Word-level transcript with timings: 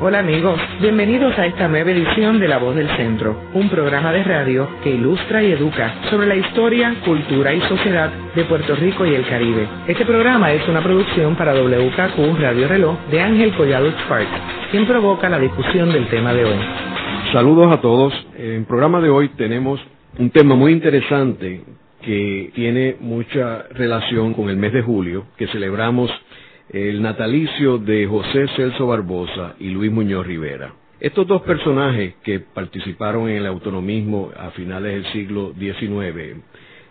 Hola 0.00 0.20
amigos, 0.20 0.60
bienvenidos 0.80 1.36
a 1.40 1.46
esta 1.46 1.66
nueva 1.66 1.90
edición 1.90 2.38
de 2.38 2.46
La 2.46 2.58
Voz 2.58 2.76
del 2.76 2.88
Centro, 2.96 3.36
un 3.52 3.68
programa 3.68 4.12
de 4.12 4.22
radio 4.22 4.68
que 4.84 4.90
ilustra 4.90 5.42
y 5.42 5.50
educa 5.50 5.92
sobre 6.08 6.28
la 6.28 6.36
historia, 6.36 6.94
cultura 7.04 7.52
y 7.52 7.60
sociedad 7.62 8.08
de 8.32 8.44
Puerto 8.44 8.76
Rico 8.76 9.04
y 9.04 9.16
el 9.16 9.26
Caribe. 9.26 9.66
Este 9.88 10.06
programa 10.06 10.52
es 10.52 10.68
una 10.68 10.84
producción 10.84 11.34
para 11.34 11.52
WKQ 11.52 12.38
Radio 12.38 12.68
Reloj 12.68 12.96
de 13.10 13.20
Ángel 13.20 13.52
Collado 13.56 13.88
Sparks, 13.88 14.70
quien 14.70 14.86
provoca 14.86 15.28
la 15.28 15.40
discusión 15.40 15.92
del 15.92 16.06
tema 16.06 16.32
de 16.32 16.44
hoy. 16.44 16.58
Saludos 17.32 17.76
a 17.76 17.80
todos. 17.80 18.14
En 18.36 18.52
el 18.52 18.64
programa 18.66 19.00
de 19.00 19.08
hoy 19.08 19.30
tenemos 19.30 19.80
un 20.16 20.30
tema 20.30 20.54
muy 20.54 20.74
interesante 20.74 21.64
que 22.02 22.52
tiene 22.54 22.94
mucha 23.00 23.64
relación 23.74 24.32
con 24.32 24.48
el 24.48 24.58
mes 24.58 24.72
de 24.72 24.82
julio, 24.82 25.24
que 25.36 25.48
celebramos 25.48 26.08
el 26.70 27.00
natalicio 27.00 27.78
de 27.78 28.06
José 28.06 28.46
Celso 28.56 28.86
Barbosa 28.86 29.54
y 29.58 29.70
Luis 29.70 29.90
Muñoz 29.90 30.26
Rivera. 30.26 30.74
Estos 31.00 31.26
dos 31.26 31.42
personajes 31.42 32.14
que 32.22 32.40
participaron 32.40 33.28
en 33.28 33.36
el 33.36 33.46
autonomismo 33.46 34.30
a 34.36 34.50
finales 34.50 34.92
del 34.94 35.12
siglo 35.12 35.54
XIX 35.58 36.42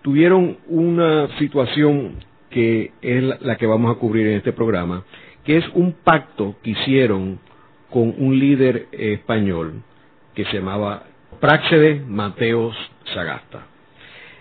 tuvieron 0.02 0.57
una 0.67 1.27
situación 1.38 2.16
que 2.49 2.91
es 3.02 3.23
la 3.41 3.57
que 3.57 3.66
vamos 3.66 3.95
a 3.95 3.99
cubrir 3.99 4.27
en 4.27 4.38
este 4.38 4.53
programa, 4.53 5.03
que 5.43 5.57
es 5.57 5.66
un 5.73 5.94
pacto 6.03 6.55
que 6.63 6.71
hicieron 6.71 7.39
con 7.89 8.16
un 8.17 8.39
líder 8.39 8.88
español 8.94 9.83
que 10.33 10.45
se 10.45 10.57
llamaba 10.57 11.03
Práxede 11.39 12.02
Mateos 12.07 12.75
Sagasta. 13.13 13.67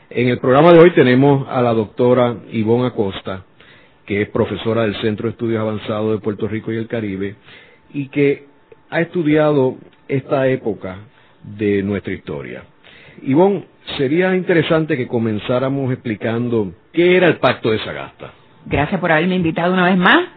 En 0.09 0.28
el 0.28 0.39
programa 0.39 0.73
de 0.73 0.78
hoy 0.78 0.92
tenemos 0.92 1.47
a 1.48 1.61
la 1.61 1.75
doctora 1.75 2.37
Ivonne 2.53 2.87
Acosta, 2.87 3.45
que 4.06 4.23
es 4.23 4.28
profesora 4.30 4.83
del 4.83 4.96
Centro 5.01 5.27
de 5.27 5.33
Estudios 5.33 5.60
Avanzados 5.60 6.12
de 6.12 6.19
Puerto 6.19 6.48
Rico 6.48 6.73
y 6.73 6.77
el 6.77 6.87
Caribe, 6.87 7.34
y 7.92 8.09
que 8.09 8.47
ha 8.91 9.01
estudiado 9.01 9.77
esta 10.09 10.47
época 10.48 10.98
de 11.42 11.83
nuestra 11.83 12.12
historia. 12.12 12.62
Ivonne, 13.22 13.64
sería 13.97 14.34
interesante 14.34 14.97
que 14.97 15.08
comenzáramos 15.08 15.92
explicando 15.92 16.72
qué 16.92 17.16
era 17.16 17.27
el 17.27 17.36
Pacto 17.36 17.70
de 17.70 17.78
Sagasta. 17.78 18.33
Gracias 18.66 19.00
por 19.00 19.12
haberme 19.12 19.36
invitado 19.36 19.72
una 19.72 19.86
vez 19.86 19.97
más 19.97 20.28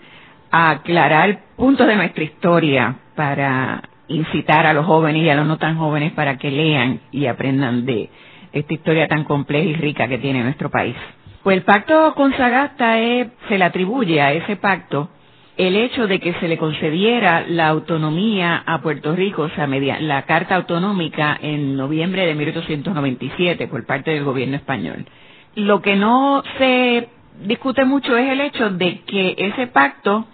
a 0.52 0.72
aclarar 0.72 1.40
puntos 1.56 1.88
de 1.88 1.96
nuestra 1.96 2.24
historia 2.24 2.96
para 3.16 3.84
incitar 4.08 4.66
a 4.66 4.74
los 4.74 4.86
jóvenes 4.86 5.24
y 5.24 5.30
a 5.30 5.36
los 5.36 5.46
no 5.46 5.58
tan 5.58 5.78
jóvenes 5.78 6.14
para 6.14 6.38
que 6.38 6.50
lean 6.50 7.02
y 7.12 7.28
aprendan 7.28 7.86
de 7.86 8.10
esta 8.52 8.74
historia 8.74 9.08
tan 9.08 9.24
compleja 9.24 9.70
y 9.70 9.74
rica 9.76 10.08
que 10.08 10.18
tiene 10.18 10.44
nuestro 10.44 10.70
país. 10.70 10.96
Pues 11.44 11.58
el 11.58 11.64
pacto 11.64 12.14
con 12.16 12.36
Sagasta 12.36 12.96
se 12.96 13.58
le 13.58 13.64
atribuye 13.64 14.22
a 14.22 14.34
ese 14.34 14.58
pacto 14.58 15.10
el 15.60 15.76
hecho 15.76 16.08
de 16.08 16.20
que 16.20 16.34
se 16.36 16.48
le 16.48 16.58
concediera 16.58 17.46
la 17.48 17.68
autonomía 17.68 18.64
a 18.66 18.82
Puerto 18.82 19.14
Rico, 19.14 19.44
o 19.44 19.50
sea, 19.50 19.68
la 19.68 20.22
Carta 20.22 20.56
Autonómica 20.56 21.38
en 21.42 21.76
noviembre 21.76 22.26
de 22.26 22.34
1897 22.34 23.68
por 23.68 23.86
parte 23.86 24.12
del 24.12 24.24
gobierno 24.24 24.56
español. 24.56 25.06
Lo 25.56 25.82
que 25.82 25.98
no 25.98 26.44
se 26.58 27.10
discute 27.46 27.84
mucho 27.84 28.16
es 28.16 28.32
el 28.32 28.40
hecho 28.40 28.70
de 28.70 29.02
que 29.02 29.36
ese 29.38 29.68
pacto 29.68 30.26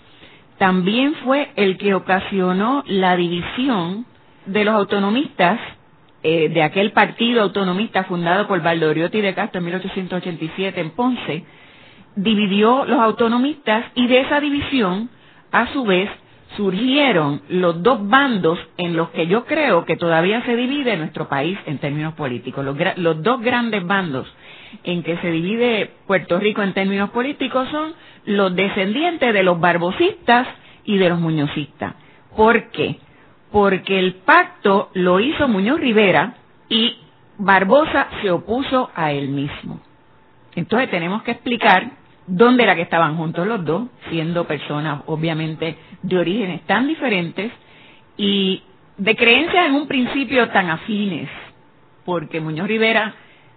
también 0.60 1.16
fue 1.24 1.50
el 1.56 1.78
que 1.78 1.96
ocasionó 1.96 2.84
la 2.86 3.16
división 3.16 4.06
de 4.46 4.64
los 4.64 4.76
autonomistas 4.76 5.60
eh, 6.28 6.50
de 6.50 6.64
aquel 6.64 6.92
partido 6.92 7.44
autonomista 7.44 8.04
fundado 8.06 8.48
por 8.48 8.60
Valdoriotti 8.60 9.22
de 9.22 9.36
Castro 9.36 9.60
en 9.60 9.66
1887 9.66 10.82
en 10.82 10.90
Ponce, 10.90 11.44
dividió 12.16 12.84
los 12.86 13.00
autonomistas 13.00 13.86
y 13.94 14.08
de 14.08 14.22
esa 14.22 14.40
división, 14.40 15.12
a 15.52 15.72
su 15.72 15.84
vez, 15.84 16.10
surgieron 16.58 17.44
los 17.48 17.84
dos 17.84 18.10
bandos 18.10 18.58
en 18.78 18.96
los 18.96 19.10
que 19.12 19.28
yo 19.28 19.46
creo 19.46 19.86
que 19.86 19.98
todavía 19.98 20.44
se 20.46 20.56
divide 20.56 20.98
nuestro 20.98 21.30
país 21.30 21.60
en 21.68 21.78
términos 21.78 22.16
políticos. 22.16 22.66
Los, 22.66 22.76
los 22.98 23.22
dos 23.22 23.40
grandes 23.42 23.86
bandos 23.86 24.28
en 24.84 25.04
que 25.04 25.18
se 25.18 25.30
divide 25.30 25.92
Puerto 26.08 26.40
Rico 26.40 26.64
en 26.64 26.74
términos 26.74 27.12
políticos 27.12 27.68
son 27.70 27.94
los 28.26 28.56
descendientes 28.56 29.32
de 29.32 29.44
los 29.44 29.60
barbosistas 29.60 30.48
y 30.86 30.98
de 30.98 31.08
los 31.08 31.20
muñozistas. 31.20 31.94
¿Por 32.36 32.72
qué? 32.72 32.98
Porque 33.56 33.98
el 33.98 34.16
pacto 34.16 34.90
lo 34.96 35.22
hizo 35.22 35.48
Muñoz 35.48 35.80
Rivera 35.80 36.34
y 36.68 36.98
Barbosa 37.38 38.10
se 38.22 38.30
opuso 38.30 38.92
a 38.94 39.14
él 39.14 39.30
mismo. 39.30 39.80
Entonces 40.58 40.92
tenemos 40.92 41.24
que 41.24 41.32
explicar 41.32 41.92
dónde 42.28 42.64
era 42.64 42.76
que 42.76 42.82
estaban 42.82 43.16
juntos 43.16 43.48
los 43.48 43.64
dos, 43.64 43.88
siendo 44.10 44.44
personas 44.44 45.04
obviamente 45.06 45.78
de 46.02 46.18
orígenes 46.18 46.64
tan 46.66 46.86
diferentes 46.86 47.50
y 48.18 48.62
de 48.98 49.16
creencias 49.16 49.68
en 49.68 49.76
un 49.76 49.88
principio 49.88 50.50
tan 50.50 50.70
afines, 50.70 51.30
porque 52.04 52.42
Muñoz 52.42 52.68
Rivera, 52.68 53.14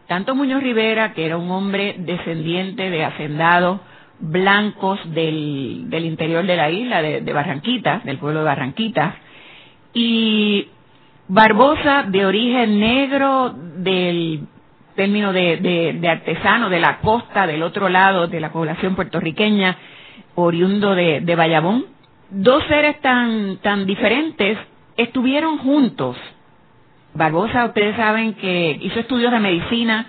tanto 0.06 0.36
Muñoz 0.36 0.62
Rivera, 0.62 1.12
que 1.12 1.26
era 1.26 1.38
un 1.38 1.50
hombre 1.50 1.96
descendiente 1.98 2.88
de 2.88 3.04
hacendados 3.04 3.80
blancos 4.20 5.00
del, 5.12 5.88
interior 5.90 6.46
de 6.46 6.56
la 6.56 6.70
isla, 6.70 7.02
de, 7.02 7.20
de 7.20 7.32
Barranquitas, 7.32 8.04
del 8.04 8.18
pueblo 8.18 8.38
de 8.38 8.46
Barranquitas, 8.46 9.14
y 9.92 10.68
Barbosa, 11.28 12.04
de 12.04 12.24
origen 12.24 12.80
negro, 12.80 13.54
del 13.54 14.46
término 14.96 15.32
de, 15.32 16.00
artesano 16.10 16.70
de 16.70 16.80
la 16.80 16.98
costa, 16.98 17.46
del 17.46 17.62
otro 17.62 17.88
lado 17.88 18.26
de 18.26 18.40
la 18.40 18.50
población 18.50 18.94
puertorriqueña, 18.94 19.76
oriundo 20.34 20.94
de, 20.94 21.20
de. 21.20 21.84
Dos 22.30 22.64
seres 22.66 23.00
tan, 23.00 23.58
tan 23.58 23.86
diferentes 23.86 24.58
estuvieron 24.96 25.58
juntos. 25.58 26.16
Barbosa, 27.14 27.66
ustedes 27.66 27.96
saben 27.96 28.34
que 28.34 28.78
hizo 28.80 29.00
estudios 29.00 29.30
de 29.30 29.40
medicina 29.40 30.06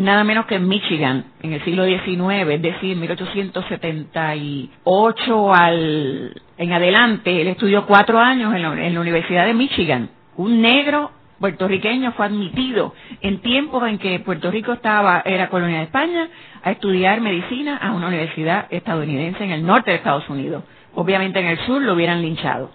nada 0.00 0.24
menos 0.24 0.46
que 0.46 0.56
en 0.56 0.66
Michigan, 0.66 1.26
en 1.42 1.52
el 1.52 1.62
siglo 1.64 1.84
XIX, 1.84 2.48
es 2.48 2.62
decir, 2.62 2.96
1878 2.96 5.54
al, 5.54 6.42
en 6.56 6.72
adelante, 6.72 7.42
él 7.42 7.48
estudió 7.48 7.84
cuatro 7.86 8.18
años 8.18 8.54
en 8.54 8.62
la, 8.62 8.86
en 8.86 8.94
la 8.94 9.00
Universidad 9.00 9.44
de 9.44 9.52
Michigan. 9.54 10.08
Un 10.36 10.62
negro 10.62 11.10
puertorriqueño 11.38 12.12
fue 12.12 12.26
admitido 12.26 12.94
en 13.20 13.40
tiempos 13.40 13.86
en 13.88 13.98
que 13.98 14.20
Puerto 14.20 14.50
Rico 14.50 14.72
estaba, 14.72 15.22
era 15.24 15.48
colonia 15.48 15.78
de 15.78 15.84
España, 15.84 16.28
a 16.62 16.70
estudiar 16.70 17.20
medicina 17.20 17.76
a 17.76 17.92
una 17.92 18.08
universidad 18.08 18.66
estadounidense 18.70 19.44
en 19.44 19.50
el 19.50 19.66
norte 19.66 19.90
de 19.90 19.98
Estados 19.98 20.28
Unidos. 20.28 20.64
Obviamente 20.94 21.40
en 21.40 21.46
el 21.46 21.58
sur 21.60 21.82
lo 21.82 21.94
hubieran 21.94 22.22
linchado. 22.22 22.70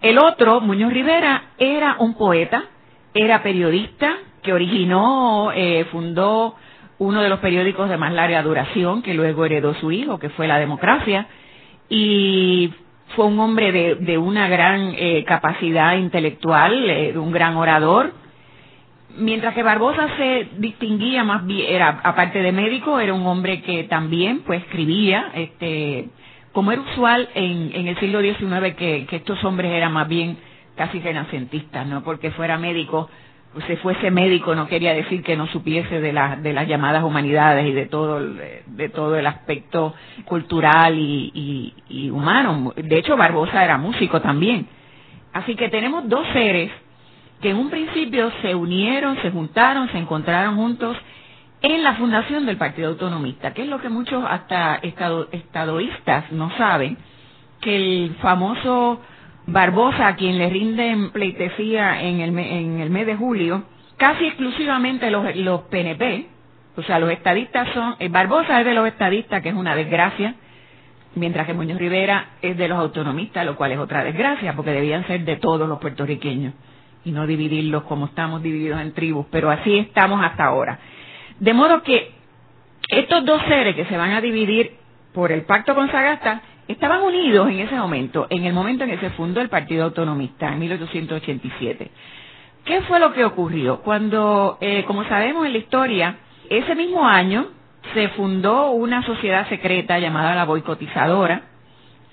El 0.00 0.18
otro, 0.18 0.60
Muñoz 0.60 0.92
Rivera, 0.92 1.50
era 1.58 1.96
un 1.98 2.14
poeta, 2.14 2.64
era 3.14 3.42
periodista, 3.42 4.16
que 4.42 4.52
originó, 4.52 5.52
eh, 5.52 5.86
fundó 5.90 6.56
uno 6.98 7.22
de 7.22 7.28
los 7.28 7.40
periódicos 7.40 7.88
de 7.88 7.96
más 7.96 8.12
larga 8.12 8.42
duración, 8.42 9.02
que 9.02 9.14
luego 9.14 9.44
heredó 9.44 9.74
su 9.74 9.90
hijo, 9.90 10.18
que 10.18 10.30
fue 10.30 10.46
La 10.46 10.58
Democracia, 10.58 11.26
y 11.88 12.72
fue 13.14 13.26
un 13.26 13.38
hombre 13.40 13.96
de, 13.96 14.18
una 14.18 14.48
gran 14.48 14.94
eh, 14.96 15.24
capacidad 15.24 15.96
intelectual, 15.96 16.88
eh, 16.90 17.18
un 17.18 17.32
gran 17.32 17.56
orador, 17.56 18.12
mientras 19.16 19.54
que 19.54 19.62
Barbosa 19.62 20.08
se 20.16 20.48
distinguía 20.58 21.24
más 21.24 21.44
bien, 21.44 21.66
era, 21.68 22.00
aparte 22.02 22.40
de 22.40 22.52
médico, 22.52 22.98
era 22.98 23.12
un 23.12 23.26
hombre 23.26 23.62
que 23.62 23.84
también 23.84 24.42
pues 24.46 24.62
escribía, 24.62 25.30
este, 25.34 26.08
como 26.52 26.72
era 26.72 26.82
usual 26.82 27.28
en, 27.34 27.72
en 27.74 27.88
el 27.88 27.98
siglo 27.98 28.20
XIX 28.20 28.74
que, 28.76 29.06
que 29.06 29.16
estos 29.16 29.42
hombres 29.44 29.72
eran 29.72 29.92
más 29.92 30.08
bien 30.08 30.38
casi 30.76 31.00
renacentistas, 31.00 31.86
no 31.86 32.02
porque 32.02 32.30
fuera 32.30 32.58
médico, 32.58 33.10
si 33.66 33.76
fuese 33.76 34.10
médico 34.10 34.54
no 34.54 34.66
quería 34.66 34.94
decir 34.94 35.22
que 35.22 35.36
no 35.36 35.46
supiese 35.46 36.00
de, 36.00 36.12
de 36.42 36.52
las 36.52 36.66
llamadas 36.66 37.04
humanidades 37.04 37.66
y 37.66 37.72
de 37.72 37.86
todo 37.86 38.18
el, 38.18 38.40
de 38.66 38.88
todo 38.88 39.16
el 39.16 39.26
aspecto 39.26 39.94
cultural 40.24 40.98
y, 40.98 41.74
y, 41.88 42.10
humano. 42.10 42.72
De 42.76 42.98
hecho, 42.98 43.16
Barbosa 43.16 43.62
era 43.62 43.76
músico 43.76 44.20
también. 44.20 44.66
Así 45.32 45.54
que 45.54 45.68
tenemos 45.68 46.08
dos 46.08 46.26
seres 46.32 46.70
que 47.40 47.50
en 47.50 47.56
un 47.56 47.70
principio 47.70 48.30
se 48.40 48.54
unieron, 48.54 49.20
se 49.20 49.30
juntaron, 49.30 49.90
se 49.90 49.98
encontraron 49.98 50.56
juntos 50.56 50.96
en 51.60 51.82
la 51.82 51.94
fundación 51.94 52.46
del 52.46 52.56
Partido 52.56 52.88
Autonomista, 52.88 53.52
que 53.52 53.62
es 53.62 53.68
lo 53.68 53.80
que 53.80 53.88
muchos 53.88 54.24
hasta 54.28 54.76
estado, 54.76 55.28
estadoístas 55.30 56.32
no 56.32 56.50
saben, 56.56 56.96
que 57.60 57.76
el 57.76 58.14
famoso 58.20 59.00
Barbosa, 59.46 60.08
a 60.08 60.16
quien 60.16 60.38
le 60.38 60.48
rinden 60.48 61.10
pleitesía 61.10 62.02
en 62.02 62.20
el, 62.20 62.38
en 62.38 62.80
el 62.80 62.90
mes 62.90 63.06
de 63.06 63.16
julio, 63.16 63.64
casi 63.96 64.26
exclusivamente 64.26 65.10
los, 65.10 65.34
los 65.36 65.62
PNP, 65.62 66.26
o 66.76 66.82
sea, 66.82 66.98
los 66.98 67.10
estadistas 67.10 67.68
son, 67.74 67.96
eh, 67.98 68.08
Barbosa 68.08 68.60
es 68.60 68.66
de 68.66 68.74
los 68.74 68.86
estadistas, 68.86 69.42
que 69.42 69.50
es 69.50 69.54
una 69.54 69.74
desgracia, 69.74 70.34
mientras 71.14 71.46
que 71.46 71.54
Muñoz 71.54 71.78
Rivera 71.78 72.30
es 72.40 72.56
de 72.56 72.68
los 72.68 72.78
autonomistas, 72.78 73.44
lo 73.44 73.56
cual 73.56 73.72
es 73.72 73.78
otra 73.78 74.04
desgracia, 74.04 74.54
porque 74.54 74.70
debían 74.70 75.06
ser 75.06 75.24
de 75.24 75.36
todos 75.36 75.68
los 75.68 75.78
puertorriqueños 75.78 76.54
y 77.04 77.10
no 77.10 77.26
dividirlos 77.26 77.82
como 77.84 78.06
estamos 78.06 78.42
divididos 78.42 78.80
en 78.80 78.92
tribus, 78.92 79.26
pero 79.30 79.50
así 79.50 79.76
estamos 79.78 80.24
hasta 80.24 80.44
ahora. 80.44 80.78
De 81.40 81.52
modo 81.52 81.82
que 81.82 82.12
estos 82.88 83.24
dos 83.24 83.42
seres 83.48 83.74
que 83.74 83.86
se 83.86 83.96
van 83.96 84.12
a 84.12 84.20
dividir 84.20 84.76
por 85.12 85.32
el 85.32 85.42
pacto 85.42 85.74
con 85.74 85.90
Sagasta 85.90 86.42
estaban 86.68 87.02
unidos 87.02 87.48
en 87.48 87.60
ese 87.60 87.74
momento, 87.74 88.26
en 88.30 88.44
el 88.44 88.52
momento 88.52 88.84
en 88.84 88.90
que 88.90 88.98
se 88.98 89.10
fundó 89.10 89.40
el 89.40 89.48
Partido 89.48 89.84
Autonomista, 89.84 90.52
en 90.52 90.58
1887. 90.60 91.90
¿Qué 92.64 92.80
fue 92.82 93.00
lo 93.00 93.12
que 93.12 93.24
ocurrió? 93.24 93.80
Cuando, 93.82 94.58
eh, 94.60 94.84
como 94.86 95.04
sabemos 95.04 95.46
en 95.46 95.52
la 95.52 95.58
historia, 95.58 96.16
ese 96.48 96.74
mismo 96.74 97.06
año 97.06 97.48
se 97.94 98.08
fundó 98.10 98.70
una 98.70 99.04
sociedad 99.04 99.48
secreta 99.48 99.98
llamada 99.98 100.34
la 100.34 100.44
boicotizadora, 100.44 101.42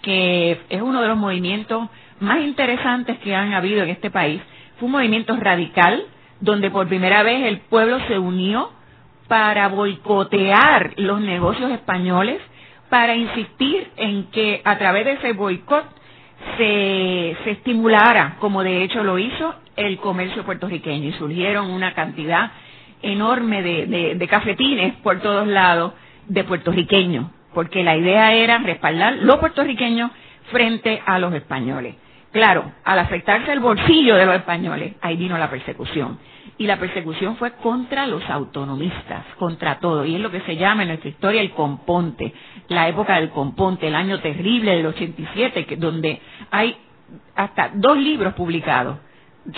que 0.01 0.59
es 0.69 0.81
uno 0.81 1.01
de 1.01 1.07
los 1.07 1.17
movimientos 1.17 1.87
más 2.19 2.39
interesantes 2.41 3.19
que 3.19 3.35
han 3.35 3.53
habido 3.53 3.83
en 3.83 3.89
este 3.89 4.09
país. 4.09 4.41
Fue 4.77 4.87
un 4.87 4.93
movimiento 4.93 5.35
radical 5.37 6.03
donde 6.39 6.71
por 6.71 6.87
primera 6.87 7.21
vez 7.23 7.45
el 7.45 7.59
pueblo 7.59 7.99
se 8.07 8.17
unió 8.17 8.71
para 9.27 9.67
boicotear 9.67 10.93
los 10.97 11.21
negocios 11.21 11.71
españoles, 11.71 12.41
para 12.89 13.15
insistir 13.15 13.91
en 13.97 14.25
que 14.31 14.61
a 14.63 14.77
través 14.77 15.05
de 15.05 15.13
ese 15.13 15.33
boicot 15.33 15.85
se, 16.57 17.37
se 17.43 17.51
estimulara, 17.51 18.37
como 18.39 18.63
de 18.63 18.83
hecho 18.83 19.03
lo 19.03 19.19
hizo, 19.19 19.55
el 19.75 19.97
comercio 19.97 20.43
puertorriqueño 20.43 21.09
y 21.09 21.13
surgieron 21.13 21.71
una 21.71 21.93
cantidad 21.93 22.51
enorme 23.01 23.61
de, 23.61 24.15
de, 24.15 24.27
cafetines 24.27 24.95
por 24.97 25.21
todos 25.21 25.47
lados 25.47 25.93
de 26.27 26.43
puertorriqueños, 26.43 27.27
porque 27.53 27.83
la 27.83 27.95
idea 27.95 28.33
era 28.33 28.57
respaldar 28.57 29.13
los 29.21 29.37
puertorriqueños 29.37 30.11
frente 30.51 31.01
a 31.05 31.17
los 31.19 31.33
españoles. 31.33 31.95
Claro, 32.31 32.71
al 32.83 32.99
afectarse 32.99 33.51
el 33.51 33.59
bolsillo 33.59 34.15
de 34.15 34.25
los 34.25 34.35
españoles, 34.35 34.95
ahí 35.01 35.15
vino 35.15 35.37
la 35.37 35.49
persecución. 35.49 36.19
Y 36.59 36.67
la 36.67 36.77
persecución 36.77 37.37
fue 37.37 37.53
contra 37.53 38.05
los 38.05 38.21
autonomistas, 38.29 39.25
contra 39.37 39.79
todo. 39.79 40.05
Y 40.05 40.15
es 40.15 40.21
lo 40.21 40.29
que 40.29 40.41
se 40.41 40.57
llama 40.57 40.83
en 40.83 40.89
nuestra 40.89 41.09
historia 41.09 41.41
el 41.41 41.51
componte, 41.51 42.33
la 42.67 42.89
época 42.89 43.15
del 43.15 43.29
componte, 43.29 43.87
el 43.87 43.95
año 43.95 44.19
terrible 44.19 44.75
del 44.75 44.85
87, 44.87 45.65
que, 45.65 45.77
donde 45.77 46.21
hay 46.51 46.75
hasta 47.35 47.71
dos 47.73 47.97
libros 47.97 48.33
publicados 48.33 48.97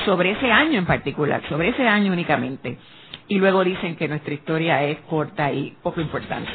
sobre 0.05 0.31
ese 0.31 0.51
año 0.51 0.77
en 0.77 0.85
particular, 0.85 1.41
sobre 1.49 1.69
ese 1.69 1.87
año 1.87 2.13
únicamente. 2.13 2.77
Y 3.27 3.39
luego 3.39 3.63
dicen 3.63 3.95
que 3.95 4.07
nuestra 4.07 4.33
historia 4.33 4.83
es 4.83 4.99
corta 5.01 5.51
y 5.51 5.75
poco 5.81 6.01
importante. 6.01 6.51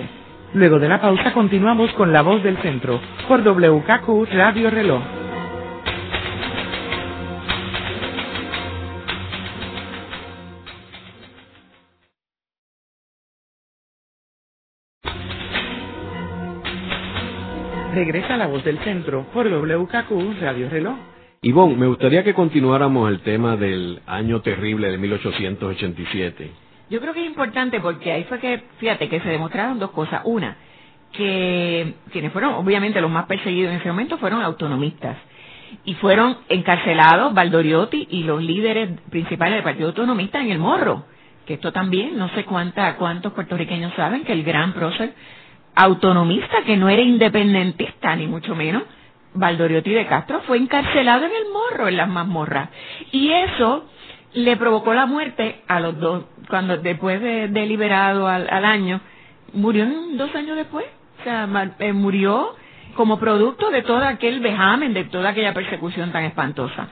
Luego 0.55 0.79
de 0.79 0.89
la 0.89 1.01
pausa 1.01 1.33
continuamos 1.33 1.91
con 1.95 2.13
La 2.13 2.23
Voz 2.23 2.43
del 2.43 2.57
Centro 2.59 3.01
por 3.27 3.43
WKQ 3.43 4.29
Radio 4.33 4.71
Reloj. 4.71 5.03
Regresa 17.97 18.37
La 18.37 18.47
Voz 18.47 18.63
del 18.63 18.79
Centro 18.81 19.25
por 19.33 19.49
WKQ 19.49 20.39
Radio 20.43 20.69
Reloj. 20.69 20.97
Ivonne, 21.41 21.77
me 21.77 21.87
gustaría 21.87 22.23
que 22.23 22.35
continuáramos 22.35 23.09
el 23.09 23.21
tema 23.21 23.57
del 23.57 24.03
año 24.07 24.43
terrible 24.43 24.91
de 24.91 24.99
1887. 24.99 26.51
Yo 26.91 27.01
creo 27.01 27.15
que 27.15 27.21
es 27.21 27.27
importante 27.27 27.81
porque 27.81 28.13
ahí 28.13 28.25
fue 28.25 28.39
que, 28.39 28.65
fíjate, 28.77 29.09
que 29.09 29.21
se 29.21 29.31
demostraron 29.31 29.79
dos 29.79 29.93
cosas. 29.93 30.21
Una, 30.27 30.59
que 31.11 31.95
quienes 32.13 32.33
fueron 32.33 32.53
obviamente 32.57 33.01
los 33.01 33.11
más 33.11 33.25
perseguidos 33.25 33.73
en 33.73 33.81
ese 33.81 33.89
momento 33.89 34.19
fueron 34.19 34.43
autonomistas 34.43 35.17
y 35.87 35.95
fueron 35.95 36.37
encarcelados 36.51 37.33
Valdoriotti 37.33 38.09
y 38.11 38.25
los 38.25 38.43
líderes 38.43 38.91
principales 39.09 39.55
del 39.55 39.65
Partido 39.65 39.89
Autonomista 39.89 40.39
en 40.39 40.51
el 40.51 40.59
Morro, 40.59 41.07
que 41.47 41.55
esto 41.55 41.73
también 41.73 42.19
no 42.19 42.29
sé 42.35 42.45
cuánta, 42.45 42.95
cuántos 42.97 43.33
puertorriqueños 43.33 43.95
saben 43.95 44.25
que 44.25 44.35
el 44.35 44.45
gran 44.45 44.75
prócer 44.75 45.15
autonomista 45.77 46.63
que 46.65 46.77
no 46.77 46.89
era 46.89 47.03
independentista 47.03 48.17
ni 48.17 48.27
mucho 48.27 48.57
menos, 48.57 48.83
Valdoriotti 49.35 49.93
de 49.93 50.07
Castro 50.07 50.41
fue 50.47 50.57
encarcelado 50.57 51.27
en 51.27 51.33
el 51.33 51.53
morro, 51.53 51.89
en 51.89 51.99
las 51.99 52.09
mazmorras. 52.09 52.71
Y 53.13 53.31
eso 53.31 53.85
le 54.33 54.57
provocó 54.57 54.95
la 54.95 55.07
muerte 55.07 55.61
a 55.69 55.79
los 55.79 55.99
dos, 56.01 56.25
cuando 56.49 56.79
después 56.79 57.21
de, 57.21 57.67
liberado 57.67 58.27
al, 58.27 58.65
año, 58.65 59.01
murió 59.53 59.87
dos 60.15 60.35
años 60.35 60.57
después. 60.57 60.87
O 61.21 61.25
sea, 61.25 61.49
eh, 61.79 61.93
murió 61.93 62.55
como 62.95 63.19
producto 63.19 63.71
de 63.71 63.83
todo 63.83 64.05
aquel 64.05 64.41
vejamen, 64.41 64.95
de 64.95 65.05
toda 65.05 65.31
aquella 65.31 65.53
persecución 65.53 66.11
tan 66.13 66.25
espantosa 66.25 66.89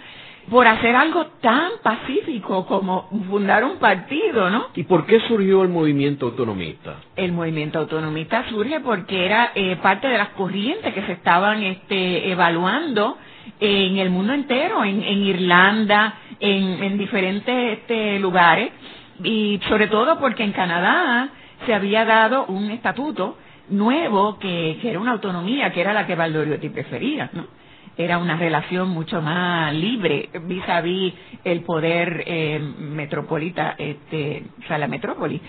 por 0.50 0.66
hacer 0.66 0.94
algo 0.94 1.26
tan 1.40 1.70
pacífico 1.82 2.66
como 2.66 3.08
fundar 3.28 3.64
un 3.64 3.78
partido, 3.78 4.50
¿no? 4.50 4.66
¿Y 4.74 4.82
por 4.84 5.06
qué 5.06 5.20
surgió 5.20 5.62
el 5.62 5.70
movimiento 5.70 6.26
autonomista? 6.26 6.96
El 7.16 7.32
movimiento 7.32 7.78
autonomista 7.78 8.48
surge 8.50 8.80
porque 8.80 9.24
era 9.24 9.52
eh, 9.54 9.76
parte 9.82 10.08
de 10.08 10.18
las 10.18 10.30
corrientes 10.30 10.92
que 10.92 11.02
se 11.02 11.12
estaban 11.12 11.62
este, 11.62 12.30
evaluando 12.30 13.16
en 13.60 13.98
el 13.98 14.10
mundo 14.10 14.32
entero, 14.32 14.84
en, 14.84 15.02
Irlanda, 15.02 16.14
en, 16.40 16.98
diferentes 16.98 17.78
este, 17.78 18.18
lugares, 18.18 18.72
y 19.22 19.60
sobre 19.68 19.86
todo 19.86 20.18
porque 20.18 20.42
en 20.42 20.52
Canadá 20.52 21.28
se 21.64 21.72
había 21.72 22.04
dado 22.04 22.46
un 22.46 22.70
estatuto 22.70 23.38
nuevo 23.68 24.38
que, 24.38 24.78
que 24.82 24.90
era 24.90 24.98
una 24.98 25.12
autonomía, 25.12 25.72
que 25.72 25.80
era 25.80 25.92
la 25.92 26.06
que 26.06 26.14
Valdoriotti 26.14 26.68
prefería, 26.70 27.30
¿no? 27.32 27.46
Era 27.96 28.18
una 28.18 28.36
relación 28.36 28.88
mucho 28.88 29.20
más 29.22 29.72
libre 29.74 30.30
vis 30.42 30.68
a 30.68 30.80
vis 30.80 31.14
el 31.44 31.60
poder 31.62 32.24
eh, 32.26 32.58
metropolita, 32.78 33.74
este, 33.78 34.44
o 34.62 34.66
sea, 34.66 34.78
la 34.78 34.88
metrópoli. 34.88 35.40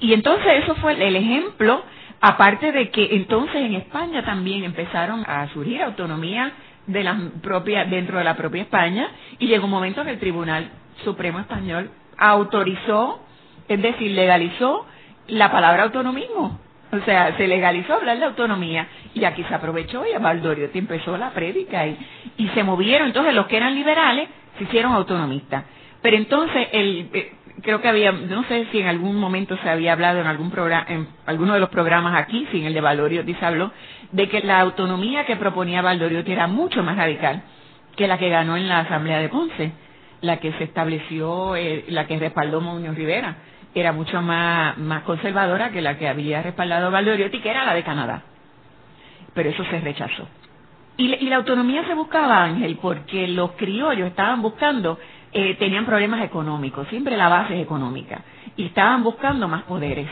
Y 0.00 0.12
entonces 0.12 0.62
eso 0.62 0.74
fue 0.76 0.92
el 0.92 1.16
ejemplo, 1.16 1.82
aparte 2.20 2.72
de 2.72 2.90
que 2.90 3.16
entonces 3.16 3.56
en 3.56 3.74
España 3.74 4.24
también 4.24 4.64
empezaron 4.64 5.24
a 5.26 5.48
surgir 5.52 5.82
autonomía 5.82 6.52
de 6.86 7.04
la 7.04 7.18
propia, 7.42 7.84
dentro 7.84 8.18
de 8.18 8.24
la 8.24 8.36
propia 8.36 8.62
España, 8.62 9.08
y 9.38 9.46
llegó 9.46 9.64
un 9.64 9.70
momento 9.70 10.04
que 10.04 10.10
el 10.10 10.18
Tribunal 10.18 10.70
Supremo 11.04 11.40
Español 11.40 11.90
autorizó, 12.16 13.20
es 13.68 13.80
decir, 13.82 14.12
legalizó 14.12 14.86
la 15.26 15.50
palabra 15.50 15.84
autonomismo 15.84 16.58
o 16.90 17.04
sea, 17.04 17.36
se 17.36 17.46
legalizó 17.46 17.94
hablar 17.94 18.18
de 18.18 18.24
autonomía 18.24 18.86
y 19.14 19.24
aquí 19.24 19.44
se 19.44 19.54
aprovechó 19.54 20.04
y 20.06 20.14
a 20.14 20.18
Valdoriotti 20.18 20.78
empezó 20.78 21.16
la 21.16 21.30
prédica 21.30 21.86
y, 21.86 21.98
y 22.38 22.48
se 22.48 22.62
movieron. 22.62 23.08
Entonces 23.08 23.34
los 23.34 23.46
que 23.46 23.56
eran 23.58 23.74
liberales 23.74 24.28
se 24.56 24.64
hicieron 24.64 24.92
autonomistas. 24.92 25.64
Pero 26.00 26.16
entonces 26.16 26.68
el, 26.72 27.10
eh, 27.12 27.32
creo 27.62 27.80
que 27.80 27.88
había, 27.88 28.12
no 28.12 28.44
sé 28.44 28.66
si 28.72 28.80
en 28.80 28.86
algún 28.86 29.16
momento 29.16 29.56
se 29.62 29.68
había 29.68 29.92
hablado 29.92 30.20
en 30.20 30.26
algún 30.26 30.50
programa, 30.50 30.86
en 30.88 31.08
alguno 31.26 31.54
de 31.54 31.60
los 31.60 31.68
programas 31.68 32.14
aquí, 32.16 32.46
sin 32.52 32.64
el 32.64 32.74
de 32.74 32.80
Valdoriotti 32.80 33.34
se 33.34 33.44
habló, 33.44 33.70
de 34.12 34.28
que 34.28 34.40
la 34.40 34.60
autonomía 34.60 35.26
que 35.26 35.36
proponía 35.36 35.82
Valdoriotti 35.82 36.32
era 36.32 36.46
mucho 36.46 36.82
más 36.82 36.96
radical 36.96 37.42
que 37.96 38.06
la 38.06 38.16
que 38.16 38.28
ganó 38.30 38.56
en 38.56 38.68
la 38.68 38.80
Asamblea 38.80 39.18
de 39.18 39.28
Ponce, 39.28 39.72
la 40.20 40.38
que 40.38 40.52
se 40.52 40.64
estableció, 40.64 41.56
eh, 41.56 41.84
la 41.88 42.06
que 42.06 42.18
respaldó 42.18 42.60
Muñoz 42.60 42.96
Rivera 42.96 43.36
era 43.74 43.92
mucho 43.92 44.20
más, 44.22 44.76
más 44.78 45.02
conservadora 45.02 45.70
que 45.70 45.80
la 45.80 45.98
que 45.98 46.08
había 46.08 46.42
respaldado 46.42 46.90
Valdoriotti, 46.90 47.40
que 47.40 47.50
era 47.50 47.64
la 47.64 47.74
de 47.74 47.82
Canadá. 47.82 48.22
Pero 49.34 49.50
eso 49.50 49.64
se 49.64 49.80
rechazó. 49.80 50.26
Y, 50.96 51.14
y 51.14 51.28
la 51.28 51.36
autonomía 51.36 51.84
se 51.86 51.94
buscaba, 51.94 52.42
Ángel, 52.42 52.78
porque 52.80 53.28
los 53.28 53.52
criollos 53.52 54.08
estaban 54.08 54.42
buscando, 54.42 54.98
eh, 55.32 55.54
tenían 55.56 55.86
problemas 55.86 56.22
económicos, 56.22 56.88
siempre 56.88 57.16
la 57.16 57.28
base 57.28 57.54
es 57.56 57.62
económica, 57.62 58.22
y 58.56 58.66
estaban 58.66 59.04
buscando 59.04 59.46
más 59.46 59.62
poderes, 59.62 60.08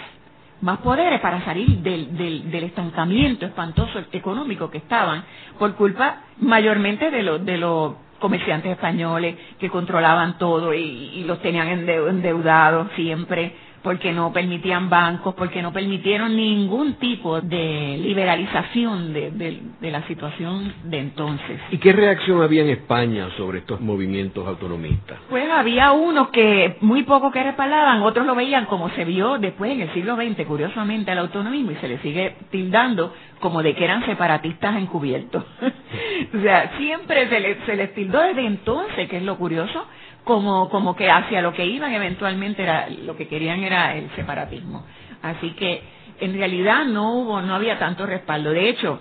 más 0.60 0.78
poderes 0.78 1.20
para 1.20 1.44
salir 1.44 1.68
del, 1.78 2.16
del, 2.16 2.50
del 2.50 2.64
estancamiento 2.64 3.46
espantoso 3.46 4.00
económico 4.12 4.70
que 4.70 4.78
estaban, 4.78 5.24
por 5.58 5.74
culpa 5.74 6.20
mayormente 6.38 7.10
de 7.10 7.22
los 7.22 7.44
de 7.44 7.56
los 7.58 7.94
comerciantes 8.18 8.72
españoles 8.72 9.36
que 9.58 9.70
controlaban 9.70 10.38
todo 10.38 10.74
y, 10.74 11.24
los 11.26 11.40
tenían 11.40 11.68
endeudados 11.68 12.88
siempre 12.94 13.52
porque 13.86 14.12
no 14.12 14.32
permitían 14.32 14.90
bancos, 14.90 15.36
porque 15.36 15.62
no 15.62 15.72
permitieron 15.72 16.34
ningún 16.34 16.94
tipo 16.94 17.40
de 17.40 17.96
liberalización 18.02 19.12
de, 19.12 19.62
la 19.80 20.04
situación 20.08 20.74
de 20.82 20.98
entonces. 20.98 21.60
¿Y 21.70 21.78
qué 21.78 21.92
reacción 21.92 22.42
había 22.42 22.62
en 22.62 22.70
España 22.70 23.28
sobre 23.36 23.58
estos 23.58 23.80
movimientos 23.80 24.44
autonomistas? 24.44 25.18
Pues 25.30 25.48
había 25.48 25.92
unos 25.92 26.30
que 26.30 26.78
muy 26.80 27.04
poco 27.04 27.30
que 27.30 27.40
respaldaban, 27.44 28.02
otros 28.02 28.26
lo 28.26 28.34
veían 28.34 28.66
como 28.66 28.90
se 28.90 29.04
vio 29.04 29.38
después 29.38 29.70
en 29.70 29.82
el 29.82 29.94
siglo 29.94 30.16
XX, 30.16 30.44
curiosamente, 30.46 31.12
al 31.12 31.18
autonomismo 31.18 31.70
y 31.70 31.76
se 31.76 31.86
le 31.86 31.98
sigue 31.98 32.34
tildando 32.50 33.14
como 33.40 33.62
de 33.62 33.74
que 33.74 33.84
eran 33.84 34.04
separatistas 34.06 34.76
encubiertos. 34.76 35.44
o 36.34 36.40
sea, 36.40 36.76
siempre 36.78 37.28
se 37.28 37.40
les, 37.40 37.58
se 37.64 37.76
les 37.76 37.94
tildó 37.94 38.20
desde 38.20 38.46
entonces, 38.46 39.08
que 39.08 39.18
es 39.18 39.22
lo 39.22 39.36
curioso, 39.36 39.86
como, 40.24 40.68
como 40.68 40.96
que 40.96 41.10
hacia 41.10 41.42
lo 41.42 41.52
que 41.52 41.66
iban 41.66 41.92
eventualmente 41.92 42.62
era, 42.62 42.88
lo 43.04 43.16
que 43.16 43.28
querían 43.28 43.62
era 43.62 43.94
el 43.96 44.10
separatismo. 44.16 44.84
Así 45.22 45.50
que 45.52 45.82
en 46.20 46.34
realidad 46.34 46.84
no 46.86 47.14
hubo, 47.14 47.40
no 47.42 47.54
había 47.54 47.78
tanto 47.78 48.06
respaldo. 48.06 48.50
De 48.50 48.68
hecho, 48.68 49.00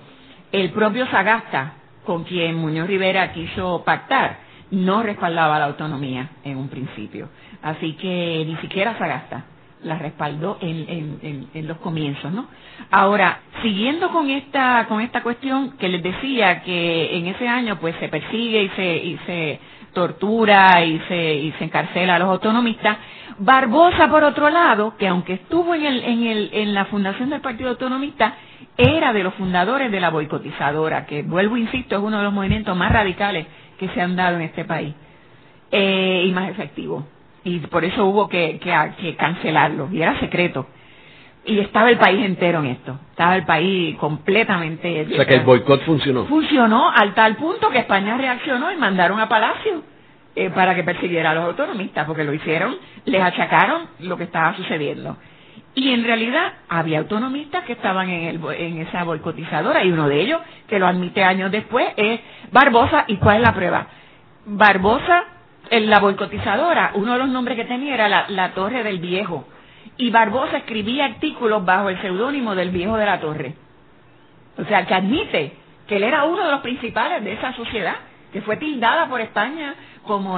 el 0.52 0.72
propio 0.72 1.08
Sagasta, 1.08 1.76
con 2.06 2.24
quien 2.24 2.56
Muñoz 2.56 2.88
Rivera 2.88 3.32
quiso 3.34 3.84
pactar, 3.84 4.40
no 4.72 5.02
respaldaba 5.04 5.60
la 5.60 5.66
autonomía 5.66 6.30
en 6.44 6.58
un 6.58 6.70
principio. 6.70 7.30
Así 7.62 7.94
que 7.94 8.44
ni 8.46 8.56
siquiera 8.58 8.98
Sagasta 8.98 9.46
la 9.86 9.98
respaldó 9.98 10.58
en, 10.62 11.48
en, 11.54 11.68
los 11.68 11.78
comienzos, 11.78 12.32
¿no? 12.34 12.48
Ahora, 12.92 13.40
siguiendo 13.62 14.10
con 14.10 14.30
esta 14.30 14.86
con 14.88 15.00
esta 15.02 15.22
cuestión 15.22 15.78
que 15.78 15.88
les 15.88 16.02
decía 16.04 16.62
que 16.64 17.16
en 17.18 17.28
ese 17.28 17.48
año 17.48 17.78
pues 17.80 17.96
se 18.00 18.10
persigue 18.10 18.64
y 18.64 18.70
se 18.70 18.96
y 18.98 19.18
se 19.26 19.60
tortura 19.94 20.84
y 20.84 21.00
se 21.08 21.36
y 21.36 21.52
se 21.54 21.64
encarcela 21.64 22.16
a 22.16 22.20
los 22.20 22.30
autonomistas, 22.30 22.98
Barbosa 23.38 24.08
por 24.10 24.24
otro 24.24 24.50
lado, 24.50 24.96
que 24.98 25.08
aunque 25.08 25.34
estuvo 25.34 25.76
en 25.76 25.86
el 25.86 26.04
en 26.04 26.24
el 26.26 26.50
en 26.54 26.74
la 26.74 26.86
fundación 26.86 27.30
del 27.30 27.42
Partido 27.42 27.70
Autonomista, 27.70 28.34
era 28.78 29.14
de 29.14 29.24
los 29.24 29.34
fundadores 29.36 29.92
de 29.92 30.00
la 30.00 30.10
boicotizadora, 30.10 31.06
que 31.06 31.22
vuelvo 31.24 31.58
insisto 31.58 31.96
es 31.96 32.02
uno 32.02 32.18
de 32.18 32.24
los 32.24 32.34
movimientos 32.34 32.76
más 32.76 32.92
radicales 32.92 33.46
que 33.78 33.88
se 33.90 34.02
han 34.02 34.16
dado 34.16 34.38
en 34.38 34.44
este 34.44 34.66
país 34.66 34.94
eh, 35.72 36.24
y 36.28 36.32
más 36.32 36.50
efectivos 36.50 37.06
y 37.46 37.60
por 37.60 37.86
eso 37.86 38.06
hubo 38.06 38.28
que, 38.28 38.60
que, 38.60 39.16
cancelarlo, 39.16 39.88
y 39.92 40.02
era 40.02 40.20
secreto. 40.20 40.66
Y 41.46 41.60
estaba 41.60 41.92
el 41.92 42.00
país 42.00 42.26
entero 42.26 42.60
en 42.60 42.66
esto, 42.66 43.00
estaba 43.12 43.36
el 43.36 43.46
país 43.46 43.96
completamente... 43.98 45.08
O 45.12 45.16
sea 45.16 45.26
que 45.26 45.36
el 45.36 45.44
boicot 45.46 45.84
funcionó. 45.86 46.26
Funcionó 46.26 46.90
al 46.90 47.14
tal 47.14 47.36
punto 47.36 47.70
que 47.70 47.78
España 47.78 48.18
reaccionó 48.18 48.72
y 48.72 48.78
mandaron 48.78 49.20
a 49.20 49.30
Palacio 49.30 49.84
eh, 50.36 50.50
para 50.50 50.74
que 50.74 50.84
persiguiera 50.84 51.32
a 51.32 51.36
los 51.36 51.44
autonomistas, 51.44 52.08
porque 52.08 52.24
lo 52.24 52.34
hicieron, 52.34 52.76
les 53.06 53.22
achacaron 53.22 53.90
lo 54.00 54.18
que 54.18 54.24
estaba 54.24 54.56
sucediendo. 54.58 55.16
Y 55.76 55.92
en 55.92 56.04
realidad 56.04 56.52
había 56.68 56.98
autonomistas 56.98 57.64
que 57.66 57.74
estaban 57.74 58.10
en, 58.10 58.24
el, 58.24 58.42
en 58.58 58.82
esa 58.82 59.04
boicotizadora 59.04 59.84
y 59.84 59.92
uno 59.92 60.10
de 60.10 60.20
ellos, 60.20 60.42
que 60.68 60.80
lo 60.80 60.88
admite 60.88 61.24
años 61.24 61.52
después, 61.52 61.86
es 61.96 62.22
Barbosa. 62.52 63.06
¿Y 63.08 63.18
cuál 63.18 63.38
es 63.38 63.44
la 63.44 63.54
prueba? 63.54 63.86
Barbosa 64.48 65.26
en 65.70 65.90
la 65.90 66.00
boicotizadora, 66.00 66.92
uno 66.96 67.14
de 67.14 67.20
los 67.20 67.30
nombres 67.30 67.58
que 67.58 67.66
tenía 67.66 67.94
era 67.94 68.28
la, 68.28 68.54
Torre 68.54 68.84
del 68.84 69.00
Viejo. 69.00 69.48
Y 69.98 70.10
Barbosa 70.10 70.58
escribía 70.58 71.06
artículos 71.06 71.64
bajo 71.64 71.90
el 71.90 72.02
seudónimo 72.02 72.56
del 72.56 72.70
Viejo 72.70 72.98
de 72.98 73.06
la 73.06 73.20
Torre. 73.20 73.54
O 74.58 74.66
sea, 74.66 74.86
que 74.86 74.94
admite 74.94 75.54
que 75.88 75.98
él 75.98 76.04
era 76.04 76.26
uno 76.26 76.46
de 76.46 76.52
los 76.52 76.62
principales 76.62 77.24
de 77.24 77.34
esa 77.34 77.54
sociedad, 77.54 77.96
que 78.32 78.42
fue 78.42 78.58
tildada 78.58 79.08
por 79.08 79.22
España 79.22 79.76
como 80.04 80.38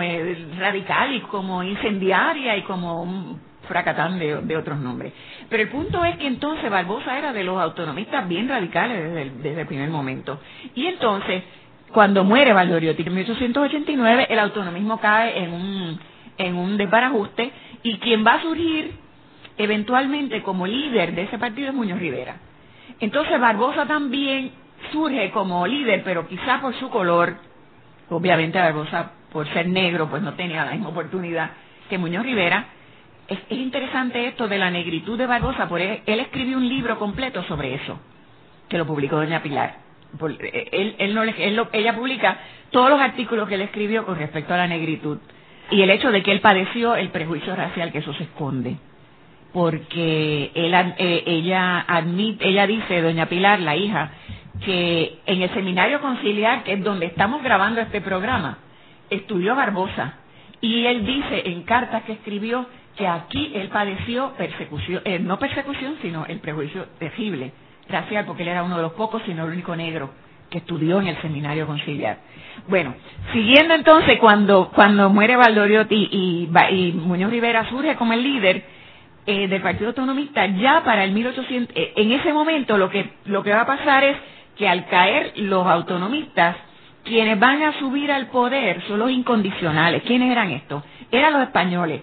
radical 0.58 1.14
y 1.14 1.22
como 1.22 1.64
incendiaria 1.64 2.56
y 2.58 2.62
como 2.64 3.02
un 3.02 3.42
fracatán 3.68 4.18
de, 4.18 4.42
de, 4.42 4.58
otros 4.58 4.78
nombres. 4.80 5.14
Pero 5.50 5.64
el 5.64 5.70
punto 5.70 6.04
es 6.06 6.18
que 6.18 6.28
entonces 6.28 6.70
Barbosa 6.70 7.18
era 7.18 7.34
de 7.34 7.44
los 7.44 7.60
autonomistas 7.60 8.28
bien 8.28 8.48
radicales 8.48 9.04
desde 9.04 9.30
desde 9.42 9.62
el 9.62 9.68
primer 9.68 9.90
momento. 9.90 10.40
Y 10.74 10.86
entonces 10.86 11.44
cuando 11.92 12.24
muere 12.24 12.54
Valdoriotti 12.54 13.04
en 13.04 13.14
1889, 13.14 14.28
el 14.30 14.40
autonomismo 14.40 15.00
cae 15.00 15.44
en 15.44 15.54
un, 15.54 16.00
en 16.38 16.56
un 16.56 16.78
desbarajuste 16.78 17.52
y 17.84 17.98
quien 18.00 18.26
va 18.26 18.36
a 18.36 18.42
surgir 18.42 18.94
eventualmente 19.58 20.44
como 20.44 20.68
líder 20.68 21.16
de 21.16 21.24
ese 21.24 21.38
partido 21.38 21.70
es 21.70 21.74
Muñoz 21.74 22.00
Rivera. 22.00 22.38
Entonces 23.00 23.40
Barbosa 23.40 23.86
también 23.86 24.52
surge 24.92 25.32
como 25.32 25.66
líder, 25.66 26.04
pero 26.04 26.28
quizá 26.28 26.60
por 26.62 26.76
su 26.76 26.90
color, 26.90 27.38
obviamente 28.10 28.60
Barbosa 28.60 29.14
por 29.32 29.48
ser 29.54 29.68
negro 29.68 30.10
pues 30.10 30.22
no 30.22 30.34
tenía 30.34 30.66
la 30.66 30.72
misma 30.72 30.90
oportunidad 30.90 31.52
que 31.90 31.98
Muñoz 31.98 32.24
Rivera. 32.24 32.66
Es, 33.28 33.40
interesante 33.50 34.28
esto 34.28 34.48
de 34.48 34.58
la 34.58 34.72
negritud 34.72 35.18
de 35.18 35.26
Barbosa, 35.26 35.68
porque 35.68 36.04
él 36.06 36.20
escribió 36.20 36.58
un 36.58 36.68
libro 36.68 36.98
completo 37.00 37.44
sobre 37.44 37.76
eso, 37.76 38.00
que 38.70 38.78
lo 38.78 38.86
publicó 38.86 39.18
Doña 39.18 39.42
Pilar 39.42 39.87
él, 40.72 40.96
él 40.98 41.14
no 41.14 41.24
ella 41.74 41.96
publica 41.96 42.38
todos 42.72 42.90
los 42.90 43.00
artículos 43.00 43.48
que 43.48 43.56
él 43.56 43.62
escribió 43.62 44.06
con 44.06 44.18
respecto 44.18 44.54
a 44.54 44.58
la 44.58 44.68
negritud 44.68 45.20
y 45.72 45.82
el 45.82 45.90
hecho 45.90 46.12
de 46.12 46.24
que 46.24 46.32
él 46.32 46.42
padeció 46.42 46.96
el 46.96 47.10
prejuicio 47.10 47.56
racial 47.56 47.92
que 47.92 48.00
eso 48.00 48.14
se 48.14 48.24
esconde 48.24 48.78
porque 49.54 50.52
él, 50.54 50.74
eh, 51.00 51.24
ella 51.26 51.80
admite, 51.88 52.48
ella 52.48 52.68
dice, 52.68 53.02
doña 53.02 53.26
Pilar, 53.28 53.60
la 53.60 53.76
hija, 53.76 54.12
que 54.64 55.20
en 55.26 55.42
el 55.42 55.52
seminario 55.54 56.02
conciliar, 56.02 56.64
que 56.64 56.74
es 56.74 56.84
donde 56.84 57.08
estamos 57.08 57.42
grabando 57.42 57.82
este 57.82 58.02
programa, 58.02 58.60
estudió 59.10 59.56
Barbosa 59.56 60.16
y 60.62 60.86
él 60.86 61.06
dice 61.06 61.44
en 61.50 61.64
cartas 61.64 62.04
que 62.04 62.14
escribió 62.14 62.68
que 62.98 63.08
aquí 63.08 63.52
él 63.56 63.70
padeció 63.70 64.34
persecución, 64.38 65.02
eh, 65.06 65.20
no 65.20 65.40
persecución, 65.40 65.96
sino 66.02 66.26
el 66.26 66.40
prejuicio 66.40 66.86
terrible 67.00 67.52
racial, 67.90 68.26
porque 68.26 68.44
él 68.44 68.50
era 68.50 68.64
uno 68.64 68.78
de 68.78 68.84
los 68.84 68.94
pocos, 68.94 69.22
sino 69.26 69.46
el 69.46 69.52
único 69.54 69.76
negro 69.76 70.10
que 70.50 70.60
estudió 70.60 71.00
en 71.02 71.08
el 71.08 71.22
seminario 71.22 71.68
conciliar. 71.68 72.18
Bueno, 72.68 72.96
siguiendo 73.34 73.74
entonces, 73.74 74.18
cuando, 74.20 74.70
cuando 74.74 75.10
muere 75.10 75.36
Valdoriotti 75.36 76.10
y, 76.12 76.94
Muñoz 76.96 77.32
Rivera 77.32 77.70
surge 77.70 77.96
como 77.96 78.14
el 78.14 78.24
líder 78.24 78.64
eh, 79.26 79.48
del 79.48 79.62
Partido 79.62 79.90
Autonomista, 79.90 80.46
ya 80.46 80.84
para 80.84 81.04
el 81.04 81.12
1800, 81.12 81.76
eh, 81.76 81.94
en 81.98 82.12
ese 82.14 82.32
momento 82.32 82.78
lo 82.78 82.90
que, 82.90 83.10
lo 83.26 83.44
que 83.44 83.52
va 83.52 83.62
a 83.62 83.66
pasar 83.66 84.04
es 84.04 84.18
que 84.58 84.68
al 84.68 84.86
caer 84.88 85.34
los 85.38 85.68
autonomistas, 85.68 86.56
quienes 87.04 87.40
van 87.40 87.62
a 87.64 87.78
subir 87.80 88.12
al 88.12 88.28
poder 88.28 88.82
son 88.88 89.00
los 89.00 89.12
incondicionales. 89.12 90.04
¿Quiénes 90.04 90.32
eran 90.32 90.52
estos? 90.52 90.84
Eran 91.12 91.34
los 91.34 91.44
españoles, 91.44 92.02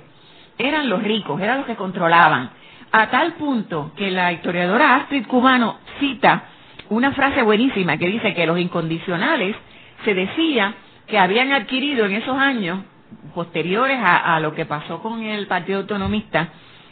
eran 0.59 0.89
los 0.89 1.03
ricos, 1.03 1.41
eran 1.41 1.59
los 1.59 1.67
que 1.67 1.77
controlaban 1.77 2.51
a 2.97 3.11
tal 3.11 3.33
punto 3.33 3.91
que 3.97 4.09
la 4.13 4.31
historiadora 4.31 4.95
Astrid 4.95 5.27
Cubano 5.27 5.79
cita 5.99 6.45
una 6.91 7.11
frase 7.11 7.43
buenísima 7.43 7.97
que 7.99 8.07
dice 8.07 8.35
que 8.35 8.47
los 8.47 8.57
incondicionales 8.57 9.57
se 10.05 10.15
decía 10.15 10.75
que 11.09 11.19
habían 11.19 11.51
adquirido 11.51 12.07
en 12.07 12.13
esos 12.13 12.39
años 12.39 12.85
posteriores 13.35 13.99
a, 14.01 14.39
lo 14.39 14.55
que 14.55 14.65
pasó 14.65 15.03
con 15.03 15.25
el 15.25 15.49
Partido 15.49 15.81
Autonomista, 15.81 16.51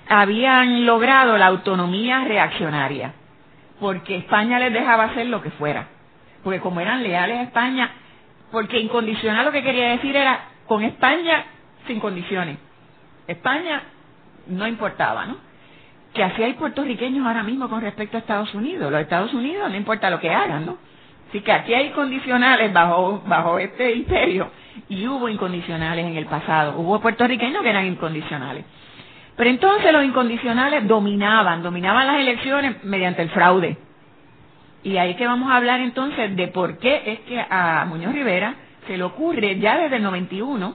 habían 0.09 0.87
logrado 0.87 1.38
la 1.38 1.47
autonomía 1.47 2.25
reaccionaria, 2.25 3.14
porque 3.78 4.16
España 4.16 4.59
les 4.59 4.73
dejaba 4.73 5.04
hacer 5.04 5.28
lo 5.28 5.40
que 5.40 5.50
fuera, 5.50 5.87
porque 6.42 6.59
como 6.59 6.80
eran 6.80 7.04
leales 7.04 7.38
a 7.38 7.42
España, 7.42 7.90
porque 8.50 8.80
incondicional 8.80 9.44
lo 9.44 9.52
que 9.52 9.62
quería 9.62 9.90
decir 9.90 10.16
era 10.16 10.49
con 10.66 10.82
España 10.82 11.44
sin 11.87 12.00
condiciones. 12.00 12.59
España 13.28 13.82
no 14.49 14.66
importaba, 14.66 15.26
¿no? 15.26 15.51
Que 16.14 16.23
así 16.23 16.42
hay 16.42 16.54
puertorriqueños 16.54 17.26
ahora 17.26 17.42
mismo 17.42 17.69
con 17.69 17.81
respecto 17.81 18.16
a 18.16 18.21
Estados 18.21 18.54
Unidos. 18.54 18.90
Los 18.90 19.00
Estados 19.00 19.33
Unidos 19.33 19.71
no 19.71 19.76
importa 19.76 20.11
lo 20.11 20.21
que 20.21 20.31
hagan, 20.31 20.66
¿no? 20.66 20.78
Así 21.28 21.40
que 21.40 21.52
aquí 21.52 21.73
hay 21.73 21.90
condicionales 21.90 22.73
bajo, 22.73 23.23
bajo 23.26 23.59
este 23.59 23.92
imperio 23.92 24.50
y 24.88 25.09
hubo 25.09 25.28
incondicionales 25.28 26.04
en 26.04 26.16
el 26.16 26.26
pasado. 26.26 26.78
Hubo 26.78 27.00
puertorriqueños 27.00 27.62
que 27.62 27.71
eran 27.71 27.87
incondicionales. 27.87 28.66
Pero 29.37 29.49
entonces 29.49 29.90
los 29.92 30.04
incondicionales 30.04 30.87
dominaban, 30.87 31.62
dominaban 31.62 32.07
las 32.07 32.16
elecciones 32.16 32.85
mediante 32.85 33.23
el 33.23 33.31
fraude. 33.31 33.78
Y 34.83 34.99
ahí 34.99 35.14
que 35.14 35.26
vamos 35.26 35.50
a 35.50 35.57
hablar 35.57 35.81
entonces 35.81 36.37
de 36.37 36.49
por 36.49 36.78
qué 36.78 37.02
es 37.07 37.21
que 37.21 37.40
a 37.49 37.87
Muñoz 37.88 38.12
Rivera 38.12 38.54
se 38.87 38.99
le 38.99 39.04
ocurre 39.04 39.59
ya 39.59 39.78
desde 39.78 39.97
el 39.97 40.02
91 40.02 40.75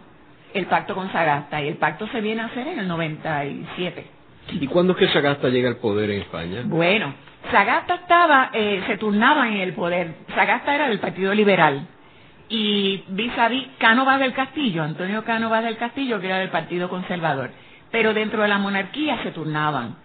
el 0.53 0.65
pacto 0.65 0.95
con 0.95 1.11
Sagasta 1.11 1.61
y 1.61 1.67
el 1.67 1.75
pacto 1.75 2.07
se 2.07 2.21
viene 2.21 2.41
a 2.41 2.45
hacer 2.45 2.67
en 2.67 2.79
el 2.79 2.87
97. 2.87 4.16
¿Y 4.51 4.67
cuándo 4.67 4.93
es 4.93 4.99
que 4.99 5.07
Sagasta 5.09 5.49
llega 5.49 5.69
al 5.69 5.77
poder 5.77 6.09
en 6.09 6.21
España? 6.21 6.63
Bueno, 6.65 7.13
Sagasta 7.51 7.95
estaba, 7.95 8.49
eh, 8.53 8.83
se 8.87 8.97
turnaba 8.97 9.47
en 9.47 9.57
el 9.57 9.73
poder. 9.73 10.15
Sagasta 10.35 10.75
era 10.75 10.89
del 10.89 10.99
Partido 10.99 11.33
Liberal. 11.33 11.87
Y 12.49 13.03
vis 13.09 13.37
a 13.37 13.49
vis 13.49 13.67
Cánovas 13.77 14.19
del 14.19 14.33
Castillo, 14.33 14.83
Antonio 14.83 15.23
Cánovas 15.23 15.63
del 15.63 15.77
Castillo, 15.77 16.19
que 16.19 16.27
era 16.27 16.39
del 16.39 16.49
Partido 16.49 16.89
Conservador. 16.89 17.51
Pero 17.91 18.13
dentro 18.13 18.41
de 18.41 18.47
la 18.47 18.57
monarquía 18.57 19.21
se 19.23 19.31
turnaban. 19.31 19.95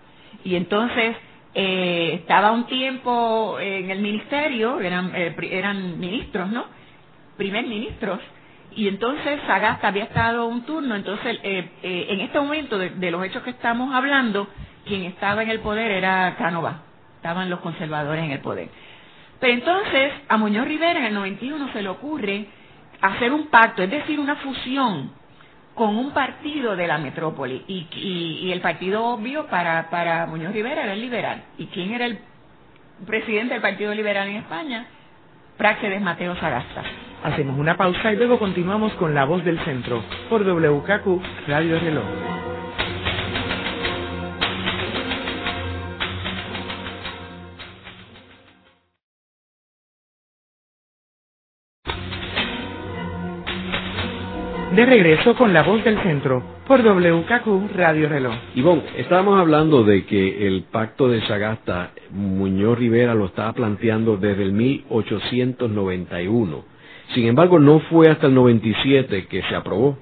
Y 0.44 0.56
entonces 0.56 1.16
eh, 1.54 2.12
estaba 2.14 2.52
un 2.52 2.66
tiempo 2.66 3.58
en 3.60 3.90
el 3.90 4.00
ministerio, 4.00 4.80
eran, 4.80 5.12
eh, 5.14 5.34
eran 5.50 6.00
ministros, 6.00 6.50
¿no? 6.50 6.64
Primer 7.36 7.66
ministros 7.66 8.20
y 8.76 8.88
entonces 8.88 9.40
Sagasta 9.46 9.88
había 9.88 10.04
estado 10.04 10.46
un 10.46 10.62
turno, 10.64 10.94
entonces 10.94 11.38
eh, 11.42 11.70
eh, 11.82 12.06
en 12.10 12.20
este 12.20 12.40
momento 12.40 12.78
de, 12.78 13.10
los 13.10 13.24
hechos 13.24 13.42
que 13.42 13.50
estamos 13.50 13.94
hablando, 13.94 14.48
quien 14.84 15.02
estaba 15.02 15.42
en 15.42 15.50
el 15.50 15.60
poder 15.60 15.90
era 15.90 16.34
Cánova, 16.36 16.82
estaban 17.16 17.50
los 17.50 17.60
conservadores 17.60 18.24
en 18.24 18.32
el 18.32 18.40
poder. 18.40 18.68
Pero 19.40 19.52
entonces 19.52 20.12
a 20.28 20.36
Muñoz 20.36 20.66
Rivera 20.66 21.00
en 21.00 21.06
el 21.06 21.14
91 21.14 21.72
se 21.72 21.82
le 21.82 21.88
ocurre 21.88 22.46
hacer 23.00 23.32
un 23.32 23.48
pacto, 23.48 23.82
es 23.82 23.90
decir, 23.90 24.20
una 24.20 24.36
fusión 24.36 25.12
con 25.74 25.96
un 25.96 26.12
partido 26.12 26.76
de 26.76 26.86
la 26.86 26.98
metrópoli 26.98 27.64
y, 27.66 27.86
y, 27.92 28.52
el 28.52 28.60
partido 28.60 29.04
obvio 29.04 29.46
para, 29.46 29.88
para 29.88 30.26
Muñoz 30.26 30.52
Rivera 30.52 30.82
era 30.82 30.92
el 30.92 31.00
liberal. 31.00 31.44
¿Y 31.58 31.66
quién 31.66 31.92
era 31.92 32.04
el 32.04 32.18
presidente 33.06 33.54
del 33.54 33.62
Partido 33.62 33.94
Liberal 33.94 34.28
en 34.28 34.36
España? 34.36 34.86
Práxedes 35.56 36.00
Mateo 36.00 36.34
Sagasta. 36.36 36.82
Hacemos 37.22 37.58
una 37.58 37.76
pausa 37.76 38.12
y 38.12 38.16
luego 38.16 38.38
continuamos 38.38 38.92
con 38.94 39.14
La 39.14 39.24
Voz 39.24 39.44
del 39.44 39.60
Centro 39.60 40.02
por 40.28 40.42
WKQ 40.44 41.46
Radio 41.46 41.78
Reloj. 41.78 42.51
De 54.74 54.86
regreso 54.86 55.34
con 55.34 55.52
la 55.52 55.62
voz 55.62 55.84
del 55.84 56.02
centro 56.02 56.42
por 56.66 56.80
WKQ 56.80 57.76
Radio 57.76 58.08
Reloj. 58.08 58.32
Ivonne, 58.54 58.84
estábamos 58.96 59.38
hablando 59.38 59.84
de 59.84 60.06
que 60.06 60.46
el 60.46 60.62
pacto 60.62 61.08
de 61.08 61.20
Sagasta, 61.26 61.90
Muñoz 62.10 62.78
Rivera 62.78 63.14
lo 63.14 63.26
estaba 63.26 63.52
planteando 63.52 64.16
desde 64.16 64.44
el 64.44 64.52
1891. 64.52 66.64
Sin 67.14 67.26
embargo, 67.26 67.58
no 67.58 67.80
fue 67.80 68.08
hasta 68.08 68.28
el 68.28 68.34
97 68.34 69.26
que 69.26 69.42
se 69.42 69.54
aprobó. 69.54 69.98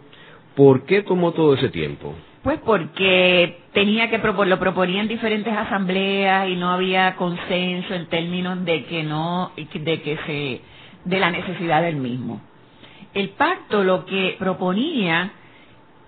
¿Por 0.55 0.85
qué 0.85 1.03
tomó 1.03 1.33
todo 1.33 1.55
ese 1.55 1.71
tiempo? 1.71 2.15
Pues 2.45 2.61
porque 2.65 3.59
tenía 3.73 4.09
que 4.09 4.19
lo 4.19 4.59
proponía 4.61 5.01
en 5.01 5.09
diferentes 5.09 5.53
asambleas 5.53 6.49
y 6.49 6.55
no 6.55 6.71
había 6.71 7.17
consenso 7.17 7.93
en 7.93 8.07
términos 8.07 8.65
de 8.65 8.85
que 8.85 9.03
no 9.03 9.51
de 9.57 10.01
que 10.01 10.17
se 10.27 10.61
de 11.05 11.19
la 11.19 11.33
necesidad 11.33 11.83
del 11.83 11.97
mismo. 11.97 12.41
El 13.15 13.31
pacto 13.31 13.83
lo 13.83 14.07
que 14.07 14.37
proponía 14.39 15.33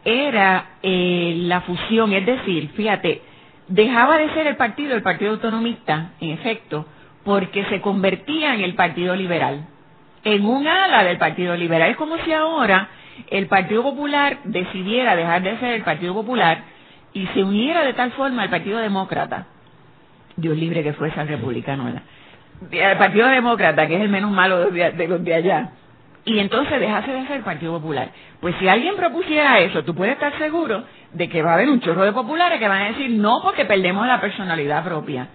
era 0.04 0.76
eh, 0.82 1.34
la 1.38 1.60
fusión, 1.62 2.12
es 2.12 2.24
decir, 2.26 2.70
fíjate, 2.74 3.22
dejaba 3.68 4.18
de 4.18 4.32
ser 4.34 4.46
el 4.46 4.56
partido, 4.56 4.94
el 4.94 5.02
Partido 5.02 5.32
Autonomista, 5.32 6.12
en 6.20 6.30
efecto, 6.30 6.86
porque 7.24 7.64
se 7.66 7.80
convertía 7.80 8.54
en 8.54 8.60
el 8.62 8.74
Partido 8.74 9.14
Liberal, 9.16 9.66
en 10.24 10.44
un 10.44 10.66
ala 10.66 11.04
del 11.04 11.18
Partido 11.18 11.56
Liberal. 11.56 11.90
Es 11.90 11.96
como 11.96 12.18
si 12.18 12.32
ahora 12.32 12.88
el 13.30 13.46
Partido 13.46 13.82
Popular 13.82 14.38
decidiera 14.44 15.16
dejar 15.16 15.42
de 15.42 15.58
ser 15.58 15.74
el 15.74 15.82
Partido 15.82 16.14
Popular 16.14 16.62
y 17.12 17.26
se 17.28 17.42
uniera 17.42 17.84
de 17.84 17.94
tal 17.94 18.12
forma 18.12 18.42
al 18.42 18.50
Partido 18.50 18.78
Demócrata. 18.78 19.46
Dios 20.36 20.56
libre 20.56 20.82
que 20.82 20.94
fuese 20.94 21.20
el 21.20 21.28
republicano, 21.28 21.84
¿verdad? 21.84 22.02
El 22.70 22.96
Partido 22.96 23.28
Demócrata, 23.28 23.86
que 23.86 23.96
es 23.96 24.02
el 24.02 24.08
menos 24.08 24.30
malo 24.30 24.70
de 24.70 25.34
allá 25.34 25.72
y 26.24 26.38
entonces 26.38 26.78
dejase 26.78 27.12
de 27.12 27.26
ser 27.26 27.42
Partido 27.42 27.72
Popular. 27.72 28.10
Pues 28.40 28.54
si 28.60 28.68
alguien 28.68 28.96
propusiera 28.96 29.58
eso, 29.60 29.82
tú 29.82 29.94
puedes 29.94 30.14
estar 30.14 30.36
seguro 30.38 30.84
de 31.12 31.28
que 31.28 31.42
va 31.42 31.50
a 31.50 31.54
haber 31.54 31.68
un 31.68 31.80
chorro 31.80 32.04
de 32.04 32.12
populares 32.12 32.58
que 32.58 32.68
van 32.68 32.82
a 32.82 32.88
decir 32.88 33.10
no 33.10 33.40
porque 33.42 33.64
perdemos 33.64 34.06
la 34.06 34.20
personalidad 34.20 34.84
propia 34.84 35.28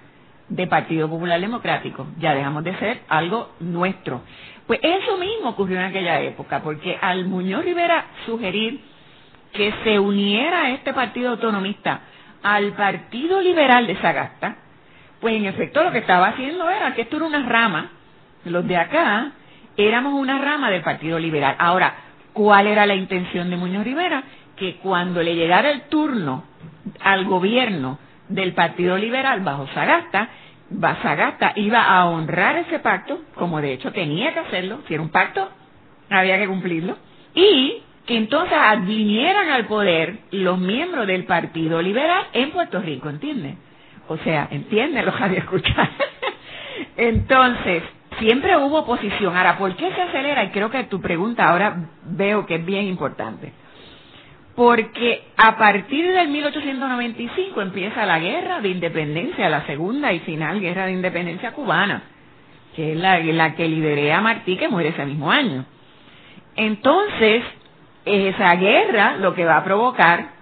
de 0.48 0.67
Partido 0.67 1.10
Popular 1.10 1.41
Democrático, 1.41 2.08
ya 2.20 2.34
dejamos 2.34 2.63
de 2.63 2.75
ser 2.77 3.01
algo 3.10 3.51
nuestro. 3.60 4.22
Pues 4.65 4.79
eso 4.82 5.17
mismo 5.17 5.50
ocurrió 5.50 5.77
en 5.77 5.86
aquella 5.86 6.22
época, 6.22 6.62
porque 6.62 6.98
al 7.01 7.25
Muñoz 7.25 7.65
Rivera 7.65 8.06
sugerir 8.25 8.79
que 9.53 9.74
se 9.84 10.00
uniera 10.00 10.63
a 10.63 10.70
este 10.72 10.94
partido 10.94 11.32
autonomista 11.32 12.01
al 12.44 12.74
Partido 12.74 13.41
Liberal 13.41 13.88
de 13.88 13.98
Sagasta, 13.98 14.56
pues 15.20 15.36
en 15.36 15.46
efecto 15.46 15.84
lo 15.84 15.91
que 15.91 15.98
estaba 16.00 16.27
haciendo 16.27 16.70
era 16.70 16.94
que 16.94 17.01
esto 17.01 17.17
era 17.17 17.25
una 17.25 17.46
rama, 17.48 17.89
los 18.46 18.65
de 18.67 18.77
acá 18.77 19.32
éramos 19.77 20.13
una 20.13 20.39
rama 20.39 20.69
del 20.69 20.81
Partido 20.81 21.19
Liberal. 21.19 21.55
Ahora, 21.60 21.93
¿cuál 22.34 22.67
era 22.67 22.86
la 22.86 22.96
intención 22.96 23.50
de 23.50 23.57
Muñoz 23.57 23.84
Rivera? 23.84 24.24
Que 24.55 24.77
cuando 24.77 25.22
le 25.22 25.36
llegara 25.36 25.69
el 25.69 25.84
turno 25.84 26.43
al 27.00 27.25
gobierno 27.25 28.00
del 28.27 28.53
Partido 28.53 28.98
Liberal 28.98 29.41
bajo 29.41 29.67
Sagasta, 29.67 30.29
Sagasta 31.01 31.53
iba 31.55 31.84
a 31.84 32.05
honrar 32.07 32.57
ese 32.57 32.79
pacto, 32.79 33.22
como 33.36 33.62
de 33.62 33.74
hecho 33.74 33.91
tenía 33.91 34.34
que 34.34 34.39
hacerlo, 34.39 34.79
si 34.88 34.93
era 34.93 35.03
un 35.03 35.10
pacto, 35.10 35.50
había 36.10 36.38
que 36.38 36.48
cumplirlo, 36.48 36.98
y 37.34 37.81
que 38.05 38.17
entonces 38.17 38.57
vinieran 38.86 39.50
al 39.50 39.65
poder 39.65 40.17
los 40.31 40.57
miembros 40.57 41.07
del 41.07 41.25
Partido 41.25 41.81
Liberal 41.81 42.25
en 42.34 42.51
Puerto 42.51 42.81
Rico, 42.81 43.10
¿entiendes? 43.10 43.57
O 44.07 44.17
sea, 44.17 44.48
¿entiendes 44.50 45.05
lo 45.05 45.13
que 45.13 45.24
había 45.24 45.39
escuchado? 45.39 45.89
entonces, 46.98 47.84
siempre 48.19 48.57
hubo 48.57 48.79
oposición. 48.79 49.36
Ahora, 49.36 49.57
¿por 49.57 49.75
qué 49.75 49.91
se 49.93 50.01
acelera? 50.01 50.43
Y 50.45 50.50
creo 50.50 50.69
que 50.69 50.83
tu 50.86 51.01
pregunta 51.01 51.50
ahora 51.50 51.75
veo 52.03 52.45
que 52.45 52.55
es 52.55 52.65
bien 52.65 52.86
importante. 52.88 53.51
Porque 54.55 55.24
a 55.38 55.55
partir 55.57 56.12
del 56.12 56.29
1895 56.29 57.62
empieza 57.62 58.05
la 58.05 58.19
guerra 58.19 58.59
de 58.59 58.69
independencia, 58.69 59.50
la 59.50 59.65
segunda 59.67 60.12
y 60.13 60.19
final 60.19 60.59
guerra 60.59 60.88
de 60.88 60.93
independencia 60.93 61.51
cubana, 61.51 62.03
que 62.75 62.93
es 62.93 62.97
la, 62.97 63.55
que 63.55 63.67
lideré 63.67 64.12
a 64.12 64.21
Martí, 64.21 64.57
que 64.57 64.67
muere 64.67 64.89
ese 64.89 65.05
mismo 65.05 65.31
año. 65.31 65.65
Entonces, 66.55 67.43
esa 68.05 68.55
guerra 68.55 69.17
lo 69.17 69.36
que 69.36 69.45
va 69.45 69.57
a 69.57 69.63
provocar 69.63 70.38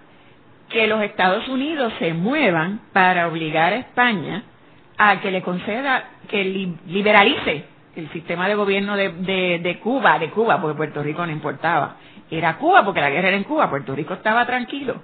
que 0.70 0.88
los 0.88 1.02
Estados 1.02 1.48
Unidos 1.50 1.92
se 2.00 2.14
muevan 2.14 2.80
para 2.94 3.28
obligar 3.28 3.74
a 3.74 3.78
España 3.78 4.44
a 4.98 5.20
que 5.20 5.32
le 5.32 5.42
conceda, 5.42 6.10
que 6.30 6.44
liberalice 6.88 7.66
el 7.96 8.10
sistema 8.12 8.48
de 8.48 8.56
gobierno 8.56 8.96
de, 8.96 9.60
de, 9.60 9.80
Cuba, 9.80 10.20
de 10.20 10.30
Cuba, 10.30 10.60
porque 10.60 10.78
Puerto 10.78 11.02
Rico 11.02 11.26
no 11.26 11.32
importaba. 11.32 11.98
Era 12.30 12.58
Cuba, 12.58 12.84
porque 12.84 13.02
la 13.02 13.10
guerra 13.10 13.30
era 13.30 13.38
en 13.38 13.44
Cuba, 13.44 13.70
Puerto 13.70 13.96
Rico 13.96 14.14
estaba 14.14 14.46
tranquilo. 14.46 15.02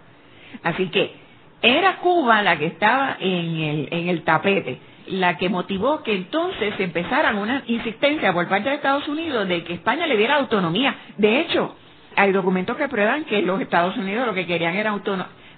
Así 0.63 0.87
que 0.89 1.13
era 1.61 1.97
Cuba 1.97 2.41
la 2.41 2.57
que 2.57 2.65
estaba 2.65 3.17
en 3.19 3.55
el, 3.59 3.87
en 3.91 4.09
el 4.09 4.23
tapete, 4.23 4.79
la 5.07 5.37
que 5.37 5.49
motivó 5.49 6.03
que 6.03 6.15
entonces 6.15 6.73
empezaran 6.79 7.37
una 7.37 7.63
insistencia 7.67 8.33
por 8.33 8.47
parte 8.47 8.69
de 8.69 8.75
Estados 8.75 9.07
Unidos 9.07 9.47
de 9.47 9.63
que 9.63 9.73
España 9.73 10.07
le 10.07 10.17
diera 10.17 10.35
autonomía. 10.35 10.95
De 11.17 11.39
hecho, 11.39 11.75
hay 12.15 12.31
documentos 12.31 12.75
que 12.75 12.89
prueban 12.89 13.23
que 13.25 13.41
los 13.41 13.61
Estados 13.61 13.95
Unidos 13.97 14.27
lo 14.27 14.33
que 14.33 14.45
querían 14.45 14.75
era 14.75 14.93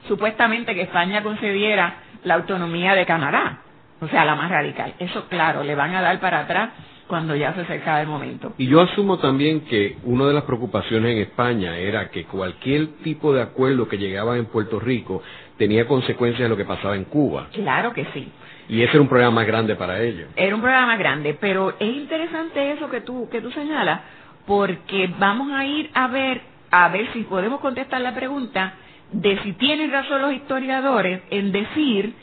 supuestamente 0.08 0.76
que 0.76 0.82
España 0.82 1.24
concediera 1.24 1.96
la 2.24 2.36
autonomía 2.36 2.93
de 2.93 3.06
Canadá 3.06 3.63
o 4.04 4.08
sea, 4.10 4.26
la 4.26 4.36
más 4.36 4.50
radical. 4.50 4.94
Eso, 5.00 5.28
claro, 5.30 5.63
le 5.63 5.76
van 5.76 5.96
a 5.96 6.02
dar 6.02 6.20
para 6.20 6.42
atrás 6.42 6.70
cuando 7.08 7.36
ya 7.36 7.54
se 7.54 7.62
acerca 7.62 8.02
el 8.02 8.08
momento. 8.08 8.54
Y 8.58 8.68
yo 8.68 8.82
asumo 8.82 9.20
también 9.20 9.62
que 9.62 9.98
una 10.04 10.26
de 10.26 10.34
las 10.34 10.44
preocupaciones 10.44 11.12
en 11.12 11.22
España 11.22 11.78
era 11.78 12.10
que 12.10 12.26
cualquier 12.26 12.88
tipo 13.04 13.34
de 13.34 13.42
acuerdo 13.42 13.88
que 13.88 13.98
llegaba 13.98 14.38
en 14.38 14.46
Puerto 14.46 14.80
Rico 14.80 15.22
tenía 15.58 15.88
consecuencias 15.88 16.44
de 16.44 16.50
lo 16.50 16.58
que 16.58 16.66
pasaba 16.66 16.96
en 16.96 17.06
Cuba. 17.06 17.48
Claro 17.54 17.94
que 17.94 18.06
sí. 18.13 18.32
Y 18.70 18.82
ese 18.82 18.94
era 18.94 19.02
un 19.02 19.10
problema 19.10 19.32
más 19.32 19.46
grande 19.46 19.76
para 19.76 20.02
ellos. 20.02 20.30
Era 20.36 20.56
un 20.56 20.62
problema 20.62 20.88
más 20.88 21.00
grande, 21.00 21.38
pero 21.39 21.76
es 21.80 21.96
interesante 21.96 22.72
eso 22.72 22.89
que 22.89 23.02
tú 23.02 23.28
que 23.30 23.42
tú 23.42 23.52
señalas, 23.52 24.02
porque 24.46 25.13
vamos 25.20 25.52
a 25.52 25.66
ir 25.66 25.89
a 25.94 26.08
ver 26.08 26.42
a 26.72 26.89
ver 26.89 27.12
si 27.13 27.24
podemos 27.24 27.60
contestar 27.60 28.02
la 28.02 28.16
pregunta 28.16 28.74
de 29.12 29.38
si 29.44 29.54
tienen 29.54 29.92
razón 29.92 30.22
los 30.22 30.34
historiadores 30.34 31.22
en 31.30 31.52
decir 31.52 32.13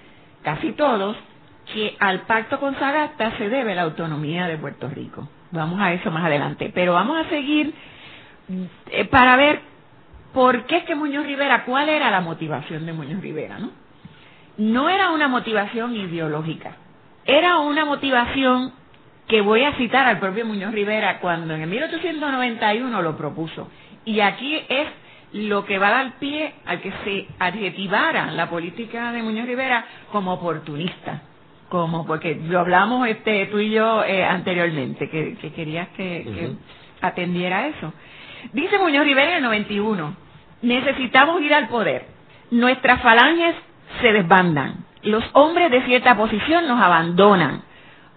casi 0.43 0.73
todos 0.73 1.17
que 1.73 1.97
al 1.99 2.23
pacto 2.23 2.59
con 2.59 2.79
Sagasta 2.79 3.37
se 3.39 3.49
debe 3.49 3.75
la 3.75 3.83
autonomía 3.83 4.47
de 4.47 4.59
Puerto 4.59 4.89
Rico. 4.89 5.29
Vamos 5.51 5.81
a 5.81 5.93
eso 5.93 6.11
más 6.11 6.25
adelante. 6.25 6.71
Pero 6.75 6.95
vamos 6.95 7.25
a 7.25 7.29
seguir 7.29 7.73
eh, 8.91 9.05
para 9.07 9.37
ver 9.37 9.61
por 10.33 10.65
qué 10.67 10.79
es 10.79 10.85
que 10.85 10.95
Muñoz 10.95 11.27
Rivera, 11.27 11.65
cuál 11.65 11.89
era 11.89 12.11
la 12.11 12.21
motivación 12.21 12.87
de 12.87 12.93
Muñoz 12.93 13.21
Rivera, 13.21 13.59
¿no? 13.59 13.71
No 14.59 14.89
era 14.91 15.11
una 15.11 15.29
motivación 15.29 15.95
ideológica, 15.97 16.77
era 17.25 17.59
una 17.59 17.85
motivación 17.85 18.73
que 19.27 19.41
voy 19.41 19.63
a 19.63 19.75
citar 19.75 20.07
al 20.07 20.19
propio 20.19 20.45
Muñoz 20.45 20.73
Rivera 20.73 21.21
cuando 21.21 21.55
en 21.55 21.63
el 21.63 21.69
1891 21.69 23.03
lo 23.03 23.17
propuso. 23.17 23.71
Y 24.05 24.21
aquí 24.21 24.61
es 24.69 24.87
lo 25.33 25.65
que 25.65 25.79
va 25.79 25.89
a 25.89 25.91
dar 25.91 26.19
pie 26.19 26.53
a 26.67 26.79
que 26.79 26.93
se 27.05 27.27
adjetivara 27.39 28.33
la 28.33 28.51
política 28.51 29.13
de 29.13 29.23
Muñoz 29.23 29.47
Rivera 29.47 29.85
como 30.11 30.35
oportunista 30.35 31.23
como 31.71 32.05
porque 32.05 32.35
lo 32.35 32.61
hablamos 32.61 33.09
este 33.09 33.47
tú 33.47 33.59
y 33.59 33.71
yo 33.71 34.05
eh, 34.05 34.25
anteriormente 34.25 35.09
que, 35.09 35.37
querías 35.55 35.89
que, 35.97 36.53
atendiera 37.01 37.69
eso. 37.69 37.95
Dice 38.53 38.79
Muñoz 38.79 39.05
Rivera 39.05 39.31
en 39.31 39.37
el 39.37 39.43
91 39.45 40.15
necesitamos 40.63 41.41
ir 41.41 41.55
al 41.55 41.69
poder. 41.69 42.07
Nuestras 42.51 43.01
falanges 43.01 43.55
se 44.03 44.13
desbandan. 44.13 44.85
Los 45.03 45.25
hombres 45.33 45.71
de 45.71 45.83
cierta 45.87 46.17
posición 46.17 46.69
nos 46.69 46.83
abandonan. 46.83 47.63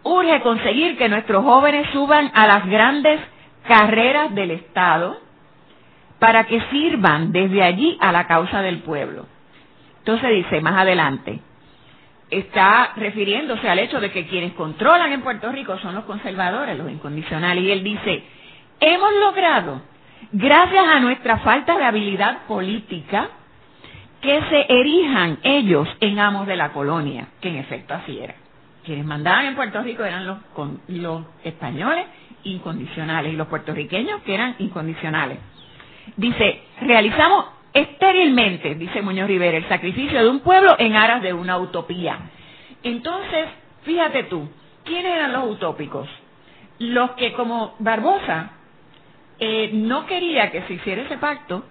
Urge 0.03 0.41
conseguir 0.41 0.97
que 0.97 1.07
nuestros 1.07 1.45
jóvenes 1.45 1.87
suban 1.93 2.31
a 2.33 2.47
las 2.47 2.65
grandes 2.65 3.21
carreras 3.67 4.33
del 4.35 4.51
Estado 4.51 5.17
para 6.19 6.45
que 6.45 6.59
sirvan 6.71 7.31
desde 7.31 7.63
allí 7.63 7.97
a 8.01 8.11
la 8.11 8.25
causa 8.27 8.61
del 8.61 8.79
pueblo. 8.79 9.27
Entonces 9.99 10.29
dice 10.31 10.59
más 10.59 10.81
adelante 10.81 11.39
está 12.39 12.93
refiriéndose 12.95 13.67
al 13.69 13.79
hecho 13.79 13.99
de 13.99 14.11
que 14.11 14.27
quienes 14.27 14.53
controlan 14.53 15.11
en 15.11 15.21
Puerto 15.21 15.51
Rico 15.51 15.77
son 15.79 15.95
los 15.95 16.05
conservadores, 16.05 16.77
los 16.77 16.91
incondicionales. 16.91 17.63
Y 17.63 17.71
él 17.71 17.83
dice, 17.83 18.23
hemos 18.79 19.13
logrado, 19.13 19.81
gracias 20.31 20.85
a 20.87 20.99
nuestra 20.99 21.39
falta 21.39 21.77
de 21.77 21.85
habilidad 21.85 22.45
política, 22.47 23.29
que 24.21 24.41
se 24.49 24.65
erijan 24.69 25.39
ellos 25.43 25.87
en 25.99 26.17
amos 26.17 26.47
de 26.47 26.55
la 26.55 26.71
colonia, 26.71 27.27
que 27.41 27.49
en 27.49 27.57
efecto 27.57 27.93
así 27.93 28.17
era. 28.19 28.35
Quienes 28.85 29.05
mandaban 29.05 29.45
en 29.45 29.55
Puerto 29.55 29.81
Rico 29.81 30.03
eran 30.03 30.25
los, 30.25 30.37
los 30.87 31.23
españoles 31.43 32.05
incondicionales 32.43 33.33
y 33.33 33.35
los 33.35 33.47
puertorriqueños 33.47 34.21
que 34.21 34.33
eran 34.33 34.55
incondicionales. 34.59 35.39
Dice, 36.15 36.61
realizamos 36.81 37.45
estérilmente, 37.73 38.75
dice 38.75 39.01
Muñoz 39.01 39.27
Rivera, 39.27 39.57
el 39.57 39.67
sacrificio 39.67 40.21
de 40.21 40.29
un 40.29 40.41
pueblo 40.41 40.75
en 40.77 40.95
aras 40.95 41.21
de 41.21 41.33
una 41.33 41.57
utopía. 41.57 42.19
Entonces, 42.83 43.47
fíjate 43.83 44.23
tú, 44.23 44.49
¿quiénes 44.83 45.13
eran 45.15 45.33
los 45.33 45.49
utópicos? 45.49 46.07
Los 46.79 47.11
que 47.11 47.33
como 47.33 47.75
Barbosa 47.79 48.51
eh, 49.39 49.71
no 49.73 50.05
quería 50.05 50.51
que 50.51 50.61
se 50.63 50.73
hiciera 50.73 51.03
ese 51.03 51.17
pacto 51.17 51.63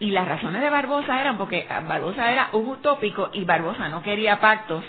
Y 0.00 0.10
las 0.12 0.26
razones 0.26 0.62
de 0.62 0.70
Barbosa 0.70 1.20
eran 1.20 1.36
porque 1.36 1.66
Barbosa 1.86 2.32
era 2.32 2.48
un 2.52 2.66
utópico 2.68 3.28
y 3.34 3.44
Barbosa 3.44 3.88
no 3.90 4.02
quería 4.02 4.40
pactos 4.40 4.82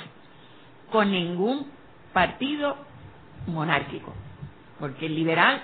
con 0.89 1.12
ningún 1.12 1.70
partido 2.13 2.78
monárquico, 3.48 4.13
porque 4.80 5.08
el 5.08 5.15
liberal 5.15 5.62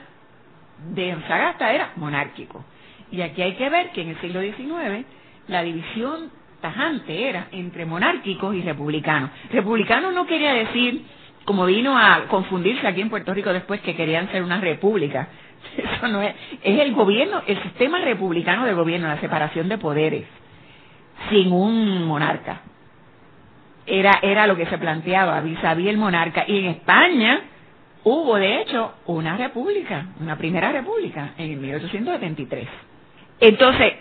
de 0.94 1.16
Sagasta 1.28 1.72
era 1.72 1.94
monárquico. 1.96 2.64
Y 3.12 3.22
aquí 3.22 3.42
hay 3.42 3.54
que 3.54 3.70
ver 3.70 3.92
que 3.92 4.02
en 4.02 4.10
el 4.10 4.22
siglo 4.22 4.42
XIX 4.42 5.06
la 5.48 5.64
división 5.64 6.30
tajante 6.62 7.30
era 7.30 7.48
entre 7.52 7.86
monárquicos 7.86 8.56
y 8.56 8.62
republicanos. 8.62 9.30
Republicano 9.52 10.12
no 10.12 10.26
quería 10.26 10.54
decir, 10.54 11.04
como 11.46 11.66
vino 11.66 11.98
a 11.98 12.26
confundirse 12.28 12.86
aquí 12.88 13.02
en 13.02 13.10
Puerto 13.10 13.34
Rico 13.34 13.54
después, 13.54 13.80
que 13.82 13.96
querían 13.96 14.30
ser 14.32 14.44
una 14.44 14.60
república. 14.60 15.30
Eso 15.78 16.08
no 16.08 16.22
es, 16.22 16.36
es 16.64 16.80
el 16.80 16.94
gobierno, 16.94 17.42
el 17.48 17.62
sistema 17.64 18.00
republicano 18.00 18.66
de 18.66 18.74
gobierno, 18.74 19.08
la 19.08 19.22
separación 19.22 19.70
de 19.70 19.78
poderes, 19.78 20.26
sin 21.30 21.52
un 21.52 22.06
monarca. 22.06 22.62
Era, 23.86 24.20
era 24.22 24.48
lo 24.48 24.58
que 24.58 24.66
se 24.66 24.78
planteaba 24.78 25.40
vis 25.40 25.64
a 25.64 25.74
vis 25.74 25.88
el 25.88 25.98
monarca. 25.98 26.44
Y 26.46 26.60
en 26.60 26.66
España 26.66 27.42
hubo, 28.04 28.36
de 28.36 28.62
hecho, 28.62 28.96
una 29.06 29.38
república, 29.38 30.08
una 30.20 30.38
primera 30.38 30.74
república, 30.74 31.32
en 31.38 31.62
1873. 31.62 32.68
Entonces, 33.40 33.94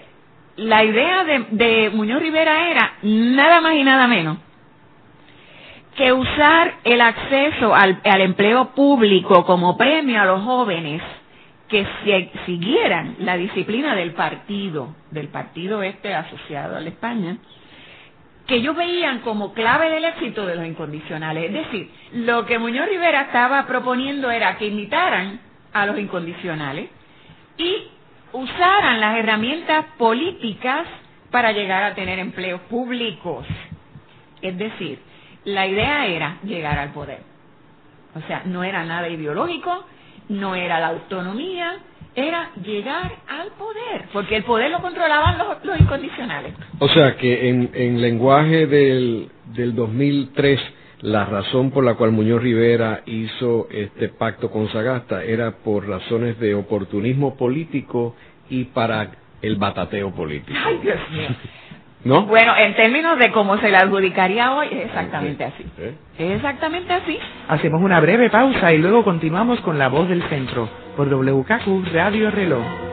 la 0.57 0.85
idea 0.85 1.25
de, 1.25 1.91
Muñoz 1.91 2.21
Rivera 2.21 2.71
era 2.71 2.95
nada 3.03 3.61
más 3.61 3.75
y 3.75 3.85
nada 3.85 4.07
menos 4.07 4.39
que 5.97 6.13
usar 6.13 6.75
el 6.85 7.01
acceso 7.01 7.75
al, 7.75 8.01
empleo 8.05 8.75
público 8.75 9.47
como 9.47 9.77
premio 9.79 10.21
a 10.21 10.27
los 10.27 10.43
jóvenes 10.43 11.03
que 11.69 11.87
siguieran 12.45 13.17
la 13.21 13.37
disciplina 13.37 13.95
del 13.95 14.13
partido, 14.13 14.95
del 15.11 15.29
partido 15.29 15.83
este 15.83 16.15
asociado 16.15 16.77
a 16.77 16.81
la 16.81 16.91
España, 16.91 17.39
que 18.47 18.57
ellos 18.57 18.77
veían 18.77 19.21
como 19.21 19.53
clave 19.53 19.91
del 19.91 20.05
éxito 20.05 20.47
de 20.47 20.55
los 20.55 20.67
incondicionales. 20.67 21.47
Es 21.47 21.53
decir, 21.53 21.91
lo 22.13 22.47
que 22.47 22.59
Muñoz 22.59 22.89
Rivera 22.89 23.23
estaba 23.23 23.67
proponiendo 23.67 24.31
era 24.31 24.57
que 24.59 24.67
imitaran 24.67 25.41
a 25.73 25.87
los 25.87 25.99
incondicionales 25.99 26.91
y 27.59 27.89
usaran 28.37 29.01
las 29.01 29.17
herramientas 29.17 29.87
políticas 29.97 30.87
para 31.31 31.53
llegar 31.53 31.83
a 31.85 31.95
tener 31.95 32.19
empleos 32.19 32.61
públicos. 32.63 33.47
Es 34.43 34.57
decir, 34.59 34.99
la 35.45 35.67
idea 35.67 36.07
era 36.07 36.39
llegar 36.45 36.79
al 36.79 36.91
poder. 36.91 37.21
O 38.15 38.21
sea, 38.27 38.43
no 38.45 38.63
era 38.63 38.85
nada 38.85 39.09
ideológico, 39.09 39.85
no 40.29 40.55
era 40.55 40.81
la 40.81 40.89
autonomía, 40.89 41.79
era 42.15 42.51
llegar 42.63 43.13
al 43.29 43.49
poder, 43.53 44.09
porque 44.13 44.37
el 44.37 44.45
poder 44.45 44.71
lo 44.71 44.81
controlaban 44.81 45.39
los, 45.39 45.81
incondicionales. 45.81 46.55
O 46.79 46.89
sea, 46.89 47.17
que 47.17 47.49
en, 47.49 47.71
en 47.75 48.01
lenguaje 48.01 48.67
del, 48.67 49.31
del 49.47 49.75
2003 49.75 50.61
la 51.01 51.25
razón 51.27 51.71
por 51.71 51.85
la 51.85 51.95
cual 51.95 52.13
Muñoz 52.13 52.43
Rivera 52.43 53.03
hizo 53.07 53.69
este 53.71 54.09
pacto 54.09 54.51
con 54.51 54.69
Sagasta 54.71 55.23
era 55.23 55.53
por 55.59 55.89
razones 55.89 56.39
de 56.41 56.55
oportunismo 56.55 57.37
político 57.37 58.15
y 58.49 58.65
para 58.65 59.11
el 59.43 59.57
batateo 59.57 60.11
político. 60.13 60.59
Ay, 60.65 60.79
Dios 60.83 60.99
mío. 61.11 61.29
¿No? 62.05 62.25
Bueno, 62.27 62.57
en 62.57 62.77
términos 62.77 63.19
de 63.19 63.33
cómo 63.33 63.59
se 63.59 63.69
le 63.69 63.77
adjudicaría 63.79 64.55
hoy, 64.55 64.69
es 64.71 64.87
exactamente 64.87 65.45
así. 65.45 65.65
¿Eh? 65.79 65.95
Es 66.19 66.37
exactamente 66.37 66.93
así. 66.93 67.19
Hacemos 67.49 67.83
una 67.83 67.99
breve 68.01 68.31
pausa 68.31 68.73
y 68.73 68.79
luego 68.79 69.03
continuamos 69.03 69.61
con 69.63 69.77
La 69.77 69.89
Voz 69.89 70.09
del 70.09 70.23
Centro 70.29 70.69
por 70.97 71.09
WKQ 71.09 71.93
Radio 71.93 72.31
Reloj. 72.31 72.86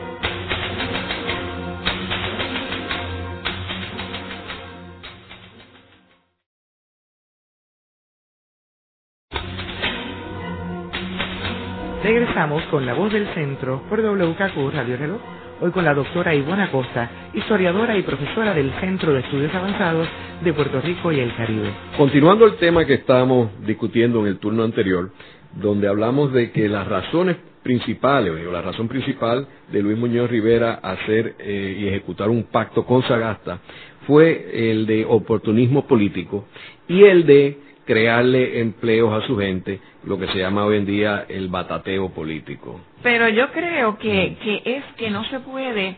Regresamos 12.34 12.64
con 12.64 12.84
La 12.84 12.94
Voz 12.94 13.12
del 13.12 13.28
Centro 13.32 13.82
por 13.88 14.02
WKQ 14.02 14.74
Radio 14.74 14.96
Reloj, 14.96 15.20
hoy 15.60 15.70
con 15.70 15.84
la 15.84 15.94
doctora 15.94 16.34
Ivona 16.34 16.68
Costa, 16.68 17.08
historiadora 17.32 17.96
y 17.96 18.02
profesora 18.02 18.52
del 18.52 18.72
Centro 18.80 19.12
de 19.12 19.20
Estudios 19.20 19.54
Avanzados 19.54 20.08
de 20.42 20.52
Puerto 20.52 20.80
Rico 20.80 21.12
y 21.12 21.20
el 21.20 21.32
Caribe. 21.36 21.70
Continuando 21.96 22.44
el 22.46 22.56
tema 22.56 22.84
que 22.86 22.94
estábamos 22.94 23.50
discutiendo 23.64 24.18
en 24.18 24.26
el 24.26 24.38
turno 24.38 24.64
anterior, 24.64 25.12
donde 25.54 25.86
hablamos 25.86 26.32
de 26.32 26.50
que 26.50 26.68
las 26.68 26.88
razones 26.88 27.36
principales, 27.62 28.32
o 28.32 28.50
la 28.50 28.62
razón 28.62 28.88
principal 28.88 29.46
de 29.70 29.80
Luis 29.80 29.96
Muñoz 29.96 30.28
Rivera 30.28 30.80
hacer 30.82 31.36
eh, 31.38 31.76
y 31.78 31.86
ejecutar 31.86 32.30
un 32.30 32.42
pacto 32.50 32.84
con 32.84 33.04
Sagasta 33.04 33.60
fue 34.08 34.72
el 34.72 34.86
de 34.86 35.04
oportunismo 35.04 35.86
político 35.86 36.46
y 36.88 37.04
el 37.04 37.26
de 37.26 37.58
crearle 37.84 38.60
empleos 38.60 39.12
a 39.12 39.26
su 39.26 39.36
gente, 39.36 39.80
lo 40.04 40.18
que 40.18 40.26
se 40.28 40.38
llama 40.38 40.64
hoy 40.64 40.78
en 40.78 40.86
día 40.86 41.26
el 41.28 41.48
batateo 41.48 42.10
político. 42.10 42.80
Pero 43.02 43.28
yo 43.28 43.50
creo 43.52 43.98
que, 43.98 44.36
que 44.42 44.62
es 44.64 44.84
que 44.96 45.10
no 45.10 45.24
se 45.24 45.40
puede 45.40 45.96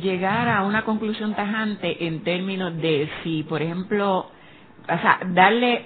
llegar 0.00 0.48
a 0.48 0.62
una 0.62 0.82
conclusión 0.82 1.34
tajante 1.34 2.06
en 2.06 2.22
términos 2.24 2.76
de 2.76 3.08
si, 3.22 3.42
por 3.44 3.62
ejemplo, 3.62 4.18
o 4.18 4.98
sea, 5.00 5.20
darle 5.26 5.84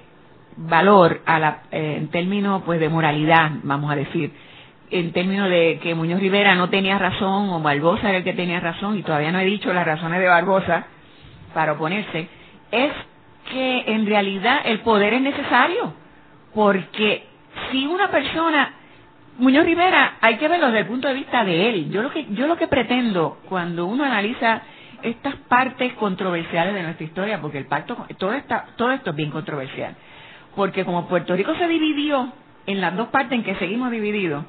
valor 0.57 1.21
a 1.27 1.39
la, 1.39 1.63
eh, 1.71 1.97
en 1.99 2.09
términos 2.09 2.63
pues 2.65 2.81
de 2.81 2.89
moralidad, 2.89 3.51
vamos 3.63 3.91
a 3.91 3.97
decir, 3.97 4.33
en 4.91 5.13
términos 5.13 5.51
de 5.51 5.81
que 5.83 5.95
Muñoz 5.95 6.21
Rivera 6.21 6.55
no 6.55 6.71
tenía 6.71 6.99
razón 6.99 7.51
o 7.51 7.61
Barbosa 7.61 8.09
era 8.09 8.19
el 8.19 8.25
que 8.25 8.35
tenía 8.35 8.61
razón 8.61 8.97
y 8.97 9.03
todavía 9.03 9.33
no 9.33 9.41
he 9.41 9.45
dicho 9.45 9.73
las 9.73 9.87
razones 9.87 10.21
de 10.21 10.29
Barbosa 10.29 10.87
para 11.53 11.73
oponerse, 11.73 12.29
es 12.71 12.93
que 13.51 13.85
en 13.87 14.07
realidad 14.07 14.63
el 14.65 14.81
poder 14.81 15.15
es 15.15 15.21
necesario, 15.21 15.93
porque 16.55 17.27
si 17.71 17.87
una 17.87 18.11
persona, 18.11 18.75
Muñoz 19.39 19.65
Rivera, 19.65 20.17
hay 20.21 20.37
que 20.37 20.49
verlo 20.49 20.67
desde 20.67 20.81
el 20.81 20.87
punto 20.87 21.09
de 21.09 21.15
vista 21.15 21.45
de 21.45 21.69
él. 21.69 21.91
Yo 21.91 22.03
lo 22.03 22.11
que, 22.11 22.27
yo 22.31 22.47
lo 22.47 22.57
que 22.57 22.69
pretendo 22.69 23.39
cuando 23.49 23.87
uno 23.87 24.05
analiza 24.05 24.63
estas 25.03 25.37
partes 25.49 25.93
controversiales 25.95 26.75
de 26.75 26.83
nuestra 26.83 27.05
historia, 27.05 27.41
porque 27.41 27.59
el 27.59 27.67
pacto, 27.67 28.07
todo, 28.19 28.33
esta, 28.33 28.67
todo 28.77 28.91
esto 28.93 29.11
es 29.11 29.17
bien 29.17 29.31
controversial, 29.31 29.95
porque 30.57 30.85
como 30.85 31.09
Puerto 31.09 31.37
Rico 31.37 31.55
se 31.57 31.69
dividió 31.69 32.33
en 32.67 32.81
las 32.81 32.97
dos 32.97 33.09
partes 33.09 33.33
en 33.33 33.45
que 33.45 33.55
seguimos 33.57 33.91
divididos, 33.91 34.45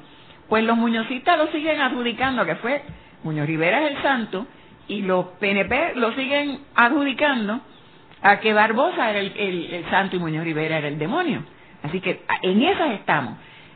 pues 0.48 0.64
los 0.64 0.76
muñozistas 0.76 1.36
lo 1.36 1.48
siguen 1.48 1.80
adjudicando, 1.80 2.46
que 2.46 2.54
fue 2.56 2.82
Muñoz 3.24 3.46
Rivera 3.46 3.84
es 3.84 3.96
el 3.96 4.02
santo, 4.02 4.46
y 4.88 5.02
los 5.02 5.26
PNP 5.40 5.96
lo 5.96 6.12
siguen 6.12 6.60
adjudicando 6.74 7.60
a 8.26 8.40
que 8.40 8.52
Barbosa 8.52 9.10
era 9.10 9.20
el, 9.20 9.84
santo 9.88 10.16
y 10.16 10.18
Muñoz 10.18 10.42
Rivera 10.42 10.78
era 10.78 10.88
el 10.88 10.98
demonio. 10.98 11.44
Así 11.84 12.00
que 12.00 12.22
en 12.42 12.60
esas 12.60 12.92
estamos. 12.94 13.34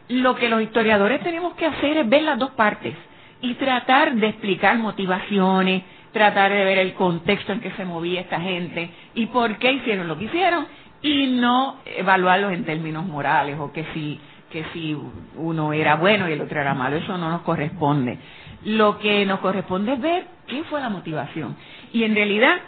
Lo 0.09 0.35
que 0.35 0.49
los 0.49 0.61
historiadores 0.61 1.23
tenemos 1.23 1.55
que 1.55 1.67
hacer 1.67 1.99
es 1.99 2.09
ver 2.09 2.23
las 2.23 2.37
dos 2.37 2.51
partes 2.51 2.97
y 3.41 3.55
tratar 3.55 4.13
de 4.15 4.27
explicar 4.27 4.77
motivaciones, 4.79 5.85
tratar 6.13 6.51
de 6.51 6.65
ver 6.65 6.79
el 6.79 6.95
contexto 6.95 7.53
en 7.53 7.61
que 7.61 7.71
se 7.73 7.85
movía 7.85 8.23
esta 8.23 8.41
gente 8.41 8.91
y 9.15 9.27
por 9.27 9.57
qué 9.59 9.71
hicieron 9.71 10.09
lo 10.09 10.19
que 10.19 10.25
hicieron 10.25 10.67
y 11.01 11.29
no 11.29 11.77
evaluarlos 11.87 12.53
en 12.53 12.65
términos 12.65 13.07
morales 13.07 13.57
o 13.61 13.73
que 13.73 13.85
si 13.95 14.21
que 14.51 14.65
si 14.73 14.99
uno 15.37 15.73
era 15.73 15.95
bueno 15.95 16.29
y 16.29 16.33
el 16.33 16.41
otro 16.41 16.61
era 16.61 16.75
malo, 16.75 16.97
eso 16.97 17.17
no 17.17 17.31
nos 17.31 17.43
corresponde. 17.43 18.19
Lo 18.65 18.99
que 18.99 19.25
nos 19.25 19.39
corresponde 19.39 19.93
es 19.93 20.01
ver 20.01 20.27
qué 20.49 20.65
fue 20.65 20.81
la 20.81 20.89
motivación. 20.89 21.57
Y 21.93 22.03
en 22.03 22.17
realidad 22.17 22.59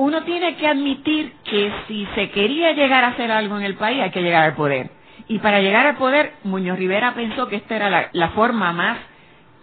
uno 0.00 0.22
tiene 0.22 0.56
que 0.56 0.66
admitir 0.66 1.34
que 1.44 1.70
si 1.86 2.06
se 2.14 2.30
quería 2.30 2.72
llegar 2.72 3.04
a 3.04 3.08
hacer 3.08 3.30
algo 3.30 3.58
en 3.58 3.64
el 3.64 3.74
país 3.74 4.00
hay 4.00 4.10
que 4.10 4.22
llegar 4.22 4.44
al 4.44 4.54
poder. 4.54 4.88
Y 5.28 5.40
para 5.40 5.60
llegar 5.60 5.86
al 5.86 5.96
poder, 5.96 6.32
Muñoz 6.42 6.78
Rivera 6.78 7.12
pensó 7.12 7.48
que 7.48 7.56
esta 7.56 7.76
era 7.76 8.08
la, 8.10 8.28
forma 8.30 8.72
más 8.72 8.96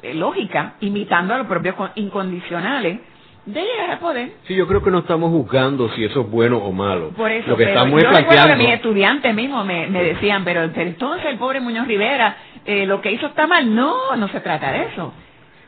eh, 0.04 0.13
lógica, 0.13 0.76
imitando 0.80 1.34
a 1.34 1.39
los 1.39 1.47
propios 1.47 1.76
incondicionales, 1.95 3.00
de 3.47 3.62
llegar 3.62 3.89
al 3.89 3.97
poder. 3.97 4.34
Sí, 4.43 4.54
yo 4.54 4.67
creo 4.67 4.84
que 4.84 4.91
no 4.91 5.00
estamos 5.00 5.32
juzgando 5.32 5.89
si 5.95 6.06
eso 6.06 6.21
es 6.21 6.30
bueno 6.30 6.58
o 6.58 6.71
malo. 6.71 7.10
Por 7.17 7.32
eso, 7.32 7.50
lo 7.50 7.58
que 7.58 7.63
estamos 7.63 8.00
yo 8.00 8.12
recuerdo 8.12 8.47
que 8.47 8.56
mis 8.58 8.69
estudiantes 8.69 9.34
mismos 9.34 9.65
me, 9.65 9.89
decían, 9.89 10.43
pero, 10.45 10.65
entonces 10.65 11.26
el 11.26 11.39
pobre 11.39 11.62
Muñoz 11.62 11.88
Rivera, 11.88 12.38
eh, 12.63 12.86
lo 12.86 13.02
que 13.02 13.12
hizo 13.12 13.26
está 13.26 13.47
mal. 13.47 13.73
No, 13.73 14.15
no 14.15 14.28
se 14.28 14.39
trata 14.41 14.71
de 14.71 14.84
eso. 14.84 15.15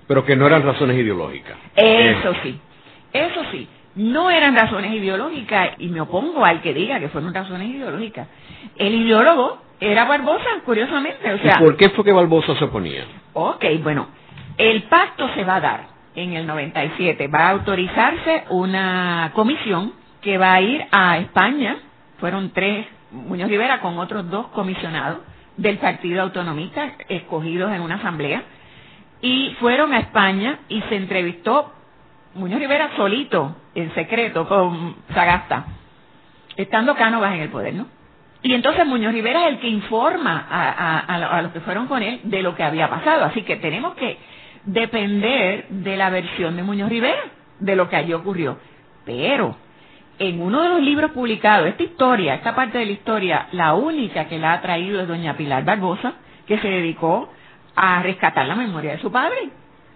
Pero 0.07 0.23
que 0.23 0.35
no 0.35 0.45
eran 0.45 0.61
razones 0.61 0.95
ideológicas. 0.95 1.57
Eso 1.75 2.35
sí, 2.43 2.59
eso 3.13 3.41
sí 3.51 3.67
no 3.95 4.29
eran 4.29 4.55
razones 4.55 4.93
ideológicas 4.93 5.71
y 5.79 5.87
me 5.87 6.01
opongo 6.01 6.45
al 6.45 6.61
que 6.61 6.73
diga 6.73 6.99
que 6.99 7.09
fueron 7.09 7.33
razones 7.33 7.69
ideológicas. 7.69 8.27
El 8.77 8.95
ideólogo 8.95 9.59
era 9.79 10.05
Barbosa, 10.05 10.45
curiosamente. 10.65 11.33
O 11.33 11.37
sea, 11.39 11.55
¿Y 11.59 11.63
por 11.63 11.77
qué 11.77 11.89
fue 11.89 12.03
que 12.03 12.11
Barbosa 12.11 12.55
se 12.55 12.65
oponía? 12.65 13.05
Ok, 13.33 13.65
bueno, 13.83 14.07
el 14.57 14.83
pacto 14.83 15.29
se 15.33 15.43
va 15.43 15.55
a 15.55 15.61
dar 15.61 15.87
en 16.15 16.33
el 16.33 16.45
97. 16.45 17.27
Va 17.27 17.47
a 17.47 17.49
autorizarse 17.51 18.43
una 18.49 19.31
comisión 19.33 19.93
que 20.21 20.37
va 20.37 20.53
a 20.53 20.61
ir 20.61 20.85
a 20.91 21.17
España. 21.19 21.77
Fueron 22.19 22.51
tres, 22.51 22.85
Muñoz 23.11 23.49
Rivera 23.49 23.79
con 23.79 23.97
otros 23.97 24.29
dos 24.29 24.47
comisionados 24.47 25.19
del 25.57 25.77
Partido 25.77 26.21
Autonomista 26.21 26.93
escogidos 27.07 27.71
en 27.71 27.81
una 27.81 27.95
asamblea. 27.95 28.43
Y 29.21 29.55
fueron 29.59 29.93
a 29.93 29.99
España 29.99 30.59
y 30.69 30.81
se 30.83 30.95
entrevistó 30.95 31.73
Muñoz 32.39 32.59
Rivera 32.59 32.91
solito, 32.95 33.55
en 33.75 33.93
secreto, 33.93 34.47
con 34.47 34.95
Sagasta, 35.13 35.65
estando 36.55 36.95
Cánovas 36.95 37.33
en 37.35 37.41
el 37.41 37.49
poder, 37.49 37.73
¿no? 37.73 37.85
Y 38.41 38.53
entonces 38.53 38.85
Muñoz 38.87 39.13
Rivera 39.13 39.47
es 39.47 39.55
el 39.55 39.59
que 39.59 39.67
informa 39.67 40.47
a, 40.49 41.41
los 41.41 41.51
que 41.51 41.59
fueron 41.59 41.87
con 41.87 42.01
él 42.01 42.21
de 42.23 42.41
lo 42.41 42.55
que 42.55 42.63
había 42.63 42.89
pasado. 42.89 43.25
Así 43.25 43.41
que 43.41 43.57
tenemos 43.57 43.95
que 43.95 44.17
depender 44.63 45.67
de 45.69 45.97
la 45.97 46.09
versión 46.09 46.55
de 46.55 46.63
Muñoz 46.63 46.89
Rivera, 46.89 47.19
de 47.59 47.75
lo 47.75 47.89
que 47.89 47.97
allí 47.97 48.13
ocurrió. 48.13 48.57
Pero 49.05 49.57
en 50.19 50.41
uno 50.41 50.61
de 50.61 50.69
los 50.69 50.81
libros 50.81 51.11
publicados, 51.11 51.67
esta 51.67 51.83
historia, 51.83 52.35
esta 52.35 52.55
parte 52.55 52.77
de 52.77 52.85
la 52.85 52.91
historia, 52.93 53.47
la 53.51 53.73
única 53.73 54.29
que 54.29 54.39
la 54.39 54.53
ha 54.53 54.61
traído 54.61 55.01
es 55.01 55.07
doña 55.07 55.35
Pilar 55.35 55.65
Barbosa, 55.65 56.13
que 56.47 56.59
se 56.59 56.67
dedicó 56.69 57.29
a 57.75 58.01
rescatar 58.01 58.47
la 58.47 58.55
memoria 58.55 58.91
de 58.91 58.99
su 58.99 59.11
padre, 59.11 59.49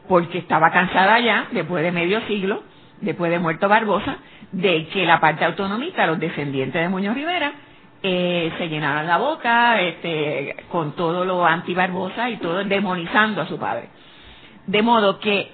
porque 0.07 0.39
estaba 0.39 0.71
cansada 0.71 1.19
ya, 1.19 1.47
después 1.51 1.83
de 1.83 1.91
medio 1.91 2.21
siglo, 2.27 2.63
después 3.01 3.31
de 3.31 3.39
muerto 3.39 3.67
Barbosa, 3.69 4.17
de 4.51 4.87
que 4.87 5.05
la 5.05 5.19
parte 5.19 5.45
autonomista, 5.45 6.05
los 6.07 6.19
descendientes 6.19 6.81
de 6.81 6.89
Muñoz 6.89 7.15
Rivera, 7.15 7.53
eh, 8.01 8.51
se 8.57 8.67
llenaran 8.67 9.07
la 9.07 9.17
boca 9.17 9.81
este, 9.81 10.57
con 10.69 10.93
todo 10.93 11.23
lo 11.23 11.45
anti-Barbosa 11.45 12.29
y 12.29 12.37
todo 12.37 12.63
demonizando 12.65 13.41
a 13.41 13.47
su 13.47 13.57
padre. 13.57 13.89
De 14.67 14.81
modo 14.81 15.19
que 15.19 15.49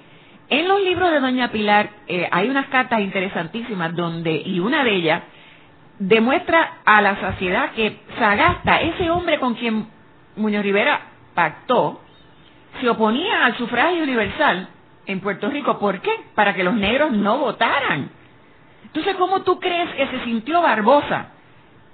en 0.48 0.66
los 0.66 0.80
libros 0.82 1.12
de 1.12 1.20
Doña 1.20 1.52
Pilar 1.52 1.90
eh, 2.08 2.28
hay 2.30 2.48
unas 2.48 2.66
cartas 2.66 3.00
interesantísimas 3.00 3.94
donde, 3.94 4.42
y 4.44 4.58
una 4.58 4.82
de 4.82 4.96
ellas, 4.96 5.22
demuestra 6.00 6.78
a 6.84 7.00
la 7.00 7.20
sociedad 7.20 7.70
que 7.72 8.00
Sagasta, 8.18 8.80
ese 8.80 9.10
hombre 9.10 9.38
con 9.38 9.54
quien 9.54 9.86
Muñoz 10.34 10.64
Rivera 10.64 11.00
pactó, 11.34 12.00
se 12.80 12.88
oponía 12.88 13.44
al 13.46 13.56
sufragio 13.56 14.02
universal 14.02 14.68
en 15.06 15.20
Puerto 15.20 15.48
Rico. 15.50 15.78
¿Por 15.78 16.00
qué? 16.00 16.10
Para 16.34 16.54
que 16.54 16.64
los 16.64 16.74
negros 16.74 17.12
no 17.12 17.38
votaran. 17.38 18.10
Entonces, 18.84 19.16
¿cómo 19.16 19.42
tú 19.42 19.58
crees 19.60 19.88
que 19.94 20.06
se 20.08 20.24
sintió 20.24 20.60
Barbosa 20.62 21.28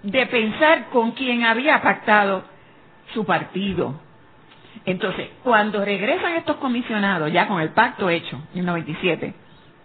de 0.03 0.27
pensar 0.27 0.87
con 0.91 1.13
quien 1.13 1.45
había 1.45 1.83
pactado 1.83 2.45
su 3.13 3.25
partido? 3.25 4.01
Entonces, 4.85 5.29
cuando 5.43 5.85
regresan 5.85 6.35
estos 6.35 6.57
comisionados, 6.57 7.33
ya 7.33 7.49
con 7.49 7.61
el 7.61 7.71
pacto 7.71 8.09
hecho, 8.11 8.41
en 8.55 8.65
97, 8.67 9.35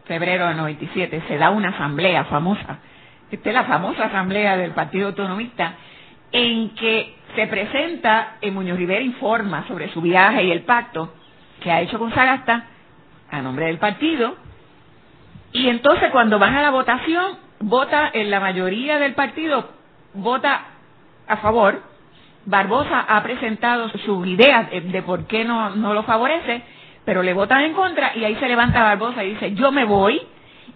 febrero 0.06 0.48
de 0.48 0.56
97, 0.56 1.24
se 1.28 1.38
da 1.38 1.50
una 1.50 1.70
asamblea 1.70 2.26
famosa, 2.26 2.80
esta 3.32 3.50
es 3.50 3.56
la 3.56 3.64
famosa 3.64 4.06
asamblea 4.06 4.58
del 4.58 4.72
Partido 4.72 5.08
Autonomista, 5.08 5.74
en 6.34 6.70
que 6.76 7.16
se 7.36 7.48
presenta, 7.48 8.38
en 8.42 8.54
Muñoz 8.54 8.78
Rivera 8.78 9.02
informa 9.02 9.68
sobre 9.68 9.90
su 9.90 10.02
viaje 10.02 10.44
y 10.44 10.52
el 10.52 10.62
pacto 10.64 11.14
que 11.62 11.72
ha 11.72 11.82
hecho 11.82 12.00
con 12.00 12.14
Sagasta 12.14 12.66
a 13.30 13.42
nombre 13.42 13.68
del 13.68 13.78
partido, 13.78 14.36
y 15.54 15.70
entonces 15.70 16.10
cuando 16.12 16.40
van 16.40 16.56
a 16.56 16.62
la 16.62 16.70
votación, 16.70 17.38
vota 17.60 18.10
en 18.14 18.30
la 18.30 18.40
mayoría 18.40 19.00
del 19.00 19.14
partido, 19.14 19.70
vota 20.14 20.66
a 21.28 21.38
favor, 21.38 21.82
Barbosa 22.46 23.00
ha 23.02 23.22
presentado 23.22 23.90
su 24.06 24.26
idea 24.26 24.70
de, 24.72 25.02
por 25.04 25.28
qué 25.28 25.46
no, 25.46 25.76
no 25.76 25.94
lo 25.94 26.04
favorece, 26.04 26.64
pero 27.06 27.24
le 27.24 27.34
votan 27.34 27.62
en 27.62 27.74
contra 27.74 28.16
y 28.16 28.26
ahí 28.26 28.36
se 28.36 28.48
levanta 28.48 28.84
Barbosa 28.84 29.24
y 29.24 29.32
dice, 29.32 29.54
yo 29.54 29.72
me 29.72 29.86
voy 29.86 30.22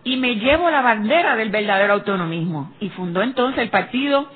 y 0.04 0.18
me 0.18 0.36
llevo 0.36 0.70
la 0.70 0.82
bandera 0.82 1.36
del 1.36 1.50
verdadero 1.50 1.94
autonomismo. 1.94 2.74
Y 2.80 2.90
fundó 2.90 3.24
entonces 3.24 3.64
el 3.64 3.70
partido 3.70 4.30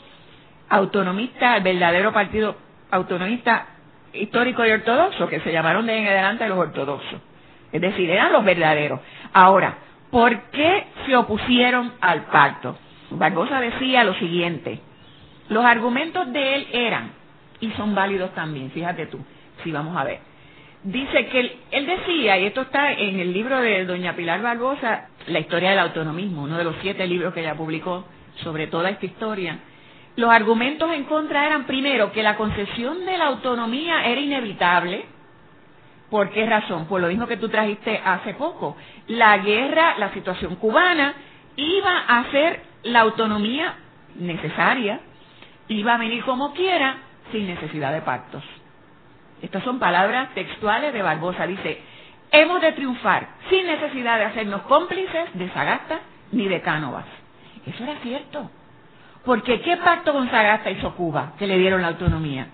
autonomista, 0.69 1.57
el 1.57 1.63
verdadero 1.63 2.13
partido 2.13 2.55
autonomista 2.91 3.67
histórico 4.13 4.65
y 4.65 4.71
ortodoxo, 4.71 5.27
que 5.27 5.39
se 5.41 5.51
llamaron 5.51 5.85
de 5.85 5.97
en 5.97 6.07
adelante 6.07 6.47
los 6.47 6.57
ortodoxos. 6.57 7.21
Es 7.71 7.81
decir, 7.81 8.09
eran 8.09 8.31
los 8.31 8.43
verdaderos. 8.43 8.99
Ahora, 9.33 9.77
¿por 10.09 10.49
qué 10.51 10.87
se 11.05 11.15
opusieron 11.15 11.93
al 12.01 12.25
pacto? 12.25 12.77
Barbosa 13.11 13.59
decía 13.59 14.03
lo 14.03 14.13
siguiente, 14.15 14.79
los 15.49 15.65
argumentos 15.65 16.31
de 16.31 16.55
él 16.55 16.67
eran, 16.73 17.11
y 17.59 17.71
son 17.71 17.95
válidos 17.95 18.33
también, 18.35 18.71
fíjate 18.71 19.07
tú, 19.07 19.19
si 19.63 19.71
vamos 19.71 19.97
a 19.97 20.03
ver. 20.03 20.19
Dice 20.83 21.25
que 21.27 21.39
él, 21.71 21.85
decía, 21.85 22.37
y 22.37 22.45
esto 22.45 22.61
está 22.61 22.93
en 22.93 23.19
el 23.19 23.33
libro 23.33 23.59
de 23.59 23.85
doña 23.85 24.15
Pilar 24.15 24.41
Barbosa, 24.41 25.09
La 25.27 25.39
historia 25.39 25.71
del 25.71 25.79
autonomismo, 25.79 26.43
uno 26.43 26.57
de 26.57 26.63
los 26.63 26.75
siete 26.81 27.05
libros 27.05 27.33
que 27.33 27.41
ella 27.41 27.55
publicó 27.55 28.05
sobre 28.43 28.67
toda 28.67 28.89
esta 28.89 29.05
historia, 29.05 29.59
los 30.15 30.29
argumentos 30.29 30.91
en 30.91 31.05
contra 31.05 31.45
eran, 31.45 31.65
primero, 31.65 32.11
que 32.11 32.23
la 32.23 32.35
concesión 32.35 33.05
de 33.05 33.17
la 33.17 33.27
autonomía 33.27 34.05
era 34.05 34.19
inevitable. 34.19 35.05
¿Por 36.09 36.31
qué 36.31 36.45
razón? 36.45 36.87
Por 36.87 37.01
lo 37.01 37.07
mismo 37.07 37.27
que 37.27 37.37
tú 37.37 37.49
trajiste 37.49 38.01
hace 38.03 38.33
poco. 38.33 38.75
La 39.07 39.37
guerra, 39.37 39.95
la 39.97 40.11
situación 40.13 40.55
cubana, 40.55 41.13
iba 41.55 42.03
a 42.07 42.19
hacer 42.19 42.61
la 42.83 43.01
autonomía 43.01 43.75
necesaria, 44.15 44.99
iba 45.67 45.93
a 45.93 45.97
venir 45.97 46.23
como 46.25 46.53
quiera, 46.53 46.97
sin 47.31 47.47
necesidad 47.47 47.93
de 47.93 48.01
pactos. 48.01 48.43
Estas 49.41 49.63
son 49.63 49.79
palabras 49.79 50.33
textuales 50.33 50.93
de 50.93 51.01
Barbosa. 51.01 51.47
Dice, 51.47 51.81
hemos 52.31 52.61
de 52.61 52.73
triunfar 52.73 53.27
sin 53.49 53.65
necesidad 53.65 54.17
de 54.17 54.25
hacernos 54.25 54.63
cómplices 54.63 55.29
de 55.33 55.49
Sagasta 55.51 55.99
ni 56.31 56.47
de 56.47 56.61
Cánovas. 56.61 57.05
Eso 57.65 57.83
era 57.83 57.95
cierto. 58.01 58.49
Porque 59.25 59.61
¿qué 59.61 59.77
pacto 59.77 60.13
con 60.13 60.29
Sagasta 60.29 60.71
hizo 60.71 60.95
Cuba 60.95 61.33
que 61.37 61.47
le 61.47 61.57
dieron 61.57 61.81
la 61.81 61.89
autonomía? 61.89 62.47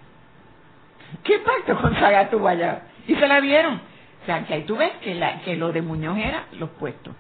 ¿Qué 1.23 1.39
pacto 1.39 1.77
con 1.79 1.93
Sagasta 1.95 2.35
hubo 2.35 2.47
allá? 2.47 2.83
Y 3.07 3.15
se 3.15 3.27
la 3.27 3.39
dieron. 3.39 3.75
O 3.75 4.25
sea, 4.25 4.43
que 4.45 4.53
ahí 4.55 4.63
tú 4.63 4.75
ves 4.75 4.91
que, 5.01 5.19
que 5.45 5.55
lo 5.55 5.71
de 5.71 5.81
Muñoz 5.81 6.17
era 6.17 6.45
los 6.53 6.69
puestos. 6.71 7.13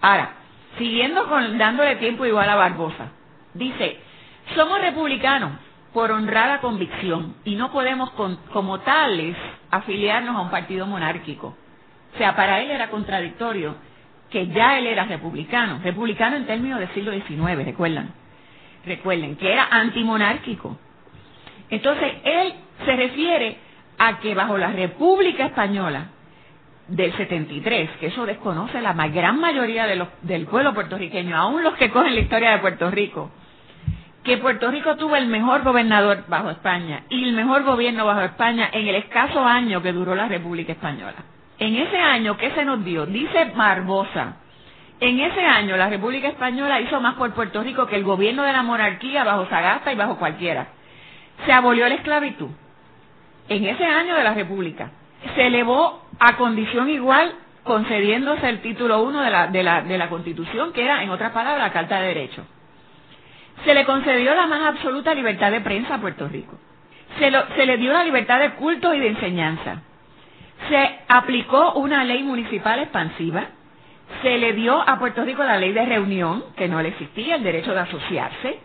Ahora, 0.00 0.32
siguiendo 0.78 1.28
con, 1.28 1.58
dándole 1.58 1.96
tiempo 1.96 2.26
igual 2.26 2.48
a 2.48 2.56
Barbosa, 2.56 3.12
dice, 3.54 3.98
somos 4.54 4.80
republicanos, 4.80 5.52
por 5.92 6.12
honrada 6.12 6.60
convicción 6.60 7.34
y 7.44 7.56
no 7.56 7.72
podemos 7.72 8.10
como 8.52 8.80
tales 8.80 9.36
afiliarnos 9.70 10.36
a 10.36 10.40
un 10.40 10.50
partido 10.50 10.86
monárquico. 10.86 11.56
O 12.14 12.18
sea, 12.18 12.36
para 12.36 12.60
él 12.60 12.70
era 12.70 12.90
contradictorio 12.90 13.74
que 14.30 14.46
ya 14.48 14.78
él 14.78 14.86
era 14.86 15.04
republicano, 15.04 15.80
republicano 15.82 16.36
en 16.36 16.46
términos 16.46 16.78
del 16.78 16.92
siglo 16.94 17.12
XIX, 17.12 17.64
recuerdan, 17.64 18.14
recuerden, 18.84 19.36
que 19.36 19.52
era 19.52 19.68
antimonárquico. 19.70 20.76
Entonces, 21.68 22.12
él 22.24 22.54
se 22.84 22.96
refiere 22.96 23.56
a 23.98 24.18
que 24.18 24.34
bajo 24.34 24.56
la 24.58 24.72
República 24.72 25.46
Española 25.46 26.08
del 26.88 27.16
73, 27.16 27.90
que 28.00 28.06
eso 28.06 28.26
desconoce 28.26 28.80
la 28.80 28.92
gran 29.08 29.38
mayoría 29.38 29.86
de 29.86 29.96
los, 29.96 30.08
del 30.22 30.46
pueblo 30.46 30.74
puertorriqueño, 30.74 31.36
aún 31.36 31.62
los 31.62 31.74
que 31.74 31.90
cogen 31.90 32.14
la 32.14 32.20
historia 32.20 32.50
de 32.52 32.58
Puerto 32.58 32.90
Rico, 32.90 33.30
que 34.24 34.38
Puerto 34.38 34.70
Rico 34.70 34.96
tuvo 34.96 35.16
el 35.16 35.26
mejor 35.26 35.62
gobernador 35.62 36.24
bajo 36.28 36.50
España 36.50 37.04
y 37.08 37.24
el 37.24 37.32
mejor 37.32 37.62
gobierno 37.62 38.04
bajo 38.06 38.22
España 38.22 38.68
en 38.72 38.86
el 38.88 38.96
escaso 38.96 39.44
año 39.44 39.82
que 39.82 39.92
duró 39.92 40.14
la 40.14 40.28
República 40.28 40.72
Española. 40.72 41.24
En 41.58 41.76
ese 41.76 41.98
año, 41.98 42.36
¿qué 42.36 42.50
se 42.50 42.64
nos 42.64 42.84
dio? 42.84 43.06
Dice 43.06 43.52
Barbosa, 43.54 44.36
en 45.00 45.20
ese 45.20 45.40
año 45.44 45.76
la 45.76 45.88
República 45.88 46.28
Española 46.28 46.80
hizo 46.80 47.00
más 47.00 47.14
por 47.14 47.32
Puerto 47.32 47.62
Rico 47.62 47.86
que 47.86 47.96
el 47.96 48.04
gobierno 48.04 48.42
de 48.42 48.52
la 48.52 48.62
monarquía 48.62 49.24
bajo 49.24 49.48
Sagasta 49.48 49.92
y 49.92 49.96
bajo 49.96 50.16
cualquiera. 50.16 50.68
Se 51.46 51.52
abolió 51.52 51.88
la 51.88 51.94
esclavitud. 51.94 52.50
En 53.48 53.64
ese 53.64 53.84
año 53.84 54.14
de 54.14 54.24
la 54.24 54.34
República. 54.34 54.90
Se 55.34 55.46
elevó 55.46 56.04
a 56.18 56.36
condición 56.36 56.88
igual 56.88 57.34
concediéndose 57.64 58.48
el 58.48 58.60
título 58.62 59.02
1 59.02 59.20
de 59.22 59.30
la, 59.30 59.46
de 59.48 59.62
la, 59.62 59.82
de 59.82 59.98
la 59.98 60.08
Constitución, 60.08 60.72
que 60.72 60.84
era, 60.84 61.02
en 61.02 61.10
otras 61.10 61.32
palabras, 61.32 61.60
la 61.60 61.72
Carta 61.72 62.00
de 62.00 62.08
Derechos 62.08 62.46
se 63.64 63.74
le 63.74 63.84
concedió 63.84 64.34
la 64.34 64.46
más 64.46 64.62
absoluta 64.62 65.14
libertad 65.14 65.50
de 65.50 65.60
prensa 65.60 65.94
a 65.94 66.00
Puerto 66.00 66.28
Rico. 66.28 66.58
Se, 67.18 67.30
se, 67.56 67.66
le 67.66 67.76
dio 67.76 67.92
la 67.92 68.04
libertad 68.04 68.40
de 68.40 68.52
culto 68.52 68.94
y 68.94 69.00
de 69.00 69.08
enseñanza. 69.08 69.82
Se 70.68 70.98
aplicó 71.08 71.72
una 71.72 72.04
ley 72.04 72.22
municipal 72.22 72.78
expansiva. 72.80 73.48
Se 74.22 74.38
le 74.38 74.52
dio 74.52 74.80
a 74.80 74.98
Puerto 74.98 75.24
Rico 75.24 75.42
la 75.42 75.58
ley 75.58 75.72
de 75.72 75.84
reunión, 75.84 76.44
que 76.56 76.68
no 76.68 76.82
le 76.82 76.90
existía, 76.90 77.36
el 77.36 77.42
derecho 77.42 77.72
de 77.72 77.80
asociarse 77.80 78.58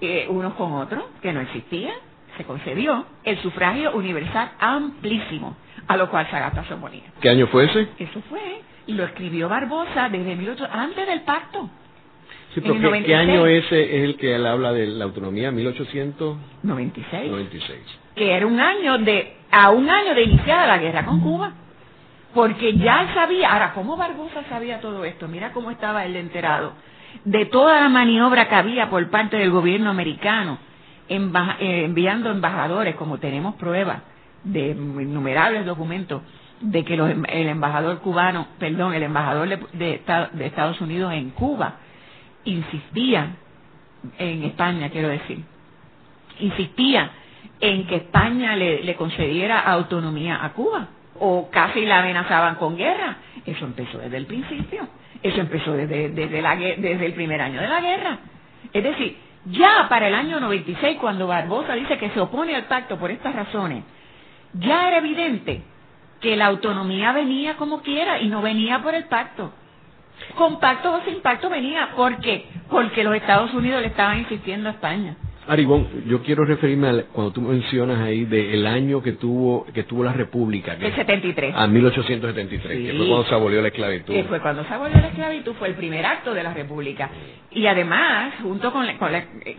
eh, 0.00 0.26
unos 0.28 0.54
con 0.54 0.72
otros, 0.72 1.04
que 1.22 1.32
no 1.32 1.40
existía. 1.40 1.92
Se 2.36 2.44
concedió 2.44 3.04
el 3.24 3.38
sufragio 3.38 3.92
universal 3.92 4.52
amplísimo, 4.58 5.56
a 5.86 5.96
lo 5.96 6.10
cual 6.10 6.28
Sagasta 6.30 6.64
se 6.64 6.74
oponía. 6.74 7.04
¿Qué 7.20 7.28
año 7.28 7.46
fue 7.48 7.64
ese? 7.64 7.88
Eso 7.98 8.22
fue, 8.28 8.40
y 8.86 8.94
lo 8.94 9.04
escribió 9.04 9.48
Barbosa 9.48 10.08
desde 10.08 10.36
18, 10.36 10.68
antes 10.72 11.06
del 11.06 11.20
pacto. 11.22 11.68
Sí, 12.54 12.60
pero 12.60 12.74
¿qué, 13.04 13.14
año 13.14 13.46
ese 13.46 13.98
es 13.98 14.04
el 14.04 14.16
que 14.16 14.34
él 14.34 14.44
habla 14.44 14.72
de 14.72 14.86
la 14.88 15.04
autonomía? 15.04 15.52
1896. 15.52 17.30
96. 17.30 17.78
Que 18.16 18.32
era 18.32 18.46
un 18.46 18.58
año 18.58 18.98
de, 18.98 19.36
a 19.52 19.70
un 19.70 19.88
año 19.88 20.14
de 20.14 20.22
iniciada 20.24 20.66
la 20.66 20.78
guerra 20.78 21.04
con 21.04 21.20
Cuba. 21.20 21.52
Porque 22.34 22.76
ya 22.76 23.12
sabía, 23.14 23.52
ahora, 23.52 23.72
¿cómo 23.74 23.96
Barbosa 23.96 24.44
sabía 24.48 24.80
todo 24.80 25.04
esto? 25.04 25.26
Mira 25.26 25.52
cómo 25.52 25.70
estaba 25.70 26.04
él 26.04 26.16
enterado 26.16 26.74
de 27.24 27.44
toda 27.46 27.80
la 27.80 27.88
maniobra 27.88 28.48
que 28.48 28.54
había 28.54 28.88
por 28.88 29.08
parte 29.10 29.36
del 29.36 29.50
gobierno 29.50 29.90
americano, 29.90 30.58
eh, 31.08 31.84
enviando 31.84 32.30
embajadores, 32.30 32.94
como 32.94 33.18
tenemos 33.18 33.56
pruebas 33.56 34.02
de 34.44 34.70
innumerables 34.70 35.66
documentos, 35.66 36.22
de 36.60 36.84
que 36.84 36.96
los, 36.96 37.10
el 37.10 37.48
embajador 37.48 37.98
cubano, 37.98 38.46
perdón, 38.58 38.94
el 38.94 39.02
embajador 39.02 39.48
de, 39.72 40.02
Estados 40.40 40.80
Unidos 40.80 41.12
en 41.12 41.30
Cuba 41.30 41.74
insistía, 42.44 43.34
en 44.18 44.44
España 44.44 44.88
quiero 44.90 45.08
decir, 45.08 45.42
insistía 46.38 47.10
en 47.60 47.86
que 47.86 47.96
España 47.96 48.54
le 48.56 48.94
concediera 48.94 49.60
autonomía 49.60 50.44
a 50.44 50.52
Cuba 50.52 50.88
o 51.20 51.48
casi 51.50 51.84
la 51.84 52.00
amenazaban 52.00 52.56
con 52.56 52.76
guerra. 52.76 53.18
Eso 53.46 53.64
empezó 53.64 53.98
desde 53.98 54.16
el 54.16 54.26
principio. 54.26 54.88
Eso 55.22 55.40
empezó 55.40 55.72
desde, 55.72 56.08
desde, 56.08 56.42
la, 56.42 56.56
desde 56.56 57.06
el 57.06 57.12
primer 57.12 57.40
año 57.40 57.60
de 57.60 57.68
la 57.68 57.80
guerra. 57.80 58.18
Es 58.72 58.82
decir, 58.82 59.16
ya 59.46 59.86
para 59.88 60.08
el 60.08 60.14
año 60.14 60.40
96, 60.40 60.98
cuando 60.98 61.26
Barbosa 61.26 61.74
dice 61.74 61.98
que 61.98 62.10
se 62.10 62.20
opone 62.20 62.56
al 62.56 62.64
pacto 62.64 62.98
por 62.98 63.10
estas 63.10 63.34
razones, 63.34 63.84
ya 64.54 64.88
era 64.88 64.98
evidente 64.98 65.62
que 66.20 66.36
la 66.36 66.46
autonomía 66.46 67.12
venía 67.12 67.56
como 67.56 67.82
quiera 67.82 68.20
y 68.20 68.28
no 68.28 68.42
venía 68.42 68.80
por 68.82 68.94
el 68.94 69.04
pacto. 69.04 69.52
Con 70.36 70.58
pacto 70.58 70.92
o 70.92 71.00
sin 71.02 71.20
pacto 71.20 71.48
venía. 71.48 71.90
¿Por 71.96 72.18
qué? 72.18 72.46
Porque 72.70 73.04
los 73.04 73.14
Estados 73.14 73.52
Unidos 73.54 73.80
le 73.82 73.88
estaban 73.88 74.18
insistiendo 74.18 74.68
a 74.68 74.72
España. 74.72 75.16
Aribón, 75.50 76.04
yo 76.06 76.22
quiero 76.22 76.44
referirme 76.44 76.88
a 76.88 77.02
cuando 77.12 77.32
tú 77.32 77.40
mencionas 77.40 77.98
ahí 78.00 78.24
del 78.24 78.64
año 78.68 79.02
que 79.02 79.14
tuvo 79.14 79.66
que 79.74 79.82
tuvo 79.82 80.04
la 80.04 80.12
República. 80.12 80.74
el 80.74 80.94
73. 80.94 81.54
A 81.56 81.66
1873, 81.66 82.78
que 82.78 82.96
fue 82.96 83.08
cuando 83.08 83.24
se 83.24 83.34
abolió 83.34 83.60
la 83.60 83.66
esclavitud. 83.66 84.14
Que 84.14 84.22
fue 84.24 84.38
cuando 84.38 84.62
se 84.62 84.72
abolió 84.72 85.00
la 85.00 85.08
esclavitud, 85.08 85.52
fue 85.54 85.66
el 85.66 85.74
primer 85.74 86.06
acto 86.06 86.34
de 86.34 86.44
la 86.44 86.54
República. 86.54 87.10
Y 87.50 87.66
además, 87.66 88.34
junto 88.44 88.72
con, 88.72 88.86
con 88.96 89.10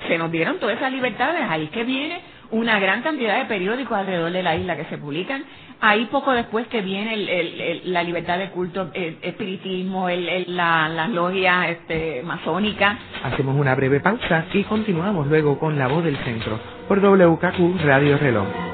se 0.08 0.18
nos 0.18 0.32
dieron 0.32 0.60
todas 0.60 0.78
esas 0.78 0.94
libertades, 0.94 1.42
ahí 1.50 1.68
que 1.68 1.84
viene 1.84 2.22
una 2.52 2.80
gran 2.80 3.02
cantidad 3.02 3.40
de 3.40 3.46
periódicos 3.46 3.98
alrededor 3.98 4.32
de 4.32 4.44
la 4.44 4.56
isla 4.56 4.76
que 4.76 4.86
se 4.86 4.98
publican. 4.98 5.44
Ahí 5.84 6.06
poco 6.06 6.32
después 6.32 6.68
que 6.68 6.82
viene 6.82 7.82
la 7.86 8.04
libertad 8.04 8.38
de 8.38 8.52
culto, 8.52 8.92
el 8.94 9.18
espiritismo, 9.24 10.08
la, 10.10 10.88
las 10.90 11.10
logias 11.10 11.70
este, 11.70 12.22
masónicas. 12.24 12.98
Hacemos 13.24 13.56
una 13.56 13.74
breve 13.74 14.00
pausa 14.00 14.46
y 14.54 14.64
continuamos 14.64 15.26
luego 15.28 15.58
con 15.58 15.80
La 15.80 15.88
Voz 15.88 16.04
del 16.04 16.18
Centro 16.18 16.60
por 16.88 17.00
WKQ 17.00 17.84
Radio 17.84 18.18
Reloj. 18.18 18.71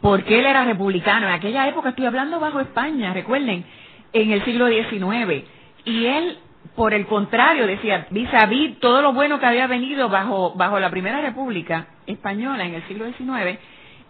por 0.00 0.22
qué 0.22 0.38
él 0.38 0.46
era 0.46 0.64
republicano. 0.64 1.26
En 1.26 1.32
aquella 1.32 1.68
época 1.68 1.88
estoy 1.88 2.06
hablando 2.06 2.38
bajo 2.38 2.60
España, 2.60 3.12
recuerden, 3.12 3.64
en 4.12 4.32
el 4.32 4.44
siglo 4.44 4.68
XIX. 4.68 5.44
Y 5.84 6.06
él, 6.06 6.38
por 6.76 6.94
el 6.94 7.06
contrario, 7.06 7.66
decía, 7.66 8.06
vis 8.10 8.32
a 8.32 8.46
vis 8.46 8.78
todo 8.80 9.02
lo 9.02 9.12
bueno 9.12 9.38
que 9.38 9.46
había 9.46 9.66
venido 9.66 10.08
bajo, 10.08 10.54
bajo 10.54 10.78
la 10.78 10.90
Primera 10.90 11.20
República 11.20 11.86
Española 12.06 12.64
en 12.64 12.74
el 12.74 12.82
siglo 12.88 13.06
XIX, 13.06 13.58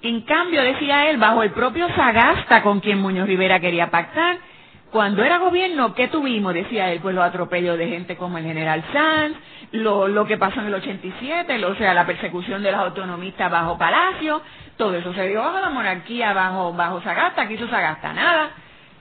en 0.02 0.22
cambio, 0.22 0.62
decía 0.62 1.10
él, 1.10 1.18
bajo 1.18 1.42
el 1.42 1.50
propio 1.50 1.86
Sagasta 1.94 2.62
con 2.62 2.80
quien 2.80 2.98
Muñoz 3.00 3.26
Rivera 3.26 3.60
quería 3.60 3.90
pactar, 3.90 4.38
cuando 4.90 5.22
era 5.22 5.38
gobierno, 5.38 5.94
¿qué 5.94 6.08
tuvimos? 6.08 6.54
Decía 6.54 6.90
él, 6.90 7.00
pues 7.00 7.14
los 7.14 7.24
atropellos 7.24 7.78
de 7.78 7.86
gente 7.88 8.16
como 8.16 8.38
el 8.38 8.44
general 8.44 8.82
Sanz, 8.92 9.36
lo, 9.72 10.08
lo 10.08 10.26
que 10.26 10.36
pasó 10.36 10.60
en 10.60 10.66
el 10.66 10.74
87, 10.74 11.64
o 11.64 11.74
sea, 11.76 11.94
la 11.94 12.06
persecución 12.06 12.62
de 12.62 12.72
los 12.72 12.80
autonomistas 12.80 13.50
bajo 13.50 13.78
Palacio, 13.78 14.42
todo 14.76 14.96
eso 14.96 15.12
se 15.14 15.28
dio 15.28 15.42
bajo 15.42 15.60
la 15.60 15.70
monarquía, 15.70 16.32
bajo, 16.32 16.72
bajo 16.72 17.02
Sagasta, 17.02 17.46
¿qué 17.46 17.54
hizo 17.54 17.68
Sagasta? 17.68 18.12
Nada. 18.12 18.50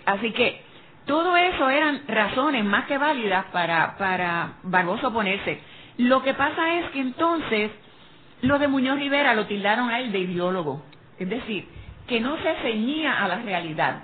Así 0.06 0.32
que 0.32 0.62
todo 1.10 1.36
eso 1.36 1.72
eran 1.72 2.04
razones 2.08 2.64
más 2.64 2.86
que 2.86 3.00
válidas 3.00 3.46
para, 3.46 3.98
para 3.98 4.60
Barbosa 4.62 5.08
oponerse. 5.08 5.60
Lo 5.98 6.22
que 6.22 6.36
pasa 6.36 6.76
es 6.76 6.92
que 6.92 7.00
entonces 7.00 7.72
los 8.44 8.60
de 8.60 8.68
Muñoz 8.68 9.00
Rivera 9.00 9.34
lo 9.34 9.48
tildaron 9.48 9.90
a 9.90 10.02
él 10.02 10.12
de 10.12 10.20
ideólogo, 10.20 10.84
es 11.18 11.28
decir, 11.28 11.68
que 12.08 12.20
no 12.20 12.38
se 12.38 12.54
ceñía 12.62 13.24
a 13.24 13.28
la 13.28 13.40
realidad. 13.40 14.04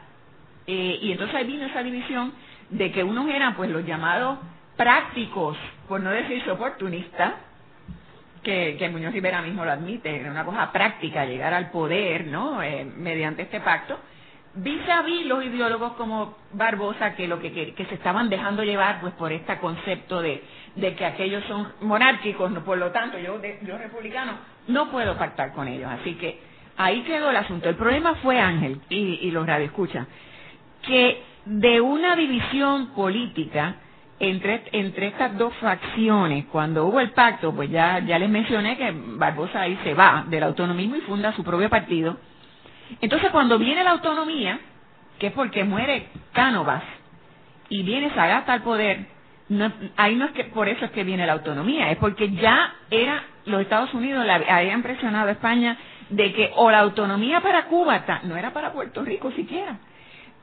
Eh, 0.66 0.98
y 1.00 1.12
entonces 1.12 1.36
ahí 1.36 1.46
vino 1.46 1.68
esa 1.68 1.84
división 1.84 2.34
de 2.72 2.92
que 2.92 3.04
unos 3.04 3.30
eran 3.30 3.54
pues 3.54 3.70
los 3.70 3.86
llamados 3.86 4.40
prácticos, 4.76 5.56
por 5.88 6.02
no 6.02 6.10
decir 6.10 6.50
oportunistas, 6.50 7.34
que, 8.42 8.78
que 8.80 8.90
Muñoz 8.90 9.14
Rivera 9.14 9.44
mismo 9.44 9.64
lo 9.64 9.70
admite, 9.70 10.22
era 10.22 10.32
una 10.32 10.44
cosa 10.44 10.72
práctica 10.72 11.24
llegar 11.24 11.54
al 11.54 11.70
poder, 11.70 12.26
¿no? 12.26 12.64
Eh, 12.64 12.84
mediante 12.84 13.44
este 13.44 13.60
pacto, 13.60 14.00
vis 14.56 14.88
a 14.90 15.02
vis 15.02 15.26
los 15.26 15.44
ideólogos 15.44 15.94
como 15.94 16.38
Barbosa 16.54 17.16
que 17.16 17.28
lo 17.28 17.40
que, 17.40 17.52
que, 17.52 17.86
se 17.86 17.96
estaban 17.96 18.30
dejando 18.30 18.64
llevar 18.64 19.02
pues 19.02 19.14
por 19.14 19.32
este 19.32 19.58
concepto 19.58 20.22
de, 20.22 20.44
de 20.76 20.96
que 20.96 21.06
aquellos 21.06 21.44
son 21.46 21.74
monárquicos, 21.82 22.52
no, 22.52 22.64
por 22.64 22.78
lo 22.78 22.92
tanto 22.92 23.18
yo, 23.20 23.40
yo 23.64 23.78
republicano 23.78 24.34
no 24.68 24.90
puedo 24.90 25.18
pactar 25.18 25.54
con 25.54 25.68
ellos, 25.68 25.90
así 25.92 26.16
que 26.16 26.40
ahí 26.78 27.02
quedó 27.04 27.30
el 27.30 27.38
asunto. 27.38 27.70
El 27.70 27.76
problema 27.76 28.16
fue 28.16 28.40
Ángel 28.40 28.80
y, 28.90 29.20
y 29.28 29.32
los 29.32 29.46
radioescuchas, 29.46 30.08
que 30.88 31.22
de 31.46 31.82
una 31.82 32.16
división 32.16 32.88
política 32.96 33.76
entre, 34.20 34.64
entre 34.72 35.08
estas 35.08 35.38
dos 35.38 35.54
facciones, 35.56 36.46
cuando 36.46 36.86
hubo 36.86 37.00
el 37.00 37.12
pacto, 37.12 37.54
pues 37.54 37.70
ya, 37.70 38.00
ya 38.00 38.18
les 38.18 38.30
mencioné 38.30 38.78
que 38.78 38.94
Barbosa 38.96 39.62
ahí 39.62 39.78
se 39.84 39.94
va 39.94 40.24
del 40.28 40.44
autonomismo 40.44 40.96
y 40.96 41.02
funda 41.02 41.34
su 41.34 41.44
propio 41.44 41.70
partido, 41.70 42.18
entonces, 43.02 43.32
cuando 43.32 43.58
viene 43.58 43.84
la 43.84 43.92
autonomía, 43.92 44.60
que 45.20 45.28
es 45.28 45.34
porque 45.34 45.64
muere 45.64 46.08
Cánovas 46.34 46.84
y 47.70 47.84
viene 47.84 48.14
Sagasta 48.14 48.54
al 48.54 48.62
poder, 48.62 49.06
ahí 49.98 50.16
no 50.16 50.26
es 50.26 50.32
que 50.32 50.46
por 50.46 50.68
eso 50.68 50.86
es 50.86 50.92
que 50.92 51.04
viene 51.04 51.26
la 51.26 51.34
autonomía, 51.34 51.92
es 51.92 51.98
porque 51.98 52.32
ya 52.32 52.74
era 52.90 53.24
los 53.46 53.62
Estados 53.62 53.94
Unidos 53.94 54.26
habían 54.48 54.82
presionado 54.82 55.30
a 55.30 55.34
España 55.34 55.78
de 56.10 56.34
que 56.34 56.52
o 56.56 56.72
la 56.72 56.80
autonomía 56.80 57.42
para 57.42 57.66
Cuba 57.66 58.04
no 58.24 58.36
era 58.38 58.54
para 58.54 58.74
Puerto 58.74 59.04
Rico 59.04 59.32
siquiera, 59.32 59.78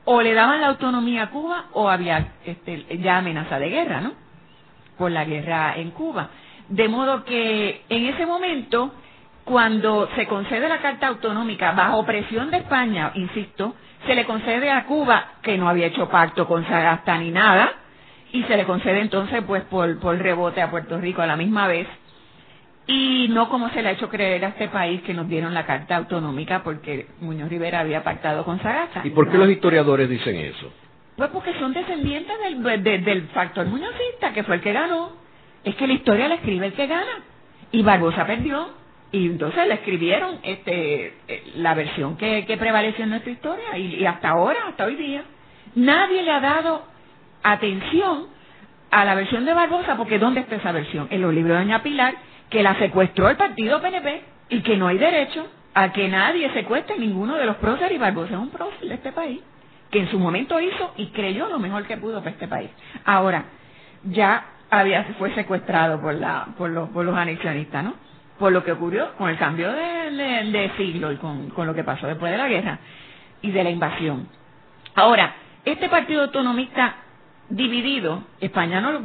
o 0.05 0.21
le 0.21 0.33
daban 0.33 0.61
la 0.61 0.67
autonomía 0.67 1.23
a 1.23 1.29
Cuba 1.29 1.65
o 1.73 1.89
había 1.89 2.33
este, 2.45 2.97
ya 2.99 3.17
amenaza 3.17 3.59
de 3.59 3.69
guerra, 3.69 4.01
¿no? 4.01 4.13
Por 4.97 5.11
la 5.11 5.25
guerra 5.25 5.75
en 5.77 5.91
Cuba. 5.91 6.29
De 6.69 6.87
modo 6.87 7.23
que 7.23 7.83
en 7.89 8.05
ese 8.05 8.25
momento 8.25 8.93
cuando 9.43 10.09
se 10.15 10.27
concede 10.27 10.69
la 10.69 10.79
Carta 10.79 11.07
Autonómica 11.07 11.71
bajo 11.71 12.05
presión 12.05 12.49
de 12.51 12.57
España, 12.57 13.11
insisto, 13.15 13.75
se 14.05 14.15
le 14.15 14.25
concede 14.25 14.69
a 14.69 14.85
Cuba, 14.85 15.33
que 15.41 15.57
no 15.57 15.67
había 15.69 15.87
hecho 15.87 16.09
pacto 16.09 16.47
con 16.47 16.65
Sagasta 16.67 17.17
ni 17.17 17.31
nada, 17.31 17.71
y 18.31 18.43
se 18.43 18.57
le 18.57 18.65
concede 18.65 19.01
entonces 19.01 19.43
pues 19.45 19.63
por, 19.63 19.99
por 19.99 20.17
rebote 20.17 20.61
a 20.61 20.71
Puerto 20.71 20.97
Rico 20.97 21.21
a 21.21 21.27
la 21.27 21.35
misma 21.35 21.67
vez, 21.67 21.87
y 22.85 23.27
no 23.29 23.49
como 23.49 23.69
se 23.69 23.81
le 23.81 23.89
ha 23.89 23.91
hecho 23.93 24.09
creer 24.09 24.43
a 24.43 24.49
este 24.49 24.67
país 24.67 25.01
que 25.03 25.13
nos 25.13 25.27
dieron 25.29 25.53
la 25.53 25.65
Carta 25.65 25.95
Autonómica 25.95 26.63
porque 26.63 27.07
Muñoz 27.21 27.49
Rivera 27.49 27.79
había 27.79 28.03
pactado 28.03 28.43
con 28.43 28.61
Sagasta. 28.61 29.01
¿Y 29.05 29.11
por 29.11 29.29
qué 29.29 29.37
los 29.37 29.49
historiadores 29.49 30.09
dicen 30.09 30.35
eso? 30.35 30.71
Pues 31.15 31.29
porque 31.29 31.53
son 31.59 31.73
descendientes 31.73 32.35
del, 32.41 32.83
del 32.83 33.27
factor 33.29 33.67
muñozista, 33.67 34.33
que 34.33 34.43
fue 34.43 34.55
el 34.55 34.61
que 34.61 34.73
ganó. 34.73 35.11
Es 35.63 35.75
que 35.75 35.87
la 35.87 35.93
historia 35.93 36.27
la 36.27 36.35
escribe 36.35 36.65
el 36.65 36.73
que 36.73 36.87
gana. 36.87 37.21
Y 37.71 37.83
Barbosa 37.83 38.25
perdió 38.25 38.82
y 39.13 39.27
entonces 39.27 39.67
le 39.67 39.75
escribieron 39.75 40.39
este 40.41 41.13
eh, 41.27 41.43
la 41.55 41.75
versión 41.75 42.17
que, 42.17 42.45
que 42.47 42.57
prevaleció 42.57 43.03
en 43.03 43.11
nuestra 43.11 43.31
historia 43.31 43.77
y, 43.77 44.03
hasta 44.05 44.29
ahora, 44.29 44.67
hasta 44.67 44.85
hoy 44.85 44.95
día, 44.95 45.23
nadie 45.75 46.23
le 46.23 46.31
ha 46.31 46.39
dado 46.39 46.83
atención 47.43 48.25
a 48.89 49.05
la 49.05 49.13
versión 49.13 49.45
de 49.45 49.53
Barbosa 49.53 49.97
porque 49.97 50.17
¿dónde 50.17 50.41
está 50.41 50.55
esa 50.55 50.71
versión? 50.71 51.07
En 51.11 51.21
los 51.21 51.31
libros 51.31 51.55
de 51.55 51.63
Doña 51.63 51.83
Pilar, 51.83 52.15
que 52.49 52.63
la 52.63 52.73
secuestró 52.79 53.29
el 53.29 53.37
partido 53.37 53.79
PNP 53.81 54.23
y 54.49 54.61
que 54.61 54.77
no 54.77 54.87
hay 54.87 54.97
derecho 54.97 55.47
a 55.75 55.93
que 55.93 56.07
nadie 56.09 56.51
secuestre 56.51 56.97
ninguno 56.97 57.35
de 57.35 57.45
los 57.45 57.57
próceres 57.57 57.95
y 57.95 57.99
Barbosa 57.99 58.33
es 58.33 58.39
un 58.39 58.49
prócer 58.49 58.89
de 58.89 58.95
este 58.95 59.11
país 59.11 59.41
que 59.91 59.99
en 59.99 60.09
su 60.09 60.17
momento 60.17 60.59
hizo 60.59 60.91
y 60.97 61.07
creyó 61.11 61.49
lo 61.49 61.59
mejor 61.59 61.85
que 61.85 61.97
pudo 61.97 62.17
para 62.17 62.31
este 62.31 62.47
país. 62.47 62.71
Ahora, 63.05 63.45
ya 64.05 64.43
había 64.71 65.03
fue 65.19 65.35
secuestrado 65.35 66.01
por 66.01 66.15
la 66.15 66.47
por 66.57 66.71
los 66.71 66.89
por 66.89 67.05
los 67.05 67.15
anexionistas, 67.15 67.83
¿no? 67.83 67.93
Por 68.37 68.51
lo 68.51 68.63
que 68.63 68.71
ocurrió 68.71 69.13
con 69.15 69.29
el 69.29 69.37
cambio 69.37 69.71
de, 69.71 70.71
siglo 70.77 71.11
y 71.11 71.17
con, 71.17 71.51
lo 71.55 71.73
que 71.73 71.83
pasó 71.83 72.07
después 72.07 72.31
de 72.31 72.37
la 72.37 72.47
guerra 72.47 72.79
y 73.41 73.51
de 73.51 73.63
la 73.63 73.69
invasión. 73.69 74.27
Ahora, 74.95 75.35
este 75.65 75.89
partido 75.89 76.23
autonomista 76.23 76.95
dividido, 77.49 78.23
España 78.39 78.81
no 78.81 79.01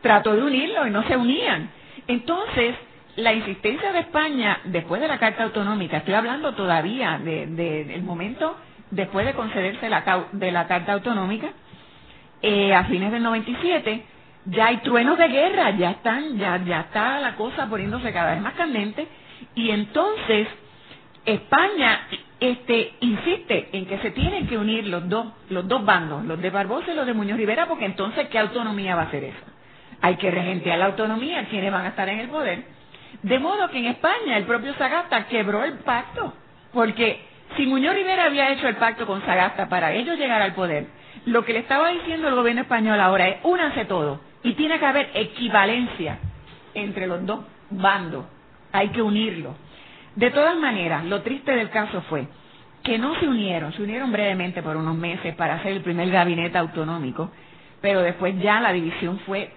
trató 0.00 0.34
de 0.34 0.42
unirlo 0.42 0.86
y 0.86 0.90
no 0.90 1.02
se 1.04 1.16
unían. 1.16 1.70
Entonces, 2.06 2.74
la 3.16 3.32
insistencia 3.32 3.92
de 3.92 4.00
España 4.00 4.60
después 4.64 5.00
de 5.00 5.08
la 5.08 5.18
Carta 5.18 5.44
Autonómica, 5.44 5.98
estoy 5.98 6.14
hablando 6.14 6.54
todavía 6.54 7.18
del 7.22 7.56
de, 7.56 8.00
momento 8.04 8.56
después 8.90 9.26
de 9.26 9.34
concederse 9.34 9.88
la, 9.88 10.26
de 10.32 10.50
la 10.52 10.66
Carta 10.66 10.92
Autonómica, 10.92 11.50
eh, 12.42 12.74
a 12.74 12.84
fines 12.84 13.12
del 13.12 13.22
97, 13.22 14.04
ya 14.46 14.66
hay 14.66 14.78
truenos 14.78 15.18
de 15.18 15.28
guerra, 15.28 15.70
ya 15.72 15.90
están, 15.92 16.38
ya, 16.38 16.56
ya 16.64 16.80
está 16.80 17.20
la 17.20 17.34
cosa 17.36 17.68
poniéndose 17.68 18.12
cada 18.12 18.32
vez 18.32 18.42
más 18.42 18.54
candente, 18.54 19.06
y 19.54 19.70
entonces 19.70 20.48
España 21.24 22.00
este, 22.40 22.94
insiste 23.00 23.68
en 23.72 23.86
que 23.86 23.98
se 23.98 24.10
tienen 24.12 24.46
que 24.46 24.56
unir 24.56 24.86
los 24.86 25.08
dos, 25.08 25.26
los 25.50 25.68
dos 25.68 25.84
bandos, 25.84 26.24
los 26.24 26.40
de 26.40 26.50
Barbosa 26.50 26.92
y 26.92 26.94
los 26.94 27.06
de 27.06 27.12
Muñoz 27.12 27.36
Rivera, 27.36 27.66
porque 27.66 27.84
entonces, 27.84 28.28
¿qué 28.28 28.38
autonomía 28.38 28.96
va 28.96 29.02
a 29.02 29.10
ser 29.10 29.24
esa? 29.24 29.46
Hay 30.00 30.16
que 30.16 30.30
regentear 30.30 30.78
la 30.78 30.86
autonomía, 30.86 31.46
quienes 31.50 31.70
van 31.70 31.84
a 31.84 31.88
estar 31.88 32.08
en 32.08 32.20
el 32.20 32.28
poder. 32.28 32.64
De 33.22 33.38
modo 33.38 33.68
que 33.68 33.78
en 33.78 33.86
España 33.86 34.38
el 34.38 34.44
propio 34.44 34.72
Sagasta 34.74 35.26
quebró 35.26 35.64
el 35.64 35.74
pacto, 35.80 36.32
porque 36.72 37.20
si 37.56 37.66
Muñoz 37.66 37.94
Rivera 37.94 38.24
había 38.24 38.50
hecho 38.52 38.66
el 38.68 38.76
pacto 38.76 39.06
con 39.06 39.20
Sagasta 39.26 39.68
para 39.68 39.92
ellos 39.92 40.18
llegar 40.18 40.40
al 40.40 40.54
poder, 40.54 40.86
lo 41.26 41.44
que 41.44 41.52
le 41.52 41.58
estaba 41.58 41.90
diciendo 41.90 42.28
el 42.28 42.34
gobierno 42.34 42.62
español 42.62 42.98
ahora 42.98 43.28
es 43.28 43.36
únanse 43.42 43.84
todo 43.84 44.29
y 44.42 44.54
tiene 44.54 44.78
que 44.78 44.86
haber 44.86 45.10
equivalencia 45.14 46.18
entre 46.74 47.06
los 47.06 47.24
dos 47.26 47.40
bandos, 47.70 48.24
hay 48.72 48.88
que 48.88 49.02
unirlos. 49.02 49.54
De 50.16 50.30
todas 50.30 50.56
maneras, 50.56 51.04
lo 51.04 51.22
triste 51.22 51.52
del 51.52 51.70
caso 51.70 52.02
fue 52.02 52.26
que 52.82 52.98
no 52.98 53.18
se 53.20 53.28
unieron, 53.28 53.72
se 53.72 53.82
unieron 53.82 54.10
brevemente 54.10 54.62
por 54.62 54.76
unos 54.76 54.96
meses 54.96 55.34
para 55.34 55.56
hacer 55.56 55.72
el 55.72 55.82
primer 55.82 56.10
gabinete 56.10 56.58
autonómico, 56.58 57.30
pero 57.80 58.00
después 58.00 58.38
ya 58.40 58.60
la 58.60 58.72
división 58.72 59.20
fue 59.26 59.52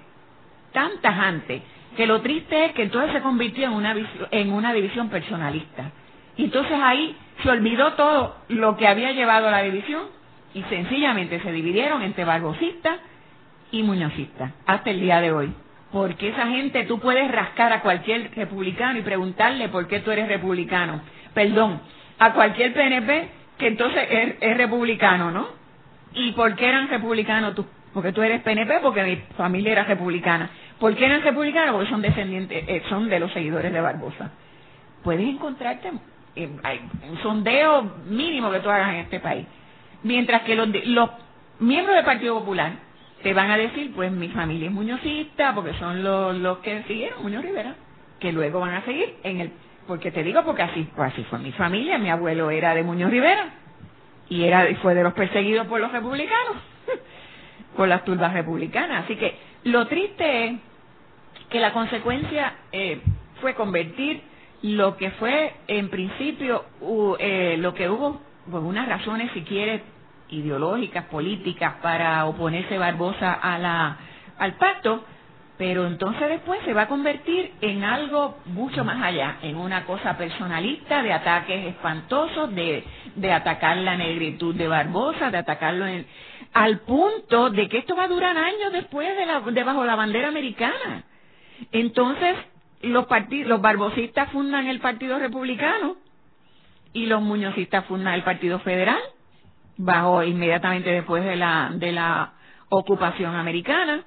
tan 0.73 0.99
tajante 1.01 1.61
que 1.95 2.07
lo 2.07 2.21
triste 2.21 2.65
es 2.65 2.73
que 2.73 2.83
entonces 2.83 3.13
se 3.13 3.21
convirtió 3.21 3.65
en 3.67 3.73
una, 3.73 3.95
en 4.31 4.51
una 4.51 4.73
división 4.73 5.09
personalista. 5.09 5.91
Y 6.35 6.45
entonces 6.45 6.77
ahí 6.81 7.15
se 7.43 7.49
olvidó 7.49 7.93
todo 7.93 8.35
lo 8.49 8.75
que 8.75 8.87
había 8.87 9.11
llevado 9.11 9.47
a 9.47 9.51
la 9.51 9.61
división 9.61 10.03
y 10.53 10.63
sencillamente 10.63 11.39
se 11.41 11.51
dividieron 11.51 12.01
entre 12.01 12.25
barbosistas 12.25 12.99
y 13.73 13.81
muñozistas 13.81 14.51
hasta 14.65 14.91
el 14.91 15.01
día 15.01 15.19
de 15.19 15.33
hoy. 15.33 15.51
Porque 15.91 16.29
esa 16.29 16.47
gente 16.47 16.83
tú 16.85 16.99
puedes 16.99 17.29
rascar 17.29 17.73
a 17.73 17.81
cualquier 17.81 18.31
republicano 18.35 18.99
y 18.99 19.01
preguntarle 19.01 19.67
por 19.69 19.87
qué 19.87 19.99
tú 19.99 20.11
eres 20.11 20.27
republicano. 20.27 21.01
Perdón, 21.33 21.81
a 22.19 22.33
cualquier 22.33 22.73
PNP 22.73 23.29
que 23.57 23.67
entonces 23.67 24.07
es, 24.39 24.57
republicano, 24.57 25.31
¿no? 25.31 25.47
¿Y 26.13 26.31
por 26.33 26.55
qué 26.55 26.67
eran 26.67 26.87
republicanos 26.87 27.55
tú? 27.55 27.65
Porque 27.93 28.11
tú 28.11 28.21
eres 28.21 28.41
PNP, 28.41 28.79
porque 28.81 29.03
mi 29.03 29.15
familia 29.37 29.71
era 29.71 29.83
republicana. 29.83 30.49
¿Por 30.79 30.95
qué 30.95 31.05
eran 31.05 31.21
republicanos? 31.21 31.73
Porque 31.73 31.89
son 31.89 32.01
descendientes, 32.01 32.63
eh, 32.67 32.83
son 32.89 33.09
de 33.09 33.19
los 33.19 33.31
seguidores 33.33 33.73
de 33.73 33.81
Barbosa. 33.81 34.31
Puedes 35.03 35.27
encontrarte 35.27 35.91
eh, 36.35 36.49
un 37.09 37.17
sondeo 37.23 37.83
mínimo 38.07 38.51
que 38.51 38.59
tú 38.59 38.69
hagas 38.69 38.89
en 38.89 38.99
este 39.01 39.19
país. 39.19 39.45
Mientras 40.03 40.43
que 40.43 40.55
los, 40.55 40.67
los 40.85 41.09
miembros 41.59 41.95
del 41.95 42.05
Partido 42.05 42.39
Popular 42.39 42.73
te 43.23 43.33
van 43.33 43.49
a 43.49 43.57
decir, 43.57 43.91
pues 43.95 44.11
mi 44.11 44.27
familia 44.29 44.67
es 44.67 44.73
muñozista, 44.73 45.55
porque 45.55 45.73
son 45.79 46.03
los, 46.03 46.35
los 46.35 46.57
que 46.59 46.83
siguieron 46.83 47.23
Muñoz 47.23 47.43
Rivera, 47.43 47.75
que 48.19 48.31
luego 48.31 48.59
van 48.59 48.75
a 48.75 48.85
seguir 48.85 49.15
en 49.23 49.39
el... 49.39 49.51
Porque 49.87 50.11
te 50.11 50.23
digo, 50.23 50.43
porque 50.43 50.61
así, 50.61 50.87
pues 50.95 51.11
así 51.11 51.23
fue 51.25 51.39
mi 51.39 51.51
familia, 51.53 51.97
mi 51.97 52.09
abuelo 52.09 52.51
era 52.51 52.75
de 52.75 52.83
Muñoz 52.83 53.11
Rivera, 53.11 53.45
y 54.29 54.43
era 54.43 54.67
fue 54.81 54.93
de 54.93 55.03
los 55.03 55.13
perseguidos 55.13 55.67
por 55.67 55.79
los 55.79 55.91
republicanos, 55.91 56.57
por 57.77 57.87
las 57.87 58.03
turbas 58.05 58.33
republicanas. 58.33 59.05
Así 59.05 59.15
que 59.15 59.35
lo 59.63 59.87
triste 59.87 60.45
es 60.45 60.53
que 61.49 61.59
la 61.59 61.73
consecuencia 61.73 62.53
eh, 62.71 63.01
fue 63.41 63.55
convertir 63.55 64.21
lo 64.63 64.95
que 64.95 65.11
fue 65.11 65.53
en 65.67 65.89
principio 65.89 66.63
eh, 67.19 67.55
lo 67.57 67.73
que 67.73 67.89
hubo, 67.89 68.21
por 68.49 68.61
unas 68.61 68.87
razones 68.87 69.31
si 69.33 69.41
quieres 69.41 69.81
ideológicas, 70.33 71.05
políticas 71.05 71.75
para 71.81 72.25
oponerse 72.25 72.77
Barbosa 72.77 73.33
a 73.33 73.57
la, 73.57 73.97
al 74.37 74.53
pacto, 74.53 75.03
pero 75.57 75.85
entonces 75.85 76.29
después 76.29 76.59
se 76.65 76.73
va 76.73 76.83
a 76.83 76.87
convertir 76.87 77.53
en 77.61 77.83
algo 77.83 78.39
mucho 78.45 78.83
más 78.83 79.01
allá, 79.03 79.37
en 79.43 79.55
una 79.55 79.85
cosa 79.85 80.17
personalista 80.17 81.03
de 81.03 81.13
ataques 81.13 81.67
espantosos, 81.67 82.53
de, 82.55 82.83
de 83.15 83.31
atacar 83.31 83.77
la 83.77 83.95
negritud 83.95 84.55
de 84.55 84.67
Barbosa, 84.67 85.29
de 85.29 85.37
atacarlo 85.37 85.85
al 86.53 86.79
punto 86.79 87.49
de 87.49 87.69
que 87.69 87.79
esto 87.79 87.95
va 87.95 88.03
a 88.03 88.07
durar 88.07 88.37
años 88.37 88.71
después 88.71 89.15
de, 89.15 89.25
la, 89.25 89.39
de 89.41 89.63
bajo 89.63 89.85
la 89.85 89.95
bandera 89.95 90.27
americana. 90.27 91.03
Entonces, 91.71 92.35
los, 92.81 93.05
los 93.29 93.61
barbosistas 93.61 94.31
fundan 94.31 94.67
el 94.67 94.79
Partido 94.79 95.19
Republicano 95.19 95.97
y 96.93 97.05
los 97.05 97.21
muñozistas 97.21 97.85
fundan 97.85 98.15
el 98.15 98.23
Partido 98.23 98.59
Federal 98.59 98.99
bajo 99.77 100.23
inmediatamente 100.23 100.89
después 100.89 101.23
de 101.23 101.35
la, 101.35 101.71
de 101.73 101.91
la 101.91 102.33
ocupación 102.69 103.35
americana. 103.35 104.03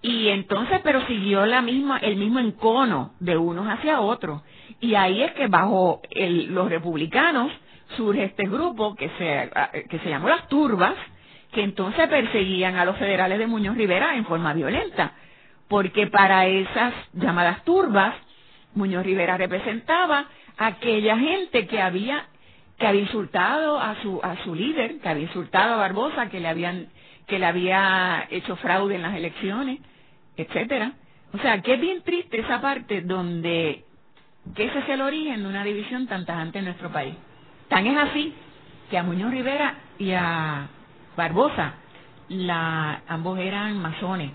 Y 0.00 0.28
entonces, 0.28 0.80
pero 0.82 1.06
siguió 1.06 1.46
la 1.46 1.62
misma, 1.62 1.98
el 1.98 2.16
mismo 2.16 2.40
encono 2.40 3.12
de 3.20 3.36
unos 3.36 3.66
hacia 3.68 4.00
otros. 4.00 4.42
Y 4.80 4.94
ahí 4.96 5.22
es 5.22 5.32
que 5.32 5.46
bajo 5.46 6.02
el, 6.10 6.52
los 6.52 6.68
republicanos 6.68 7.52
surge 7.96 8.24
este 8.24 8.44
grupo 8.44 8.96
que 8.96 9.08
se, 9.18 9.50
que 9.88 9.98
se 10.00 10.08
llamó 10.08 10.28
las 10.28 10.48
turbas, 10.48 10.94
que 11.52 11.62
entonces 11.62 12.08
perseguían 12.08 12.76
a 12.76 12.84
los 12.84 12.96
federales 12.96 13.38
de 13.38 13.46
Muñoz 13.46 13.76
Rivera 13.76 14.16
en 14.16 14.24
forma 14.24 14.52
violenta. 14.54 15.12
Porque 15.68 16.08
para 16.08 16.46
esas 16.46 16.92
llamadas 17.12 17.62
turbas, 17.64 18.14
Muñoz 18.74 19.04
Rivera 19.04 19.36
representaba 19.36 20.26
aquella 20.58 21.16
gente 21.16 21.66
que 21.66 21.80
había 21.80 22.26
que 22.78 22.86
había 22.86 23.02
insultado 23.02 23.78
a 23.78 24.00
su 24.02 24.20
a 24.22 24.36
su 24.44 24.54
líder, 24.54 25.00
que 25.00 25.08
había 25.08 25.24
insultado 25.24 25.74
a 25.74 25.76
Barbosa, 25.76 26.28
que 26.28 26.40
le 26.40 26.48
habían 26.48 26.88
que 27.26 27.38
le 27.38 27.46
había 27.46 28.26
hecho 28.30 28.56
fraude 28.56 28.96
en 28.96 29.02
las 29.02 29.14
elecciones, 29.14 29.80
etcétera. 30.36 30.92
O 31.32 31.38
sea, 31.38 31.62
que 31.62 31.74
es 31.74 31.80
bien 31.80 32.02
triste 32.02 32.40
esa 32.40 32.60
parte 32.60 33.00
donde 33.00 33.84
que 34.54 34.64
ese 34.64 34.78
es 34.80 34.88
el 34.88 35.00
origen 35.00 35.42
de 35.42 35.48
una 35.48 35.64
división 35.64 36.06
tan 36.06 36.26
tajante 36.26 36.58
en 36.58 36.66
nuestro 36.66 36.90
país. 36.90 37.14
Tan 37.68 37.86
es 37.86 37.96
así 37.96 38.34
que 38.90 38.98
a 38.98 39.02
Muñoz 39.02 39.30
Rivera 39.30 39.76
y 39.98 40.12
a 40.12 40.68
Barbosa, 41.16 41.74
la, 42.28 43.02
ambos 43.06 43.38
eran 43.38 43.80
masones, 43.80 44.30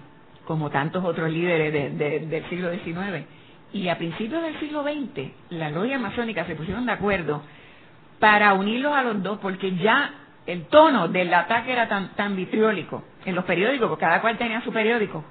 como 0.45 0.69
tantos 0.69 1.03
otros 1.03 1.31
líderes 1.31 1.97
del 1.97 2.49
siglo 2.49 2.71
XIX. 2.71 3.25
Y 3.73 3.89
a 3.89 3.97
principios 3.97 4.41
del 4.41 4.59
siglo 4.59 4.83
XX, 4.83 5.29
la 5.49 5.69
logia 5.69 5.99
masónica 5.99 6.45
se 6.45 6.55
pusieron 6.55 6.85
de 6.85 6.93
acuerdo 6.93 7.43
para 8.20 8.53
unirlos 8.53 8.93
a 8.93 9.03
los 9.03 9.22
dos, 9.22 9.39
porque 9.39 9.76
ya 9.76 10.11
el 10.45 10.65
tono 10.65 11.07
del 11.07 11.34
ataque 11.34 11.72
era 11.72 11.88
tan, 11.88 12.15
tan 12.15 12.36
vitriólico 12.36 13.03
en 13.26 13.36
los 13.36 13.45
periódicos, 13.45 13.89
porque 13.89 14.05
cada 14.05 14.22
cual 14.22 14.38
tenía 14.38 14.61
su 14.61 14.72
periódico, 14.72 15.24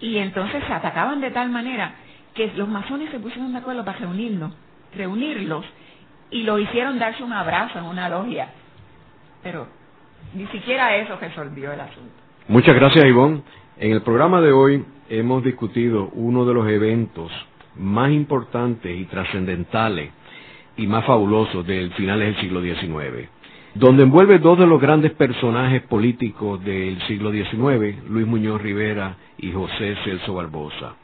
y 0.00 0.18
entonces 0.18 0.62
se 0.66 0.72
atacaban 0.72 1.20
de 1.20 1.30
tal 1.30 1.50
manera 1.50 1.94
que 2.34 2.52
los 2.54 2.68
masones 2.68 3.10
se 3.10 3.18
pusieron 3.18 3.52
de 3.52 3.58
acuerdo 3.58 3.84
para 3.84 3.98
reunirlos, 3.98 4.52
reunirlos, 4.94 5.64
y 6.30 6.42
lo 6.42 6.58
hicieron 6.58 6.98
darse 6.98 7.22
un 7.22 7.32
abrazo 7.32 7.78
en 7.78 7.86
una 7.86 8.08
logia. 8.08 8.48
Pero 9.42 9.66
ni 10.34 10.46
siquiera 10.48 10.94
eso 10.96 11.16
resolvió 11.20 11.72
el 11.72 11.80
asunto. 11.80 12.12
Muchas 12.48 12.74
gracias, 12.74 13.04
Ivonne. 13.04 13.42
En 13.78 13.92
el 13.92 14.02
programa 14.02 14.40
de 14.40 14.52
hoy 14.52 14.84
hemos 15.08 15.44
discutido 15.44 16.10
uno 16.12 16.44
de 16.44 16.54
los 16.54 16.68
eventos 16.68 17.30
más 17.76 18.10
importantes 18.10 18.94
y 18.96 19.04
trascendentales 19.04 20.10
y 20.76 20.86
más 20.86 21.04
fabuloso 21.04 21.62
del 21.62 21.90
finales 21.92 22.34
del 22.34 22.42
siglo 22.42 22.62
XIX, 22.62 23.28
donde 23.74 24.04
envuelve 24.04 24.38
dos 24.38 24.58
de 24.58 24.66
los 24.66 24.80
grandes 24.80 25.12
personajes 25.12 25.82
políticos 25.82 26.62
del 26.64 27.00
siglo 27.02 27.30
XIX, 27.32 28.08
Luis 28.08 28.26
Muñoz 28.26 28.60
Rivera 28.60 29.16
y 29.38 29.52
José 29.52 29.96
Celso 30.04 30.34
Barbosa. 30.34 30.96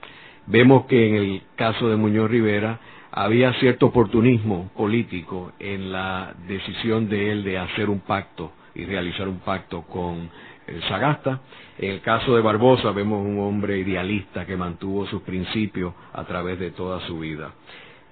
Vemos 0.46 0.86
que 0.86 1.08
en 1.08 1.14
el 1.14 1.42
caso 1.54 1.88
de 1.88 1.96
Muñoz 1.96 2.30
Rivera 2.30 2.80
había 3.12 3.52
cierto 3.54 3.86
oportunismo 3.86 4.70
político 4.74 5.52
en 5.58 5.92
la 5.92 6.34
decisión 6.48 7.08
de 7.08 7.30
él 7.30 7.44
de 7.44 7.58
hacer 7.58 7.90
un 7.90 8.00
pacto 8.00 8.52
y 8.74 8.84
realizar 8.84 9.28
un 9.28 9.40
pacto 9.40 9.82
con 9.82 10.30
eh, 10.66 10.80
Sagasta. 10.88 11.40
En 11.78 11.90
el 11.90 12.00
caso 12.00 12.34
de 12.34 12.40
Barbosa 12.40 12.90
vemos 12.90 13.24
un 13.24 13.38
hombre 13.40 13.78
idealista 13.78 14.46
que 14.46 14.56
mantuvo 14.56 15.06
sus 15.06 15.22
principios 15.22 15.92
a 16.12 16.24
través 16.24 16.58
de 16.58 16.70
toda 16.70 17.00
su 17.06 17.18
vida. 17.18 17.52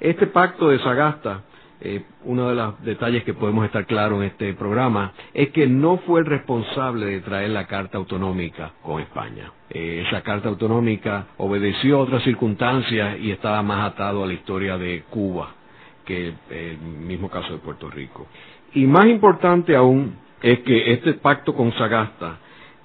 Este 0.01 0.26
pacto 0.26 0.70
de 0.70 0.78
Sagasta 0.78 1.42
eh, 1.82 2.03
uno 2.24 2.51
de 2.51 2.55
los 2.55 2.82
detalles 2.84 3.24
que 3.24 3.32
podemos 3.32 3.64
estar 3.64 3.86
claros 3.86 4.18
en 4.18 4.26
este 4.26 4.53
programa 4.53 5.12
es 5.32 5.48
que 5.48 5.66
no 5.66 5.96
fue 5.98 6.20
el 6.20 6.26
responsable 6.26 7.07
de 7.07 7.20
traer 7.20 7.51
la 7.51 7.66
Carta 7.66 7.96
Autonómica 7.96 8.72
con 8.82 9.01
España. 9.01 9.51
Eh, 9.70 10.05
esa 10.07 10.20
Carta 10.22 10.51
Autonómica 10.51 11.28
obedeció 11.38 11.96
a 11.96 12.01
otras 12.01 12.22
circunstancias 12.22 13.18
y 13.20 13.30
estaba 13.30 13.62
más 13.62 13.92
atado 13.92 14.22
a 14.22 14.26
la 14.26 14.34
historia 14.34 14.76
de 14.76 15.05
Cuba 15.09 15.55
que 16.05 16.34
el 16.51 16.78
mismo 16.78 17.30
caso 17.30 17.53
de 17.53 17.59
Puerto 17.61 17.88
Rico. 17.88 18.26
Y 18.74 18.84
más 18.86 19.07
importante 19.07 19.74
aún 19.74 20.16
es 20.42 20.59
que 20.61 20.92
este 20.92 21.14
pacto 21.14 21.55
con 21.55 21.72
Sagasta 21.74 22.38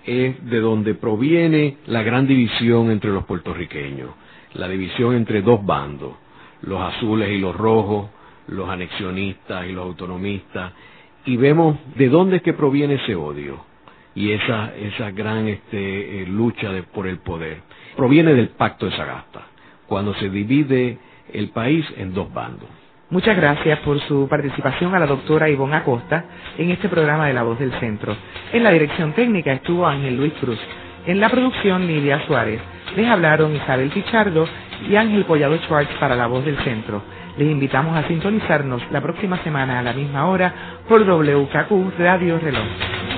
es 0.06 0.50
de 0.50 0.60
donde 0.60 0.94
proviene 0.94 1.78
la 1.88 2.04
gran 2.04 2.28
división 2.28 2.92
entre 2.92 3.12
los 3.12 3.26
puertorriqueños 3.26 4.12
la 4.56 4.68
división 4.68 5.16
entre 5.16 5.42
dos 5.42 5.66
bandos, 5.66 6.14
los 6.66 6.82
azules 6.82 7.30
y 7.30 7.38
los 7.38 7.56
rojos, 7.56 8.10
los 8.48 8.70
anexionistas 8.70 9.66
y 9.68 9.72
los 9.72 9.86
autonomistas, 9.86 10.74
y 11.26 11.38
vemos 11.38 11.78
de 11.96 12.10
dónde 12.10 12.38
es 12.38 12.42
que 12.44 12.54
proviene 12.54 12.96
ese 12.96 13.16
odio 13.16 13.64
y 14.14 14.32
esa, 14.32 14.74
esa 14.76 15.12
gran 15.12 15.48
este, 15.48 16.22
eh, 16.22 16.26
lucha 16.28 16.72
por 16.94 17.08
el 17.08 17.18
poder. 17.20 17.62
Proviene 17.96 18.34
del 18.34 18.50
pacto 18.50 18.86
de 18.86 18.96
Sagasta, 18.96 19.42
cuando 19.88 20.14
se 20.16 20.30
divide 20.30 20.98
el 21.34 21.50
país 21.50 21.86
en 21.98 22.14
dos 22.14 22.32
bandos. 22.34 22.70
Muchas 23.10 23.38
gracias 23.38 23.80
por 23.80 24.00
su 24.02 24.28
participación 24.28 24.96
a 24.96 25.00
la 25.00 25.06
doctora 25.06 25.50
Ivonne 25.50 25.76
Acosta 25.76 26.26
en 26.58 26.72
este 26.72 26.90
programa 26.90 27.28
de 27.28 27.34
La 27.34 27.44
Voz 27.44 27.60
del 27.60 27.72
Centro. 27.80 28.16
En 28.52 28.64
la 28.64 28.72
dirección 28.72 29.14
técnica 29.14 29.54
estuvo 29.54 29.86
Ángel 29.86 30.18
Luis 30.18 30.34
Cruz. 30.34 30.60
En 31.06 31.20
la 31.20 31.30
producción, 31.30 31.86
Lidia 31.86 32.26
Suárez. 32.26 32.60
Les 32.96 33.08
hablaron 33.08 33.56
Isabel 33.56 33.90
Pichardo 33.90 34.48
y 34.90 34.96
Ángel 34.96 35.26
Collado 35.26 35.58
Schwartz 35.58 35.92
para 36.00 36.16
La 36.16 36.28
Voz 36.28 36.46
del 36.46 36.58
Centro. 36.60 37.02
Les 37.38 37.50
invitamos 37.50 37.98
a 37.98 38.08
sintonizarnos 38.08 38.82
la 38.92 39.02
próxima 39.02 39.38
semana 39.44 39.80
a 39.80 39.84
la 39.84 39.94
misma 39.94 40.28
hora 40.28 40.54
por 40.88 41.02
WKQ 41.02 41.98
Radio 41.98 42.40
Reloj. 42.40 43.15